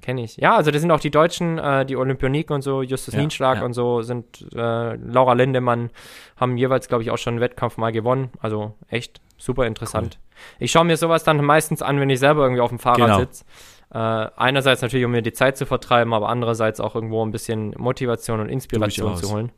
Kenn 0.00 0.16
ich. 0.18 0.36
Ja, 0.36 0.56
also 0.56 0.70
das 0.70 0.80
sind 0.80 0.90
auch 0.92 1.00
die 1.00 1.10
Deutschen, 1.10 1.58
äh, 1.58 1.84
die 1.84 1.96
Olympioniken 1.96 2.54
und 2.54 2.62
so, 2.62 2.82
Justus 2.82 3.14
Ja, 3.14 3.20
Nienschlag 3.20 3.58
ja. 3.58 3.64
und 3.64 3.72
so 3.72 4.02
sind, 4.02 4.46
äh, 4.54 4.94
Laura 4.94 5.32
Lindemann 5.32 5.90
haben 6.36 6.56
jeweils, 6.56 6.88
glaube 6.88 7.02
ich, 7.02 7.10
auch 7.10 7.18
schon 7.18 7.34
einen 7.34 7.40
Wettkampf 7.40 7.76
mal 7.76 7.90
gewonnen. 7.92 8.30
Also 8.40 8.74
echt 8.88 9.20
super 9.36 9.66
interessant. 9.66 10.18
Ich 10.60 10.70
schaue 10.70 10.84
mir 10.84 10.96
sowas 10.96 11.24
dann 11.24 11.44
meistens 11.44 11.82
an, 11.82 11.98
wenn 12.00 12.08
ich 12.10 12.20
selber 12.20 12.42
irgendwie 12.44 12.60
auf 12.60 12.70
dem 12.70 12.78
Fahrrad 12.78 13.00
Genau. 13.06 13.18
sitze. 13.18 13.44
Äh, 13.92 13.98
einerseits 13.98 14.82
natürlich, 14.82 15.04
um 15.04 15.10
mir 15.10 15.22
die 15.22 15.32
Zeit 15.32 15.56
zu 15.56 15.66
vertreiben, 15.66 16.14
aber 16.14 16.28
andererseits 16.28 16.78
auch 16.78 16.94
irgendwo 16.94 17.24
ein 17.24 17.32
bisschen 17.32 17.74
Motivation 17.76 18.38
und 18.40 18.48
Inspiration 18.48 19.16
zu 19.16 19.30
holen. 19.32 19.50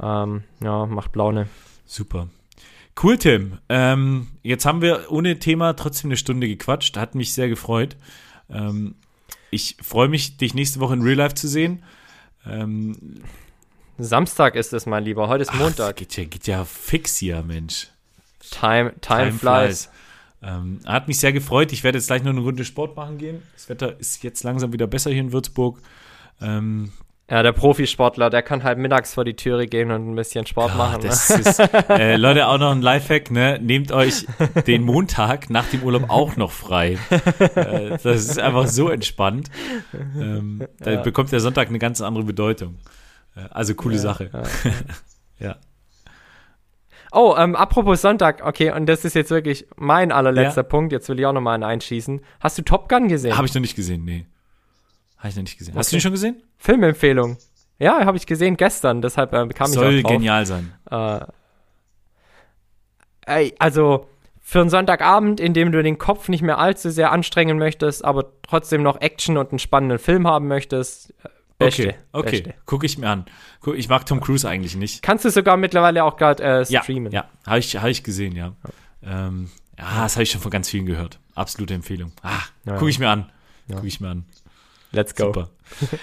Ähm, 0.00 0.44
ja, 0.62 0.86
macht 0.86 1.16
Laune. 1.16 1.48
Super. 1.84 2.28
Cool, 3.02 3.18
Tim. 3.18 3.58
Ähm, 3.68 4.28
jetzt 4.42 4.66
haben 4.66 4.82
wir 4.82 5.10
ohne 5.10 5.38
Thema 5.38 5.74
trotzdem 5.74 6.08
eine 6.08 6.16
Stunde 6.16 6.48
gequatscht. 6.48 6.96
Hat 6.96 7.14
mich 7.14 7.32
sehr 7.32 7.48
gefreut. 7.48 7.96
Ähm, 8.50 8.94
ich 9.50 9.76
freue 9.82 10.08
mich, 10.08 10.36
dich 10.36 10.54
nächste 10.54 10.80
Woche 10.80 10.94
in 10.94 11.02
Real 11.02 11.16
Life 11.16 11.34
zu 11.34 11.48
sehen. 11.48 11.82
Ähm, 12.46 13.22
Samstag 13.98 14.54
ist 14.54 14.72
es, 14.72 14.86
mein 14.86 15.04
Lieber. 15.04 15.28
Heute 15.28 15.42
ist 15.42 15.50
ach, 15.52 15.58
Montag. 15.58 15.96
Geht 15.96 16.16
ja, 16.16 16.24
geht 16.24 16.46
ja 16.46 16.64
fix 16.64 17.16
hier, 17.16 17.42
Mensch. 17.42 17.88
Time, 18.50 18.94
time, 19.00 19.32
flies. 19.32 19.90
Ähm, 20.42 20.80
hat 20.86 21.08
mich 21.08 21.20
sehr 21.20 21.32
gefreut. 21.32 21.72
Ich 21.72 21.84
werde 21.84 21.98
jetzt 21.98 22.06
gleich 22.06 22.22
noch 22.22 22.30
eine 22.30 22.40
Runde 22.40 22.64
Sport 22.64 22.96
machen 22.96 23.18
gehen. 23.18 23.42
Das 23.54 23.68
Wetter 23.68 23.98
ist 24.00 24.22
jetzt 24.22 24.42
langsam 24.42 24.72
wieder 24.72 24.86
besser 24.86 25.10
hier 25.10 25.20
in 25.20 25.32
Würzburg. 25.32 25.78
Ja, 27.30 27.44
der 27.44 27.52
Profisportler, 27.52 28.28
der 28.28 28.42
kann 28.42 28.64
halt 28.64 28.78
mittags 28.78 29.14
vor 29.14 29.24
die 29.24 29.36
Türe 29.36 29.66
gehen 29.66 29.92
und 29.92 30.10
ein 30.10 30.16
bisschen 30.16 30.46
Sport 30.46 30.72
ah, 30.72 30.76
machen. 30.76 31.02
ne? 31.02 31.08
ist, 31.08 31.60
äh, 31.88 32.16
Leute, 32.16 32.48
auch 32.48 32.58
noch 32.58 32.72
ein 32.72 32.82
Lifehack, 32.82 33.30
ne? 33.30 33.60
Nehmt 33.62 33.92
euch 33.92 34.26
den 34.66 34.82
Montag 34.82 35.48
nach 35.48 35.66
dem 35.66 35.84
Urlaub 35.84 36.10
auch 36.10 36.36
noch 36.36 36.50
frei. 36.50 36.98
äh, 37.54 37.90
das 38.02 38.04
ist 38.04 38.38
einfach 38.40 38.66
so 38.66 38.88
entspannt. 38.88 39.48
Ähm, 40.18 40.66
da 40.80 40.90
Ja. 40.90 41.02
bekommt 41.02 41.30
der 41.30 41.38
Sonntag 41.38 41.68
eine 41.68 41.78
ganz 41.78 42.00
andere 42.00 42.24
Bedeutung. 42.24 42.78
Äh, 43.36 43.42
also 43.50 43.74
coole 43.74 43.98
Sache. 43.98 44.30
ja. 45.38 45.56
Oh, 47.12 47.34
ähm, 47.38 47.54
apropos 47.54 48.00
Sonntag, 48.02 48.44
okay, 48.44 48.72
und 48.72 48.86
das 48.86 49.04
ist 49.04 49.14
jetzt 49.14 49.30
wirklich 49.30 49.66
mein 49.76 50.10
allerletzter 50.10 50.62
Ja. 50.62 50.68
Punkt. 50.68 50.92
Jetzt 50.92 51.08
will 51.08 51.18
ich 51.20 51.26
auch 51.26 51.32
noch 51.32 51.40
mal 51.40 51.54
einen 51.54 51.64
einschießen. 51.64 52.20
Hast 52.40 52.58
du 52.58 52.62
Top 52.62 52.88
Gun 52.88 53.06
gesehen? 53.08 53.36
Habe 53.36 53.46
ich 53.46 53.54
noch 53.54 53.60
nicht 53.60 53.76
gesehen, 53.76 54.04
nee. 54.04 54.26
Habe 55.20 55.28
ich 55.28 55.36
noch 55.36 55.42
nicht 55.44 55.56
gesehen. 55.58 55.74
Hast 55.76 55.86
Okay. 55.88 55.90
du 55.92 55.96
den 55.98 56.02
schon 56.02 56.12
gesehen? 56.12 56.42
Filmempfehlung. 56.58 57.36
Ja, 57.78 58.04
habe 58.04 58.16
ich 58.18 58.26
gesehen 58.26 58.56
gestern, 58.58 59.00
deshalb 59.00 59.32
äh, 59.32 59.48
kam 59.48 59.68
Soll 59.68 59.94
ich 59.94 60.04
auch 60.04 60.08
drauf. 60.10 60.18
genial 60.18 60.44
sein. 60.44 60.72
Äh, 60.90 61.20
ey, 63.26 63.54
also 63.58 64.06
für 64.40 64.60
einen 64.60 64.70
Sonntagabend, 64.70 65.38
in 65.40 65.54
dem 65.54 65.70
du 65.72 65.82
den 65.82 65.98
Kopf 65.98 66.28
nicht 66.28 66.42
mehr 66.42 66.58
allzu 66.58 66.90
sehr 66.90 67.12
anstrengen 67.12 67.58
möchtest, 67.58 68.04
aber 68.04 68.32
trotzdem 68.42 68.82
noch 68.82 69.00
Action 69.00 69.36
und 69.36 69.50
einen 69.52 69.58
spannenden 69.58 69.98
Film 69.98 70.26
haben 70.26 70.48
möchtest, 70.48 71.10
äh, 71.24 71.28
beste. 71.58 71.82
Okay, 71.82 71.94
okay. 72.12 72.30
Beste. 72.42 72.54
Gucke 72.66 72.86
ich 72.86 72.98
mir 72.98 73.08
an. 73.08 73.26
Guck, 73.60 73.76
ich 73.76 73.88
mag 73.88 74.06
Tom 74.06 74.20
Cruise 74.20 74.48
eigentlich 74.48 74.74
nicht. 74.76 75.02
Kannst 75.02 75.24
du 75.24 75.30
sogar 75.30 75.56
mittlerweile 75.56 76.04
auch 76.04 76.16
gerade 76.16 76.42
äh, 76.42 76.64
Ja, 76.68 76.82
streamen. 76.82 77.12
ja, 77.12 77.28
habe 77.46 77.58
ich, 77.60 77.76
hab 77.76 77.88
ich 77.88 78.02
gesehen, 78.02 78.34
ja. 78.34 78.52
Ähm, 79.02 79.50
ja, 79.78 80.02
das 80.02 80.16
habe 80.16 80.24
ich 80.24 80.30
schon 80.30 80.40
von 80.40 80.50
ganz 80.50 80.68
vielen 80.68 80.86
gehört. 80.86 81.18
Absolute 81.34 81.74
Empfehlung. 81.74 82.12
Ah, 82.22 82.40
Ja. 82.64 82.74
gucke 82.76 82.90
ich 82.90 82.98
mir 82.98 83.08
an. 83.08 83.30
Gucke 83.70 83.86
ich 83.86 84.00
mir 84.00 84.08
an. 84.08 84.24
Let's 84.92 85.14
go. 85.14 85.26
Super. 85.26 85.50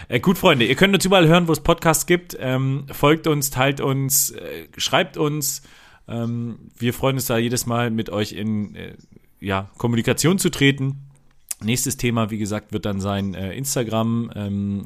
Äh, 0.07 0.19
gut, 0.19 0.37
Freunde, 0.37 0.65
ihr 0.65 0.75
könnt 0.75 0.93
uns 0.93 1.03
überall 1.03 1.27
hören, 1.27 1.47
wo 1.47 1.51
es 1.51 1.59
Podcasts 1.59 2.05
gibt. 2.05 2.37
Ähm, 2.39 2.85
folgt 2.91 3.27
uns, 3.27 3.49
teilt 3.49 3.81
uns, 3.81 4.31
äh, 4.31 4.67
schreibt 4.77 5.17
uns. 5.17 5.61
Ähm, 6.07 6.71
wir 6.77 6.93
freuen 6.93 7.17
uns 7.17 7.25
da 7.25 7.37
jedes 7.37 7.65
Mal 7.65 7.91
mit 7.91 8.09
euch 8.09 8.31
in 8.31 8.75
äh, 8.75 8.93
ja, 9.39 9.69
Kommunikation 9.77 10.39
zu 10.39 10.49
treten. 10.49 11.09
Nächstes 11.61 11.97
Thema, 11.97 12.29
wie 12.29 12.37
gesagt, 12.37 12.71
wird 12.71 12.85
dann 12.85 13.01
sein 13.01 13.33
äh, 13.33 13.53
Instagram, 13.53 14.31
ähm, 14.35 14.85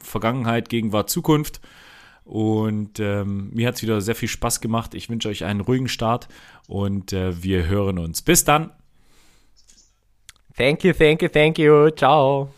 Vergangenheit, 0.00 0.68
Gegenwart, 0.68 1.10
Zukunft. 1.10 1.60
Und 2.24 3.00
ähm, 3.00 3.50
mir 3.52 3.68
hat 3.68 3.76
es 3.76 3.82
wieder 3.82 4.00
sehr 4.00 4.14
viel 4.14 4.28
Spaß 4.28 4.60
gemacht. 4.60 4.94
Ich 4.94 5.10
wünsche 5.10 5.28
euch 5.28 5.44
einen 5.44 5.60
ruhigen 5.60 5.88
Start 5.88 6.28
und 6.68 7.12
äh, 7.12 7.42
wir 7.42 7.66
hören 7.66 7.98
uns. 7.98 8.22
Bis 8.22 8.44
dann. 8.44 8.70
Thank 10.56 10.84
you, 10.84 10.92
thank 10.92 11.20
you, 11.20 11.28
thank 11.28 11.58
you. 11.58 11.90
Ciao. 11.90 12.48